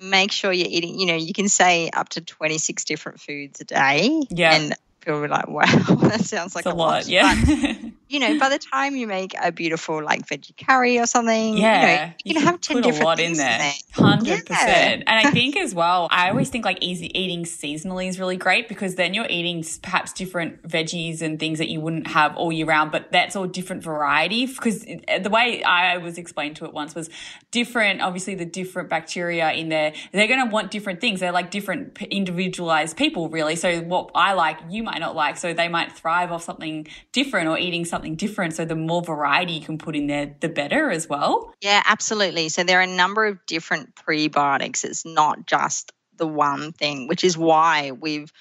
make 0.00 0.30
sure 0.30 0.52
you're 0.52 0.68
eating, 0.68 0.98
you 0.98 1.06
know, 1.06 1.14
you 1.14 1.32
can 1.32 1.48
say 1.48 1.88
up 1.90 2.10
to 2.10 2.20
26 2.20 2.84
different 2.84 3.20
foods 3.20 3.60
a 3.60 3.64
day. 3.64 4.22
Yeah. 4.28 4.54
And 4.54 4.74
people 5.00 5.22
be 5.22 5.28
like, 5.28 5.48
wow, 5.48 5.64
that 6.02 6.20
sounds 6.20 6.54
like 6.54 6.66
it's 6.66 6.72
a 6.72 6.76
lot. 6.76 7.04
But, 7.04 7.08
Yeah. 7.08 7.34
you 8.14 8.20
know, 8.20 8.38
by 8.38 8.48
the 8.48 8.58
time 8.60 8.94
you 8.94 9.08
make 9.08 9.34
a 9.42 9.50
beautiful 9.50 10.02
like 10.02 10.24
veggie 10.28 10.56
curry 10.56 11.00
or 11.00 11.06
something, 11.06 11.56
Yeah, 11.58 11.80
you 11.80 11.86
know, 11.96 12.12
you, 12.24 12.34
can, 12.34 12.42
have 12.44 12.60
10 12.60 12.76
put 12.76 12.84
a 12.84 12.88
different 12.88 13.04
lot 13.04 13.16
things 13.18 13.38
in 13.40 13.44
there. 13.44 13.72
Hundred 13.92 14.26
Yeah. 14.26 14.40
percent. 14.46 15.04
And 15.08 15.26
I 15.26 15.30
think 15.32 15.56
as 15.56 15.74
well, 15.74 16.06
I 16.12 16.28
always 16.30 16.48
think 16.48 16.64
like 16.64 16.78
easy 16.80 17.06
eating 17.18 17.42
seasonally 17.44 18.08
is 18.08 18.20
really 18.20 18.36
great 18.36 18.68
because 18.68 18.94
then 18.94 19.14
you're 19.14 19.26
eating 19.28 19.64
perhaps 19.82 20.12
different 20.12 20.62
veggies 20.68 21.22
and 21.22 21.40
things 21.40 21.58
that 21.58 21.68
you 21.68 21.80
wouldn't 21.80 22.06
have 22.06 22.36
all 22.36 22.52
year 22.52 22.66
round, 22.66 22.92
but 22.92 23.10
that's 23.10 23.34
all 23.34 23.46
different 23.46 23.82
variety. 23.82 24.46
Because 24.46 24.84
eh, 24.86 25.18
the 25.18 25.30
way 25.30 25.62
I 25.64 25.96
was 25.96 26.16
explained 26.18 26.54
to 26.56 26.66
it 26.66 26.72
once 26.72 26.94
was 26.94 27.10
different. 27.50 28.00
Obviously, 28.00 28.34
the 28.36 28.44
different 28.44 28.88
bacteria 28.88 29.50
in 29.52 29.70
there, 29.70 29.92
they're 30.12 30.28
going 30.28 30.44
to 30.44 30.50
want 30.52 30.70
different 30.70 31.00
things. 31.00 31.18
They're 31.20 31.32
like 31.32 31.50
different 31.50 32.00
individualized 32.02 32.96
people, 32.96 33.28
really. 33.28 33.56
So 33.56 33.80
what 33.80 34.10
I 34.14 34.34
like, 34.34 34.58
you 34.68 34.82
might 34.82 34.98
not 35.00 35.16
like. 35.16 35.36
So 35.36 35.52
they 35.52 35.68
might 35.68 35.90
thrive 35.92 36.30
off 36.30 36.42
something 36.44 36.86
different 37.12 37.48
or 37.48 37.58
eating 37.58 37.84
something 37.84 38.03
different. 38.10 38.54
So 38.54 38.64
the 38.64 38.76
more 38.76 39.02
variety 39.02 39.54
you 39.54 39.60
can 39.60 39.78
put 39.78 39.96
in 39.96 40.06
there, 40.06 40.34
the 40.40 40.48
better 40.48 40.90
as 40.90 41.08
well. 41.08 41.52
Yeah, 41.60 41.82
absolutely. 41.84 42.48
So 42.48 42.64
there 42.64 42.80
are 42.80 42.82
a 42.82 42.86
number 42.86 43.26
of 43.26 43.44
different 43.46 43.94
prebiotics. 43.94 44.84
It's 44.84 45.04
not 45.04 45.46
just 45.46 45.92
the 46.16 46.26
one 46.26 46.72
thing, 46.72 47.08
which 47.08 47.24
is 47.24 47.36
why 47.36 47.92
we've 47.92 48.32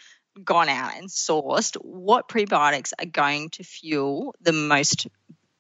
gone 0.44 0.70
out 0.70 0.96
and 0.96 1.10
sourced 1.10 1.76
what 1.82 2.28
prebiotics 2.28 2.92
are 3.00 3.06
going 3.06 3.50
to 3.52 3.64
fuel 3.64 4.36
the 4.42 4.54
most 4.54 5.08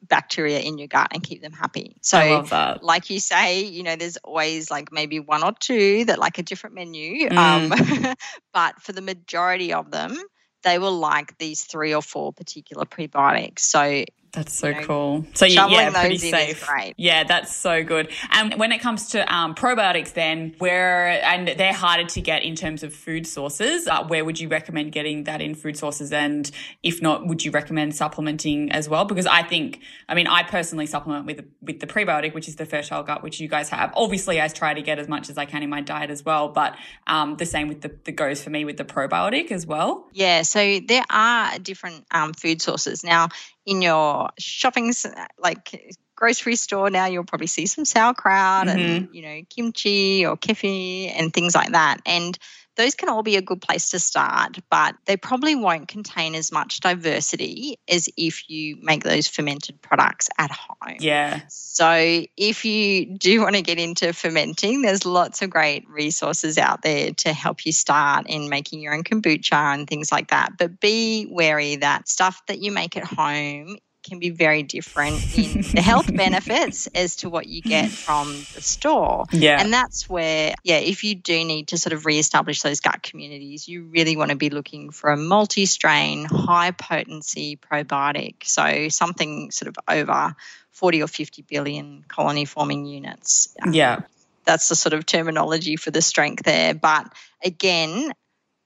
bacteria 0.01 0.59
in 0.59 0.77
your 0.77 0.87
gut 0.87 1.07
and 1.11 1.23
keep 1.23 1.41
them 1.41 1.53
happy. 1.53 1.95
So 2.01 2.17
I 2.17 2.31
love 2.31 2.49
that. 2.49 2.83
like 2.83 3.09
you 3.09 3.19
say, 3.19 3.63
you 3.63 3.83
know, 3.83 3.95
there's 3.95 4.17
always 4.17 4.69
like 4.69 4.91
maybe 4.91 5.19
one 5.19 5.43
or 5.43 5.53
two 5.59 6.05
that 6.05 6.19
like 6.19 6.37
a 6.37 6.43
different 6.43 6.75
menu. 6.75 7.29
Mm. 7.29 7.37
Um, 7.37 8.15
but 8.53 8.81
for 8.81 8.91
the 8.91 9.01
majority 9.01 9.73
of 9.73 9.91
them, 9.91 10.17
they 10.64 10.80
will 10.80 10.97
like 10.97 11.38
these 11.38 11.64
three 11.64 11.93
or 11.93 12.01
four 12.01 12.34
particular 12.34 12.86
prebiotics. 12.86 13.59
So 13.59 14.05
That's 14.34 14.51
so 14.51 14.69
you 14.69 14.73
know, 14.73 14.81
cool. 14.81 15.25
So 15.36 15.45
you, 15.45 15.53
yeah, 15.53 15.91
pretty 15.91 16.17
those 16.17 16.23
in 16.23 16.27
is 16.27 16.31
safe. 16.31 16.67
great. 16.67 16.95
Yeah, 16.97 17.23
that's 17.23 17.55
so 17.55 17.84
good. 17.84 18.09
And 18.31 18.55
when 18.55 18.71
it 18.71 18.79
comes 18.79 19.09
to 19.09 19.34
um, 19.34 19.53
probiotics, 19.53 20.13
then 20.13 20.55
where 20.57 21.23
and 21.23 21.47
they're 21.47 21.71
harder 21.71 22.05
to 22.05 22.21
get 22.21 22.41
in 22.41 22.55
terms 22.55 22.81
of 22.81 22.95
food 22.95 23.27
sources. 23.27 23.88
Uh, 23.88 24.03
where 24.05 24.25
would 24.25 24.39
you 24.39 24.47
recommend 24.47 24.91
getting 24.91 25.25
that 25.25 25.39
in 25.39 25.53
food 25.53 25.77
sources? 25.77 26.11
And 26.11 26.49
if 26.81 26.99
not, 26.99 27.27
would 27.27 27.45
you 27.45 27.51
recommend 27.51 27.95
supplementing 27.95 28.71
as 28.71 28.89
well? 28.89 29.05
Because 29.05 29.27
I 29.27 29.43
think, 29.43 29.81
I 30.09 30.15
mean, 30.15 30.25
I 30.25 30.41
personally 30.41 30.88
supplement 30.88 31.27
with 31.27 31.45
with 31.61 31.79
the 31.79 31.88
prebiotic, 31.88 32.34
which 32.34 32.47
is 32.47 32.55
the 32.55 32.65
fertile 32.65 33.03
gut, 33.03 33.21
which 33.21 33.39
you 33.39 33.47
guys 33.47 33.69
have. 33.69 33.93
Obviously, 33.95 34.41
I 34.41 34.47
try 34.47 34.73
to 34.73 34.81
get 34.81 34.97
as 34.97 35.07
much 35.07 35.29
as 35.29 35.38
I 35.38 35.45
can 35.45 35.61
in 35.61 35.69
my 35.69 35.81
diet 35.81 36.09
as 36.09 36.25
well. 36.25 36.49
But 36.49 36.75
um, 37.05 37.38
the 37.38 37.45
same 37.45 37.67
with 37.67 37.81
the, 37.81 37.95
the 38.03 38.11
goes 38.11 38.41
for 38.43 38.49
me 38.49 38.65
with 38.65 38.77
the 38.77 38.86
probiotic 38.86 39.51
as 39.51 39.67
well. 39.67 40.07
Yeah, 40.11 40.41
so 40.41 40.79
there 40.79 41.05
are 41.11 41.59
different 41.59 42.05
um, 42.09 42.34
food 42.34 42.63
sources. 42.63 43.03
Now, 43.03 43.29
in 43.66 43.82
your 43.82 44.30
shopping, 44.38 44.93
like 45.38 45.95
grocery 46.16 46.55
store, 46.55 46.89
now 46.89 47.05
you'll 47.05 47.24
probably 47.24 47.47
see 47.47 47.66
some 47.66 47.86
sauerkraut 47.86 48.68
and, 48.68 48.80
mm-hmm. 48.80 49.14
you 49.14 49.22
know, 49.22 49.41
kimchi 49.49 50.26
or 50.26 50.38
kefir 50.38 51.11
and 51.16 51.34
things 51.34 51.55
like 51.55 51.72
that. 51.72 52.01
And 52.05 52.38
those 52.76 52.95
can 52.95 53.09
all 53.09 53.24
be 53.24 53.36
a 53.36 53.41
good 53.41 53.61
place 53.61 53.91
to 53.91 53.99
start, 53.99 54.57
but 54.69 54.95
they 55.05 55.17
probably 55.17 55.55
won't 55.55 55.88
contain 55.88 56.36
as 56.36 56.51
much 56.51 56.80
diversity 56.80 57.80
as 57.88 58.09
if 58.17 58.49
you 58.49 58.78
make 58.82 59.03
those 59.03 59.28
fermented 59.28 59.82
products 59.82 60.30
at 60.38 60.51
home. 60.51 60.97
Yeah. 60.99 61.41
So, 61.49 62.26
if 62.38 62.65
you 62.65 63.17
do 63.17 63.41
want 63.43 63.55
to 63.55 63.61
get 63.61 63.80
into 63.80 64.13
fermenting, 64.13 64.82
there's 64.82 65.05
lots 65.05 65.41
of 65.41 65.49
great 65.49 65.88
resources 65.88 66.57
out 66.57 66.82
there 66.82 67.11
to 67.11 67.34
help 67.34 67.65
you 67.65 67.71
start 67.71 68.26
in 68.28 68.49
making 68.49 68.82
your 68.82 68.93
own 68.93 69.03
kombucha 69.03 69.74
and 69.74 69.88
things 69.88 70.11
like 70.11 70.30
that. 70.30 70.57
But 70.57 70.80
be 70.80 71.28
wary 71.30 71.78
that 71.78 72.07
stuff 72.07 72.41
that 72.47 72.59
you 72.59 72.71
make 72.71 72.97
at 72.97 73.05
home 73.05 73.78
can 74.03 74.19
be 74.19 74.29
very 74.29 74.63
different 74.63 75.15
in 75.37 75.61
the 75.61 75.81
health 75.81 76.13
benefits 76.13 76.87
as 76.87 77.17
to 77.17 77.29
what 77.29 77.47
you 77.47 77.61
get 77.61 77.89
from 77.89 78.27
the 78.53 78.61
store. 78.61 79.25
Yeah. 79.31 79.59
And 79.59 79.73
that's 79.73 80.09
where, 80.09 80.53
yeah, 80.63 80.77
if 80.77 81.03
you 81.03 81.15
do 81.15 81.43
need 81.43 81.69
to 81.69 81.77
sort 81.77 81.93
of 81.93 82.05
reestablish 82.05 82.61
those 82.61 82.79
gut 82.79 83.01
communities, 83.01 83.67
you 83.67 83.85
really 83.85 84.17
want 84.17 84.31
to 84.31 84.37
be 84.37 84.49
looking 84.49 84.91
for 84.91 85.09
a 85.09 85.17
multi 85.17 85.65
strain, 85.65 86.25
high 86.25 86.71
potency 86.71 87.57
probiotic. 87.57 88.43
So 88.43 88.89
something 88.89 89.51
sort 89.51 89.69
of 89.69 89.77
over 89.87 90.35
40 90.71 91.03
or 91.03 91.07
50 91.07 91.43
billion 91.43 92.03
colony 92.07 92.45
forming 92.45 92.85
units. 92.85 93.55
Um, 93.61 93.73
yeah. 93.73 94.01
That's 94.45 94.67
the 94.67 94.75
sort 94.75 94.93
of 94.93 95.05
terminology 95.05 95.77
for 95.77 95.91
the 95.91 96.01
strength 96.01 96.43
there. 96.43 96.73
But 96.73 97.13
again, 97.43 98.11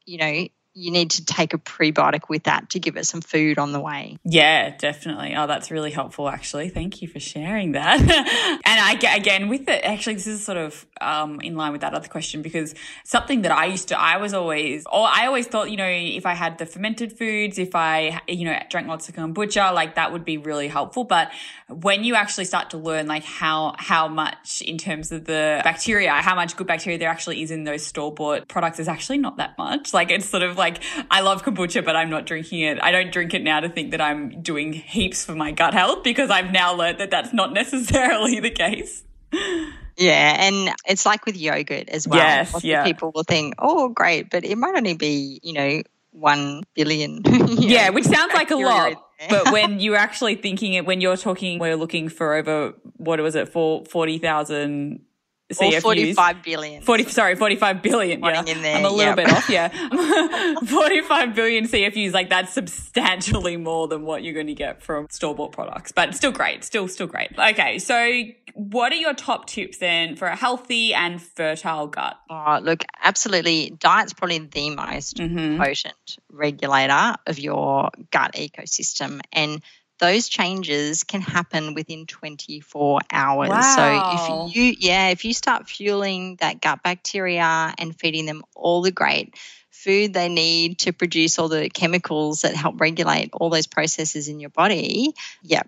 you 0.06 0.18
know, 0.18 0.48
you 0.78 0.92
need 0.92 1.10
to 1.10 1.26
take 1.26 1.56
a 1.56 1.58
prebiotic 1.58 2.30
with 2.30 2.44
that 2.44 2.70
to 2.70 2.80
give 2.80 2.98
it 2.98 3.06
some 3.08 3.20
food 3.20 3.58
on 3.58 3.72
the 3.72 3.80
way. 3.80 4.20
Yeah, 4.24 4.78
definitely. 4.78 5.34
Oh, 5.36 5.48
that's 5.48 5.72
really 5.72 5.90
helpful, 5.90 6.30
actually. 6.30 6.70
Thank 6.70 7.02
you 7.02 7.08
for 7.08 7.20
sharing 7.20 7.72
that. 7.72 8.00
and 8.00 8.60
I 8.66 8.94
again 9.16 9.50
with 9.50 9.68
it. 9.68 9.84
Actually, 9.84 10.16
this 10.16 10.28
is 10.28 10.46
sort 10.46 10.60
of 10.60 10.86
um, 11.02 11.42
in 11.42 11.56
line 11.56 11.72
with 11.72 11.82
that 11.82 11.96
other 11.96 12.08
question 12.08 12.44
because 12.44 12.76
something 13.04 13.42
that 13.42 13.52
I 13.52 13.66
used 13.66 13.88
to, 13.88 14.00
I 14.00 14.18
was 14.18 14.36
always, 14.36 14.86
or 14.86 15.08
I 15.08 15.26
always 15.26 15.48
thought, 15.48 15.72
you 15.72 15.78
know, 15.78 15.88
if 15.88 16.28
I 16.28 16.36
had 16.36 16.60
the 16.60 16.68
fermented 16.68 17.18
foods, 17.18 17.58
if 17.58 17.74
I, 17.74 18.22
you 18.28 18.46
know, 18.46 18.60
drank 18.70 18.88
lots 18.88 19.10
of 19.10 19.16
kombucha, 19.16 19.74
like 19.74 19.96
that 19.96 20.12
would 20.12 20.26
be 20.26 20.38
really 20.38 20.68
helpful. 20.68 21.06
But 21.06 21.32
when 21.70 22.04
you 22.04 22.14
actually 22.14 22.46
start 22.46 22.70
to 22.70 22.78
learn, 22.78 23.08
like 23.08 23.24
how 23.24 23.74
how 23.80 24.08
much 24.08 24.62
in 24.62 24.78
terms 24.78 25.12
of 25.12 25.26
the 25.26 25.60
bacteria, 25.64 26.12
how 26.12 26.36
much 26.36 26.56
good 26.56 26.68
bacteria 26.68 27.00
there 27.00 27.10
actually 27.10 27.42
is 27.42 27.50
in 27.50 27.64
those 27.64 27.84
store 27.84 28.14
bought 28.14 28.48
products, 28.48 28.80
is 28.80 28.88
actually 28.88 29.18
not 29.18 29.38
that 29.38 29.58
much. 29.58 29.92
Like 29.92 30.12
it's 30.12 30.30
sort 30.30 30.44
of 30.44 30.56
like 30.56 30.67
I 31.10 31.22
love 31.22 31.44
kombucha, 31.44 31.84
but 31.84 31.96
I'm 31.96 32.10
not 32.10 32.26
drinking 32.26 32.62
it. 32.62 32.82
I 32.82 32.92
don't 32.92 33.12
drink 33.12 33.34
it 33.34 33.44
now 33.44 33.60
to 33.60 33.70
think 33.70 33.92
that 33.92 34.02
I'm 34.02 34.42
doing 34.42 34.74
heaps 34.74 35.26
for 35.26 35.36
my 35.36 35.52
gut 35.52 35.74
health 35.74 36.04
because 36.04 36.30
I've 36.30 36.52
now 36.52 36.74
learned 36.76 37.00
that 37.00 37.12
that's 37.12 37.34
not 37.34 37.54
necessarily 37.62 38.40
the 38.40 38.52
case. 38.52 39.04
Yeah, 39.98 40.36
and 40.40 40.76
it's 40.88 41.06
like 41.06 41.26
with 41.26 41.36
yogurt 41.36 41.90
as 41.90 42.08
well. 42.08 42.20
Yes, 42.20 42.54
Lots 42.54 42.66
yeah. 42.66 42.84
people 42.84 43.12
will 43.14 43.24
think, 43.24 43.56
oh, 43.58 43.90
great, 43.90 44.30
but 44.30 44.46
it 44.46 44.58
might 44.58 44.76
only 44.76 44.94
be, 44.94 45.40
you 45.42 45.54
know, 45.54 45.82
one 46.12 46.64
billion. 46.76 47.22
Yeah, 47.58 47.88
know, 47.88 47.94
which 47.94 48.06
sounds 48.06 48.34
like 48.34 48.52
a 48.52 48.56
lot. 48.56 49.04
But 49.30 49.52
when 49.52 49.80
you're 49.80 49.96
actually 49.96 50.36
thinking 50.36 50.74
it, 50.74 50.86
when 50.86 51.02
you're 51.02 51.18
talking, 51.18 51.60
we're 51.60 51.76
looking 51.76 52.10
for 52.10 52.36
over, 52.36 52.74
what 52.98 53.20
was 53.20 53.36
it, 53.36 53.50
for 53.50 53.84
40,000 53.86 55.00
or 55.00 55.00
CFUs. 55.54 55.82
45 55.82 56.44
billion. 56.44 56.82
40 56.82 57.04
sorry 57.06 57.36
45 57.36 57.82
billion 57.82 58.20
yeah. 58.22 58.44
In 58.46 58.62
there, 58.62 58.78
i'm 58.78 58.84
a 58.86 58.90
little 58.90 59.16
yep. 59.16 59.16
bit 59.16 59.32
off 59.32 59.50
yeah 59.50 59.70
45 60.66 61.36
billion 61.36 61.66
cfus 61.66 62.12
like 62.14 62.30
that's 62.30 62.54
substantially 62.54 63.56
more 63.56 63.88
than 63.88 64.04
what 64.04 64.24
you're 64.24 64.34
going 64.34 64.48
to 64.48 64.54
get 64.54 64.84
from 64.84 65.08
store-bought 65.10 65.54
products 65.54 65.92
but 65.94 66.14
still 66.16 66.32
great 66.34 66.64
still 66.66 66.88
still 66.90 67.08
great 67.08 67.30
okay 67.40 67.80
so 67.80 68.24
what 68.56 68.92
are 68.92 68.96
your 68.96 69.14
top 69.14 69.46
tips 69.48 69.78
then 69.78 70.16
for 70.16 70.28
a 70.28 70.36
healthy 70.36 70.94
and 70.94 71.22
fertile 71.22 71.88
gut 71.88 72.18
Oh, 72.30 72.60
look, 72.62 72.84
absolutely. 73.04 73.70
Diet's 73.80 74.14
probably 74.14 74.40
the 74.40 74.72
most 74.72 75.18
Mhm. 75.18 75.58
potent 75.58 76.18
regulator 76.32 77.16
of 77.28 77.38
your 77.40 77.90
gut 78.12 78.34
ecosystem. 78.34 79.22
And 79.32 79.62
those 80.00 80.30
changes 80.30 81.04
can 81.04 81.22
happen 81.22 81.74
within 81.74 82.06
24 82.06 83.00
hours. 83.12 83.50
Wow. 83.50 83.62
So 83.62 83.84
if 83.86 84.56
you 84.56 84.76
yeah, 84.80 85.10
if 85.10 85.26
you 85.26 85.34
start 85.34 85.68
fueling 85.68 86.38
that 86.40 86.62
gut 86.62 86.84
bacteria 86.84 87.74
and 87.78 87.98
feeding 87.98 88.26
them 88.26 88.44
all 88.56 88.82
the 88.82 88.92
great 88.92 89.36
food 89.72 90.14
they 90.14 90.28
need 90.28 90.80
to 90.80 90.92
produce 90.92 91.38
all 91.38 91.50
the 91.50 91.70
chemicals 91.70 92.42
that 92.42 92.56
help 92.56 92.82
regulate 92.82 93.30
all 93.34 93.50
those 93.50 93.68
processes 93.68 94.28
in 94.28 94.40
your 94.40 94.50
body, 94.50 95.14
yeah, 95.44 95.64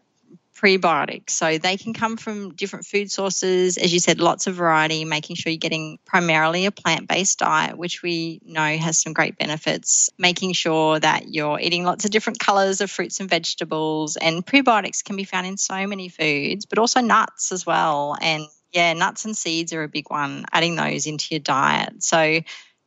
prebiotics. 0.60 1.32
So 1.32 1.57
they 1.57 1.78
can 1.78 1.93
come 1.93 2.18
from 2.18 2.53
different 2.53 2.86
food 2.86 3.10
sources. 3.10 3.78
As 3.78 3.93
you 3.93 3.99
said, 3.99 4.20
lots 4.20 4.47
of 4.47 4.55
variety, 4.55 5.05
making 5.05 5.38
sure 5.38 5.51
you're 5.51 5.57
getting 5.57 5.99
primarily 6.05 6.66
a 6.66 6.72
plant 6.72 7.07
based 7.07 7.39
diet, 7.39 7.78
which 7.78 8.03
we 8.03 8.41
know 8.43 8.78
has 8.78 8.97
some 8.97 9.14
great 9.14 9.38
benefits. 9.38 10.10
Making 10.18 10.53
sure 10.53 10.99
that 10.99 11.34
you're 11.34 11.60
eating 11.60 11.84
lots 11.84 12.05
of 12.05 12.12
different 12.12 12.39
colors 12.39 12.82
of 12.82 12.91
fruits 12.91 13.20
and 13.20 13.30
vegetables. 13.30 14.18
And 14.18 14.45
prebiotics 14.45 15.03
can 15.03 15.16
be 15.16 15.24
found 15.24 15.47
in 15.47 15.57
so 15.57 15.88
many 15.88 16.10
foods, 16.10 16.66
but 16.66 16.80
also 16.80 17.01
nuts 17.01 17.51
as 17.51 17.66
well. 17.66 18.18
And 18.22 18.43
yeah, 18.72 18.93
nuts 18.93 19.26
and 19.26 19.36
seeds 19.36 19.74
are 19.74 19.84
a 19.84 19.89
big 19.89 20.10
one, 20.10 20.45
adding 20.51 20.76
those 20.76 21.07
into 21.07 21.28
your 21.32 21.39
diet. 21.39 22.03
So 22.03 22.41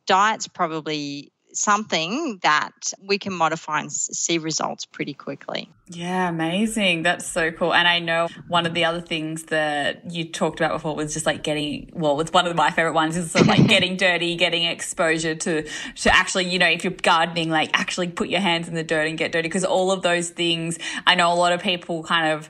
diet's 0.05 0.47
probably 0.47 1.32
something 1.53 2.39
that 2.43 2.93
we 3.01 3.17
can 3.17 3.33
modify 3.33 3.81
and 3.81 3.91
see 3.91 4.37
results 4.37 4.85
pretty 4.85 5.13
quickly. 5.13 5.69
Yeah, 5.87 6.29
amazing. 6.29 7.03
That's 7.03 7.25
so 7.25 7.51
cool. 7.51 7.73
And 7.73 7.87
I 7.87 7.99
know 7.99 8.27
one 8.47 8.65
of 8.65 8.73
the 8.73 8.85
other 8.85 9.01
things 9.01 9.43
that 9.45 10.11
you 10.11 10.25
talked 10.25 10.59
about 10.59 10.73
before 10.73 10.95
was 10.95 11.13
just 11.13 11.25
like 11.25 11.43
getting, 11.43 11.91
well, 11.93 12.19
it's 12.21 12.31
one 12.31 12.47
of 12.47 12.55
my 12.55 12.71
favorite 12.71 12.93
ones 12.93 13.17
is 13.17 13.31
sort 13.31 13.43
of 13.43 13.47
like 13.47 13.67
getting 13.67 13.97
dirty, 13.97 14.35
getting 14.35 14.63
exposure 14.63 15.35
to, 15.35 15.63
to 15.63 16.15
actually, 16.15 16.45
you 16.45 16.59
know, 16.59 16.67
if 16.67 16.83
you're 16.83 16.93
gardening, 16.93 17.49
like 17.49 17.69
actually 17.73 18.07
put 18.07 18.29
your 18.29 18.41
hands 18.41 18.67
in 18.67 18.73
the 18.73 18.83
dirt 18.83 19.07
and 19.07 19.17
get 19.17 19.31
dirty. 19.31 19.49
Cause 19.49 19.65
all 19.65 19.91
of 19.91 20.01
those 20.01 20.29
things, 20.29 20.79
I 21.05 21.15
know 21.15 21.31
a 21.31 21.35
lot 21.35 21.53
of 21.53 21.61
people 21.61 22.03
kind 22.03 22.31
of, 22.33 22.49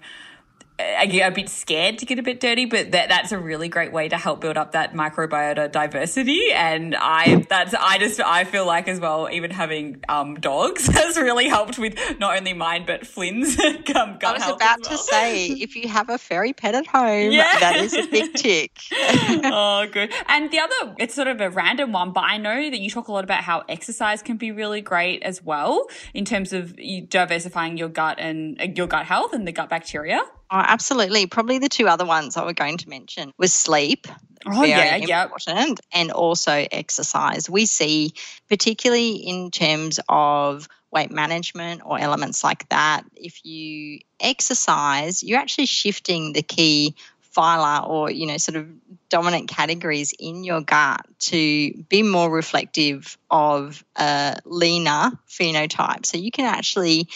I 0.79 1.05
get 1.05 1.31
a 1.31 1.35
bit 1.35 1.49
scared 1.49 1.99
to 1.99 2.05
get 2.05 2.17
a 2.17 2.23
bit 2.23 2.39
dirty, 2.39 2.65
but 2.65 2.91
that 2.91 3.07
that's 3.09 3.31
a 3.31 3.37
really 3.37 3.69
great 3.69 3.91
way 3.93 4.09
to 4.09 4.17
help 4.17 4.41
build 4.41 4.57
up 4.57 4.71
that 4.71 4.93
microbiota 4.93 5.71
diversity. 5.71 6.51
And 6.51 6.95
I 6.95 7.45
that's 7.47 7.73
I 7.75 7.99
just 7.99 8.19
I 8.19 8.43
feel 8.43 8.65
like 8.65 8.87
as 8.87 8.99
well, 8.99 9.29
even 9.31 9.51
having 9.51 10.01
um, 10.09 10.35
dogs 10.35 10.87
has 10.93 11.15
really 11.17 11.47
helped 11.47 11.77
with 11.77 11.97
not 12.19 12.37
only 12.37 12.53
mine 12.53 12.85
but 12.87 13.05
Flynn's 13.05 13.59
um, 13.65 13.83
gut 13.83 14.23
I 14.23 14.33
was 14.33 14.43
about 14.55 14.79
well. 14.81 14.91
to 14.91 14.97
say, 14.97 15.47
if 15.47 15.75
you 15.75 15.87
have 15.89 16.09
a 16.09 16.17
furry 16.17 16.53
pet 16.53 16.73
at 16.73 16.87
home, 16.87 17.31
Yeah. 17.31 17.59
that 17.59 17.75
is 17.77 17.93
a 17.93 18.07
big 18.07 18.33
tick. 18.35 18.71
oh, 18.91 19.85
good. 19.91 20.11
And 20.27 20.49
the 20.51 20.59
other, 20.59 20.95
it's 20.97 21.13
sort 21.13 21.27
of 21.27 21.39
a 21.41 21.49
random 21.49 21.91
one, 21.91 22.11
but 22.13 22.21
I 22.23 22.37
know 22.37 22.69
that 22.69 22.79
you 22.79 22.89
talk 22.89 23.07
a 23.07 23.11
lot 23.11 23.23
about 23.23 23.43
how 23.43 23.63
exercise 23.69 24.21
can 24.21 24.37
be 24.37 24.51
really 24.51 24.81
great 24.81 25.21
as 25.23 25.43
well 25.43 25.87
in 26.13 26.25
terms 26.25 26.51
of 26.53 26.75
diversifying 27.09 27.77
your 27.77 27.89
gut 27.89 28.17
and 28.19 28.59
uh, 28.59 28.65
your 28.75 28.87
gut 28.87 29.05
health 29.05 29.33
and 29.33 29.47
the 29.47 29.51
gut 29.51 29.69
bacteria. 29.69 30.21
Oh, 30.53 30.59
absolutely. 30.59 31.25
Probably 31.25 31.57
the 31.57 31.67
two 31.67 31.87
other 31.87 32.05
ones 32.05 32.37
I 32.37 32.43
was 32.43 32.53
going 32.53 32.77
to 32.77 32.89
mention 32.89 33.33
was 33.39 33.51
sleep. 33.51 34.05
Oh, 34.45 34.51
very 34.51 34.69
yeah, 34.69 34.95
yep. 34.97 35.25
important, 35.25 35.79
and 35.91 36.11
also 36.11 36.51
exercise. 36.71 37.49
We 37.49 37.65
see, 37.65 38.13
particularly 38.49 39.13
in 39.13 39.49
terms 39.49 39.99
of 40.07 40.67
weight 40.91 41.09
management 41.09 41.81
or 41.83 41.97
elements 41.97 42.43
like 42.43 42.69
that, 42.69 43.01
if 43.15 43.43
you 43.43 44.01
exercise, 44.19 45.23
you're 45.23 45.39
actually 45.39 45.65
shifting 45.65 46.33
the 46.33 46.43
key 46.43 46.95
phyla 47.35 47.89
or 47.89 48.11
you 48.11 48.27
know 48.27 48.37
sort 48.37 48.55
of 48.55 48.67
dominant 49.09 49.49
categories 49.49 50.13
in 50.19 50.43
your 50.43 50.61
gut 50.61 51.01
to 51.17 51.73
be 51.89 52.03
more 52.03 52.29
reflective 52.29 53.17
of 53.31 53.83
a 53.95 54.37
leaner 54.45 55.11
phenotype 55.27 56.05
so 56.05 56.15
you 56.15 56.29
can 56.29 56.45
actually 56.45 57.07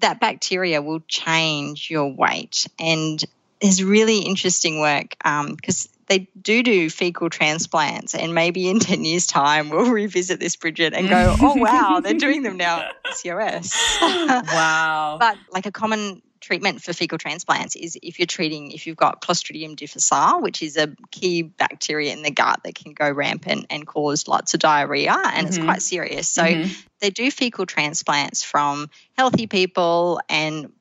that 0.00 0.20
bacteria 0.20 0.82
will 0.82 1.00
change 1.08 1.90
your 1.90 2.12
weight 2.12 2.66
and 2.78 3.24
there's 3.60 3.82
really 3.84 4.20
interesting 4.20 4.80
work 4.80 5.14
um, 5.24 5.54
because 5.54 5.88
they 6.06 6.28
do 6.40 6.62
do 6.62 6.90
fecal 6.90 7.30
transplants 7.30 8.14
and 8.14 8.34
maybe 8.34 8.68
in 8.68 8.80
10 8.80 9.04
years 9.04 9.26
time 9.26 9.68
we'll 9.70 9.90
revisit 9.90 10.40
this 10.40 10.56
bridget 10.56 10.92
and 10.94 11.08
go 11.08 11.36
oh 11.40 11.54
wow 11.56 12.00
they're 12.02 12.14
doing 12.14 12.42
them 12.42 12.56
now 12.56 12.80
at 12.80 13.04
pcos 13.04 13.72
Wow. 14.52 15.18
but 15.20 15.36
like 15.52 15.66
a 15.66 15.72
common 15.72 16.22
treatment 16.40 16.82
for 16.82 16.92
fecal 16.92 17.18
transplants 17.18 17.76
is 17.76 17.98
if 18.02 18.18
you're 18.18 18.26
treating 18.26 18.72
if 18.72 18.86
you've 18.86 18.96
got 18.96 19.22
Clostridium 19.22 19.76
difficile, 19.76 20.40
which 20.40 20.62
is 20.62 20.76
a 20.76 20.94
key 21.10 21.42
bacteria 21.42 22.12
in 22.12 22.22
the 22.22 22.30
gut 22.30 22.60
that 22.64 22.74
can 22.74 22.92
go 22.92 23.10
rampant 23.10 23.66
and 23.70 23.86
cause 23.86 24.26
lots 24.26 24.54
of 24.54 24.60
diarrhea, 24.60 25.14
and 25.34 25.46
it's 25.46 25.58
Mhm. 25.58 25.64
quite 25.66 25.82
serious. 25.82 26.28
So 26.28 26.44
Mhm. 26.44 26.76
they 27.00 27.10
do 27.10 27.30
fecal 27.30 27.66
transplants 27.66 28.42
from 28.42 28.88
healthy 29.16 29.46
people 29.46 30.20
and 30.28 30.72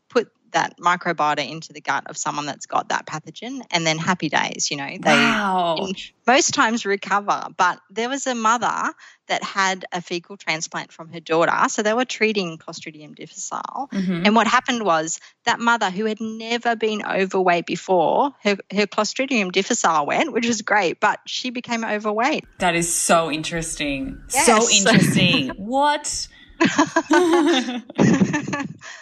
that 0.51 0.77
microbiota 0.79 1.49
into 1.49 1.73
the 1.73 1.81
gut 1.81 2.07
of 2.07 2.17
someone 2.17 2.45
that's 2.45 2.65
got 2.65 2.89
that 2.89 3.05
pathogen, 3.05 3.61
and 3.71 3.85
then 3.85 3.97
happy 3.97 4.29
days. 4.29 4.69
You 4.71 4.77
know, 4.77 4.89
they 4.99 5.15
wow. 5.15 5.87
most 6.27 6.53
times 6.53 6.85
recover. 6.85 7.47
But 7.57 7.79
there 7.89 8.09
was 8.09 8.27
a 8.27 8.35
mother 8.35 8.93
that 9.29 9.43
had 9.43 9.85
a 9.91 10.01
fecal 10.01 10.35
transplant 10.35 10.91
from 10.91 11.13
her 11.13 11.19
daughter. 11.19 11.69
So 11.69 11.83
they 11.83 11.93
were 11.93 12.05
treating 12.05 12.57
Clostridium 12.57 13.15
difficile. 13.15 13.89
Mhm. 13.93 14.25
And 14.25 14.35
what 14.35 14.47
happened 14.47 14.83
was 14.83 15.19
that 15.45 15.59
mother 15.59 15.89
who 15.89 16.05
had 16.05 16.19
never 16.19 16.75
been 16.75 17.05
overweight 17.05 17.65
before, 17.65 18.31
her, 18.43 18.57
her 18.71 18.87
Clostridium 18.87 19.51
difficile 19.51 20.05
went, 20.05 20.33
which 20.33 20.47
was 20.47 20.61
great, 20.61 20.99
but 20.99 21.19
she 21.25 21.51
became 21.51 21.85
overweight. 21.85 22.45
That 22.57 22.75
is 22.75 22.93
so 22.93 23.31
interesting. 23.31 24.21
Yes. 24.33 24.45
So 24.45 24.69
interesting. 24.75 25.49
what? 25.57 26.27
Yeah, 26.59 27.81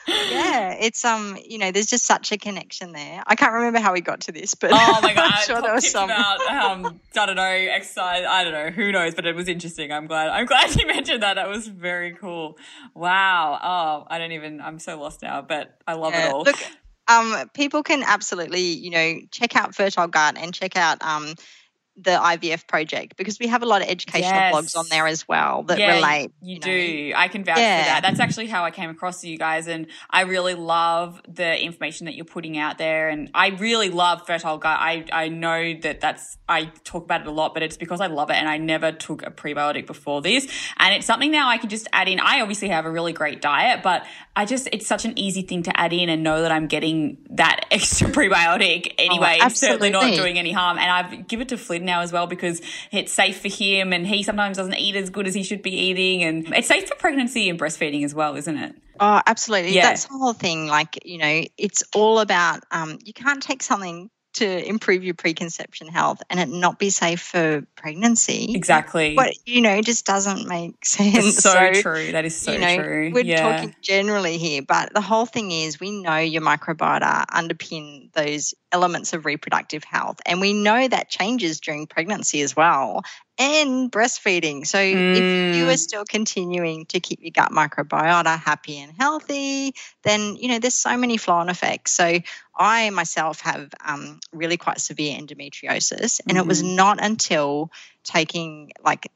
it's 0.79 1.03
um, 1.05 1.37
you 1.45 1.57
know, 1.57 1.71
there's 1.71 1.87
just 1.87 2.05
such 2.05 2.31
a 2.31 2.37
connection 2.37 2.91
there. 2.91 3.23
I 3.25 3.35
can't 3.35 3.53
remember 3.53 3.79
how 3.79 3.93
we 3.93 4.01
got 4.01 4.21
to 4.21 4.31
this, 4.31 4.55
but 4.55 4.71
Oh 4.73 5.01
my 5.01 5.13
god! 5.15 5.23
I'm 5.25 5.45
sure 5.45 5.61
there 5.61 5.73
was 5.73 5.89
some. 5.89 6.09
about 6.09 6.39
um, 6.47 6.99
I 7.15 7.25
don't 7.25 7.35
know 7.35 7.43
exercise. 7.43 8.25
I 8.27 8.43
don't 8.43 8.53
know 8.53 8.69
who 8.69 8.91
knows, 8.91 9.15
but 9.15 9.25
it 9.25 9.35
was 9.35 9.47
interesting. 9.47 9.91
I'm 9.91 10.07
glad. 10.07 10.29
I'm 10.29 10.45
glad 10.45 10.75
you 10.79 10.87
mentioned 10.87 11.23
that. 11.23 11.35
That 11.35 11.47
was 11.49 11.67
very 11.67 12.13
cool. 12.13 12.57
Wow. 12.93 13.59
Oh, 13.61 14.07
I 14.09 14.17
don't 14.19 14.31
even. 14.33 14.61
I'm 14.61 14.79
so 14.79 14.99
lost 14.99 15.21
now, 15.21 15.41
but 15.41 15.77
I 15.87 15.93
love 15.93 16.13
Yeah. 16.13 16.27
it 16.29 16.33
all. 16.33 16.43
Look, 16.43 16.57
um, 17.07 17.49
people 17.53 17.83
can 17.83 18.03
absolutely, 18.03 18.61
you 18.73 18.89
know, 18.91 19.15
check 19.31 19.55
out 19.55 19.73
Fertile 19.75 20.07
Gut 20.07 20.37
and 20.37 20.53
check 20.53 20.75
out 20.75 21.01
um, 21.01 21.33
the 21.97 22.11
IVF 22.11 22.67
project 22.67 23.17
because 23.17 23.39
we 23.39 23.47
have 23.47 23.63
a 23.63 23.65
lot 23.65 23.81
of 23.81 23.87
educational 23.89 24.31
Yes. 24.31 24.53
blogs 24.53 24.77
on 24.77 24.85
there 24.89 25.07
as 25.07 25.27
well 25.27 25.63
that 25.63 25.79
yeah, 25.79 25.95
relate. 25.95 26.31
You, 26.41 26.55
know. 26.59 26.61
do. 26.61 27.13
I 27.15 27.27
can 27.27 27.43
vouch 27.43 27.57
Yeah. 27.57 27.83
for 27.83 27.89
that. 27.89 28.01
That's 28.03 28.19
actually 28.19 28.47
how 28.47 28.63
I 28.65 28.71
came 28.71 28.89
across 28.89 29.23
you 29.23 29.37
guys, 29.37 29.67
and 29.67 29.87
I 30.09 30.21
really 30.21 30.53
love 30.53 31.21
the 31.27 31.59
information 31.61 32.05
that 32.05 32.15
you're 32.15 32.25
putting 32.25 32.57
out 32.57 32.77
there. 32.77 33.09
And 33.09 33.29
I 33.33 33.47
really 33.49 33.89
love 33.89 34.27
Fertile 34.27 34.57
Gut. 34.59 34.77
I 34.79 35.05
I 35.11 35.29
know 35.29 35.73
that 35.81 35.99
that's 36.01 36.37
I 36.47 36.65
talk 36.83 37.03
about 37.05 37.21
it 37.21 37.27
a 37.27 37.31
lot, 37.31 37.53
but 37.53 37.63
it's 37.63 37.77
because 37.77 37.99
I 37.99 38.07
love 38.07 38.29
it, 38.29 38.35
and 38.35 38.47
I 38.47 38.57
never 38.57 38.91
took 38.91 39.25
a 39.25 39.31
prebiotic 39.31 39.87
before 39.87 40.21
this, 40.21 40.47
and 40.77 40.93
it's 40.93 41.05
something 41.07 41.31
now 41.31 41.49
I 41.49 41.57
can 41.57 41.69
just 41.69 41.87
add 41.93 42.07
in. 42.07 42.19
I 42.19 42.41
obviously 42.41 42.69
have 42.69 42.85
a 42.85 42.91
really 42.91 43.13
great 43.13 43.41
diet, 43.41 43.81
but 43.81 44.05
I 44.35 44.45
just 44.45 44.69
it's 44.71 44.85
such 44.85 45.03
an 45.05 45.17
easy 45.17 45.41
thing 45.41 45.63
to 45.63 45.79
add 45.79 45.93
in 45.93 46.09
and 46.09 46.21
know 46.21 46.43
that 46.43 46.51
I'm 46.51 46.67
getting 46.67 47.17
that 47.31 47.65
extra 47.71 48.09
prebiotic 48.09 48.87
oh, 48.99 49.03
anyway. 49.03 49.39
it's 49.41 49.59
certainly 49.59 49.89
not 49.89 50.03
Oh, 50.11 50.15
doing 50.15 50.37
any 50.37 50.51
harm, 50.51 50.77
and 50.77 50.91
I've 50.91 51.27
give 51.27 51.41
it 51.41 51.49
to 51.49 51.57
Flynn 51.57 51.85
now 51.87 52.01
as 52.01 52.13
well 52.13 52.27
because 52.27 52.61
it's 52.91 53.11
safe 53.11 53.41
for 53.41 53.49
him, 53.49 53.93
and 53.93 54.05
he 54.05 54.21
sometimes 54.21 54.57
doesn't 54.57 54.77
eat 54.77 54.95
as 54.95 55.09
good 55.09 55.25
as 55.25 55.33
he 55.33 55.41
should 55.41 55.63
be 55.63 55.71
eating, 55.71 56.23
and 56.23 56.53
it's 56.53 56.67
safe 56.67 56.87
for 56.87 56.95
pregnancy 56.95 57.49
and 57.49 57.59
breastfeeding 57.59 58.05
as 58.05 58.13
well, 58.13 58.35
isn't 58.35 58.57
it? 58.57 58.75
Oh, 58.99 59.21
absolutely. 59.25 59.73
Yeah. 59.73 59.83
That's 59.83 60.05
the 60.05 60.17
whole 60.17 60.33
thing. 60.33 60.67
Like, 60.67 60.99
you 61.05 61.17
know, 61.17 61.43
it's 61.57 61.83
all 61.95 62.19
about 62.19 62.63
um, 62.71 62.99
you 63.03 63.13
can't 63.13 63.41
take 63.41 63.63
something 63.63 64.09
to 64.37 64.67
improve 64.67 65.03
your 65.03 65.13
preconception 65.13 65.87
health 65.87 66.21
and 66.29 66.39
it 66.39 66.49
not 66.49 66.79
be 66.79 66.89
safe 66.89 67.21
for 67.21 67.65
pregnancy. 67.75 68.53
Exactly. 68.55 69.15
But, 69.15 69.33
you 69.45 69.61
know, 69.61 69.75
it 69.75 69.85
just 69.85 70.05
doesn't 70.05 70.47
make 70.47 70.85
sense. 70.85 71.15
It's 71.15 71.37
so, 71.37 71.73
true. 71.73 72.11
That 72.11 72.25
is 72.25 72.35
so 72.35 72.53
you 72.53 72.59
know, 72.59 72.77
true. 72.77 73.11
we're 73.13 73.25
yeah. 73.25 73.41
talking 73.41 73.75
generally 73.81 74.37
here, 74.37 74.61
but 74.61 74.93
the 74.93 75.01
whole 75.01 75.25
thing 75.25 75.51
is 75.51 75.79
we 75.79 75.91
know 75.91 76.17
your 76.17 76.41
microbiota 76.41 77.25
underpin 77.27 78.11
those 78.13 78.53
elements 78.71 79.13
of 79.13 79.25
reproductive 79.25 79.83
health, 79.83 80.19
and 80.25 80.41
we 80.41 80.53
know 80.53 80.87
that 80.87 81.09
changes 81.09 81.59
during 81.59 81.87
pregnancy 81.87 82.41
as 82.41 82.55
well 82.55 83.03
and 83.39 83.91
breastfeeding. 83.91 84.65
So 84.65 84.79
if 84.79 85.25
you 85.51 85.65
Mm. 85.65 85.73
are 85.73 85.77
still 85.77 86.05
continuing 86.05 86.85
to 86.87 86.99
keep 86.99 87.21
your 87.21 87.31
gut 87.31 87.51
microbiota 87.51 88.39
happy 88.39 88.79
and 88.79 88.93
healthy, 88.97 89.73
then 90.03 90.35
you 90.37 90.47
know 90.49 90.59
there's 90.59 90.75
so 90.75 90.97
many 90.97 91.17
flow-on 91.17 91.49
effects. 91.49 91.91
So 91.91 92.19
I 92.55 92.89
myself 92.89 93.41
have 93.41 93.73
um, 93.85 94.19
really 94.33 94.57
quite 94.57 94.79
severe 94.79 95.17
endometriosis, 95.19 96.19
and 96.27 96.37
it 96.37 96.45
was 96.47 96.63
Mhm. 96.63 96.75
not 96.75 97.03
until 97.03 97.71
taking 98.03 98.71
like 98.83 99.11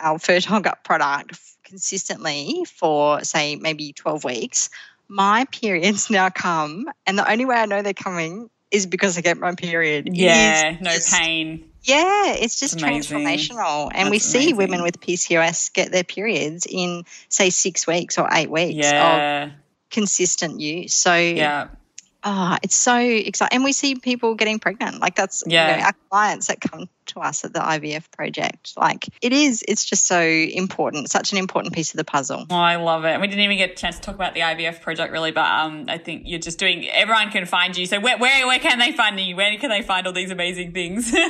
our 0.00 0.18
fertile 0.18 0.60
gut 0.60 0.84
product 0.84 1.38
consistently 1.64 2.64
for 2.66 3.22
say 3.24 3.56
maybe 3.56 3.92
12 3.92 4.24
weeks 4.24 4.70
my 5.08 5.44
periods 5.52 6.08
now 6.18 6.30
come 6.30 6.86
and 7.06 7.18
the 7.18 7.30
only 7.30 7.44
way 7.44 7.56
i 7.56 7.66
know 7.66 7.82
they're 7.82 7.92
coming 7.92 8.48
is 8.70 8.86
because 8.86 9.18
i 9.18 9.20
get 9.20 9.36
my 9.38 9.54
period 9.54 10.08
yeah, 10.16 10.76
no 10.80 10.96
pain. 11.10 11.64
Yeah 11.88 12.34
it's 12.34 12.60
just 12.60 12.80
amazing. 12.80 13.18
transformational 13.18 13.90
and 13.94 14.10
we 14.10 14.18
see 14.18 14.38
amazing. 14.38 14.56
women 14.56 14.82
with 14.82 15.00
pcos 15.00 15.72
get 15.72 15.90
their 15.90 16.04
periods 16.04 16.66
in 16.68 17.04
say 17.28 17.50
six 17.50 17.86
weeks 17.86 18.18
or 18.18 18.28
eight 18.32 18.50
weeks 18.50 18.86
of 18.92 19.52
consistent 19.90 20.60
use. 20.60 20.94
So 20.94 21.14
Yeah. 21.14 21.68
Oh, 22.24 22.56
it's 22.62 22.74
so 22.74 22.96
exciting. 22.96 23.56
And 23.56 23.64
we 23.64 23.72
see 23.72 23.94
people 23.94 24.34
getting 24.34 24.58
pregnant. 24.58 25.00
Like 25.00 25.14
that's 25.14 25.44
you 25.46 25.52
know, 25.52 25.78
our 25.84 25.92
clients 26.10 26.48
that 26.48 26.60
come 26.60 26.88
to 27.08 27.20
us 27.20 27.44
at 27.44 27.52
the 27.52 27.60
IVF 27.60 28.10
project. 28.10 28.74
Like 28.76 29.08
it 29.20 29.32
is, 29.32 29.64
it's 29.66 29.84
just 29.84 30.06
so 30.06 30.20
important, 30.20 31.10
such 31.10 31.32
an 31.32 31.38
important 31.38 31.74
piece 31.74 31.92
of 31.92 31.98
the 31.98 32.04
puzzle. 32.04 32.46
Oh, 32.50 32.54
I 32.54 32.76
love 32.76 33.04
it. 33.04 33.20
We 33.20 33.26
didn't 33.26 33.44
even 33.44 33.58
get 33.58 33.72
a 33.72 33.74
chance 33.74 33.96
to 33.96 34.02
talk 34.02 34.14
about 34.14 34.34
the 34.34 34.40
IVF 34.40 34.80
project 34.80 35.12
really, 35.12 35.32
but 35.32 35.46
um, 35.46 35.86
I 35.88 35.98
think 35.98 36.22
you're 36.26 36.38
just 36.38 36.58
doing. 36.58 36.88
Everyone 36.88 37.30
can 37.30 37.46
find 37.46 37.76
you. 37.76 37.86
So 37.86 38.00
where 38.00 38.18
where, 38.18 38.46
where 38.46 38.58
can 38.58 38.78
they 38.78 38.92
find 38.92 39.18
you? 39.18 39.36
Where 39.36 39.56
can 39.58 39.70
they 39.70 39.82
find 39.82 40.06
all 40.06 40.12
these 40.12 40.30
amazing 40.30 40.72
things? 40.72 41.14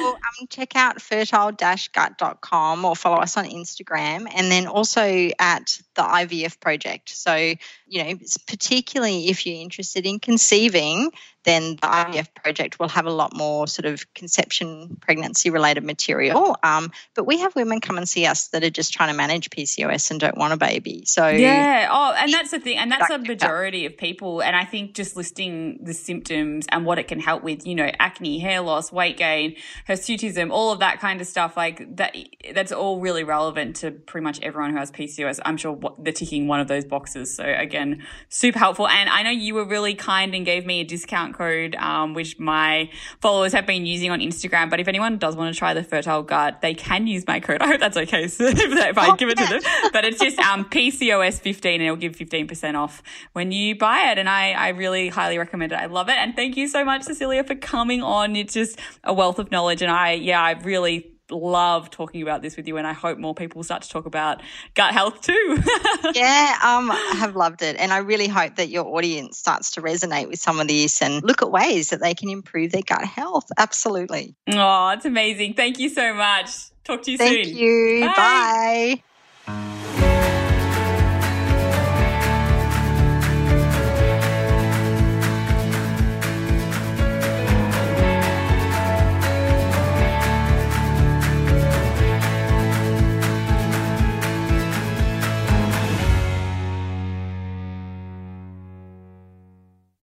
Well, 0.00 0.14
um, 0.14 0.46
check 0.48 0.76
out 0.76 1.00
fertile-gut.com 1.00 2.84
or 2.84 2.96
follow 2.96 3.18
us 3.18 3.36
on 3.36 3.44
Instagram 3.44 4.26
and 4.34 4.50
then 4.50 4.66
also 4.66 5.30
at 5.38 5.80
the 5.94 6.02
IVF 6.02 6.60
project. 6.60 7.10
So, 7.10 7.34
you 7.34 8.04
know, 8.04 8.10
it's 8.10 8.38
particularly 8.38 9.28
if 9.28 9.46
you're 9.46 9.60
interested 9.60 10.06
in 10.06 10.18
conceiving, 10.18 11.10
then 11.44 11.76
the 11.76 11.86
IVF 11.86 12.34
project 12.34 12.78
will 12.78 12.88
have 12.88 13.06
a 13.06 13.10
lot 13.10 13.34
more 13.34 13.66
sort 13.66 13.86
of 13.86 14.12
conception, 14.14 14.96
pregnancy 15.00 15.50
related 15.50 15.84
material. 15.84 16.56
Um, 16.62 16.90
but 17.14 17.24
we 17.24 17.38
have 17.38 17.54
women 17.54 17.80
come 17.80 17.96
and 17.96 18.08
see 18.08 18.26
us 18.26 18.48
that 18.48 18.62
are 18.62 18.70
just 18.70 18.92
trying 18.92 19.08
to 19.10 19.16
manage 19.16 19.48
PCOS 19.50 20.10
and 20.10 20.20
don't 20.20 20.36
want 20.36 20.52
a 20.52 20.56
baby. 20.56 21.04
So, 21.06 21.28
Yeah. 21.28 21.88
Oh, 21.90 22.14
and 22.16 22.32
that's 22.32 22.50
the 22.50 22.60
thing. 22.60 22.76
And 22.76 22.90
that's 22.92 23.10
a 23.10 23.18
majority 23.18 23.86
of 23.86 23.96
people. 23.96 24.42
And 24.42 24.54
I 24.54 24.64
think 24.64 24.94
just 24.94 25.16
listing 25.16 25.78
the 25.82 25.94
symptoms 25.94 26.66
and 26.70 26.84
what 26.84 26.98
it 26.98 27.08
can 27.08 27.20
help 27.20 27.42
with, 27.42 27.66
you 27.66 27.74
know, 27.74 27.90
acne, 27.98 28.38
hair 28.38 28.60
loss, 28.60 28.92
weight 28.92 29.16
gain, 29.16 29.56
hirsutism, 29.88 30.50
all 30.50 30.72
of 30.72 30.80
that 30.80 31.00
kind 31.00 31.20
of 31.20 31.26
stuff, 31.26 31.56
like 31.56 31.96
that, 31.96 32.16
that's 32.54 32.72
all 32.72 33.00
really 33.00 33.24
relevant 33.24 33.76
to 33.76 33.90
pretty 33.90 34.24
much 34.24 34.40
everyone 34.42 34.72
who 34.72 34.76
has 34.76 34.90
PCOS. 34.90 35.40
I'm 35.44 35.56
sure 35.56 35.78
they're 35.98 36.12
ticking 36.12 36.48
one 36.48 36.60
of 36.60 36.68
those 36.68 36.84
boxes. 36.84 37.34
So 37.34 37.44
again, 37.44 38.02
super 38.28 38.58
helpful. 38.58 38.88
And 38.88 39.08
I 39.08 39.22
know 39.22 39.30
you 39.30 39.54
were 39.54 39.64
really 39.64 39.94
kind 39.94 40.34
and 40.34 40.44
gave 40.44 40.66
me 40.66 40.80
a 40.80 40.84
discount 40.84 41.29
code, 41.34 41.74
um, 41.76 42.14
which 42.14 42.38
my 42.38 42.90
followers 43.20 43.52
have 43.52 43.66
been 43.66 43.86
using 43.86 44.10
on 44.10 44.20
Instagram. 44.20 44.70
But 44.70 44.80
if 44.80 44.88
anyone 44.88 45.18
does 45.18 45.36
want 45.36 45.54
to 45.54 45.58
try 45.58 45.74
the 45.74 45.82
fertile 45.82 46.22
gut, 46.22 46.60
they 46.62 46.74
can 46.74 47.06
use 47.06 47.26
my 47.26 47.40
code. 47.40 47.58
I 47.62 47.66
hope 47.66 47.80
that's 47.80 47.96
okay. 47.96 48.28
So 48.28 48.44
if, 48.48 48.58
if 48.58 48.98
I 48.98 49.10
Oh, 49.10 49.16
give 49.16 49.28
it 49.28 49.38
to 49.38 49.46
them, 49.46 49.90
but 49.92 50.04
it's 50.04 50.20
just 50.20 50.38
um, 50.38 50.64
PCOS15 50.66 51.74
and 51.74 51.82
it'll 51.82 51.96
give 51.96 52.16
15% 52.16 52.74
off 52.74 53.02
when 53.32 53.52
you 53.52 53.76
buy 53.76 54.10
it. 54.10 54.18
And 54.18 54.28
I, 54.28 54.52
I 54.52 54.68
really 54.68 55.08
highly 55.08 55.38
recommend 55.38 55.72
it. 55.72 55.76
I 55.76 55.86
love 55.86 56.08
it. 56.08 56.16
And 56.16 56.36
thank 56.36 56.56
you 56.56 56.68
so 56.68 56.84
much, 56.84 57.02
Cecilia, 57.02 57.44
for 57.44 57.54
coming 57.54 58.02
on. 58.02 58.36
It's 58.36 58.54
just 58.54 58.78
a 59.04 59.12
wealth 59.12 59.38
of 59.38 59.50
knowledge. 59.50 59.82
And 59.82 59.90
I, 59.90 60.12
yeah, 60.12 60.40
I 60.42 60.52
really 60.52 61.12
love 61.30 61.90
talking 61.90 62.22
about 62.22 62.42
this 62.42 62.56
with 62.56 62.66
you. 62.66 62.76
And 62.76 62.86
I 62.86 62.92
hope 62.92 63.18
more 63.18 63.34
people 63.34 63.62
start 63.62 63.82
to 63.82 63.88
talk 63.88 64.06
about 64.06 64.42
gut 64.74 64.92
health 64.92 65.20
too. 65.20 65.58
yeah, 66.14 66.58
um, 66.64 66.90
I 66.90 67.14
have 67.18 67.36
loved 67.36 67.62
it. 67.62 67.76
And 67.76 67.92
I 67.92 67.98
really 67.98 68.28
hope 68.28 68.56
that 68.56 68.68
your 68.68 68.86
audience 68.86 69.38
starts 69.38 69.72
to 69.72 69.82
resonate 69.82 70.28
with 70.28 70.40
some 70.40 70.60
of 70.60 70.68
this 70.68 71.02
and 71.02 71.22
look 71.22 71.42
at 71.42 71.50
ways 71.50 71.90
that 71.90 72.00
they 72.00 72.14
can 72.14 72.28
improve 72.28 72.72
their 72.72 72.82
gut 72.82 73.04
health. 73.04 73.46
Absolutely. 73.58 74.34
oh, 74.52 74.90
it's 74.90 75.04
amazing. 75.04 75.54
Thank 75.54 75.78
you 75.78 75.88
so 75.88 76.14
much. 76.14 76.50
Talk 76.84 77.02
to 77.02 77.12
you 77.12 77.18
Thank 77.18 77.44
soon. 77.44 77.44
Thank 77.44 77.56
you. 77.56 78.00
Bye. 78.16 79.02
Bye. 79.46 79.79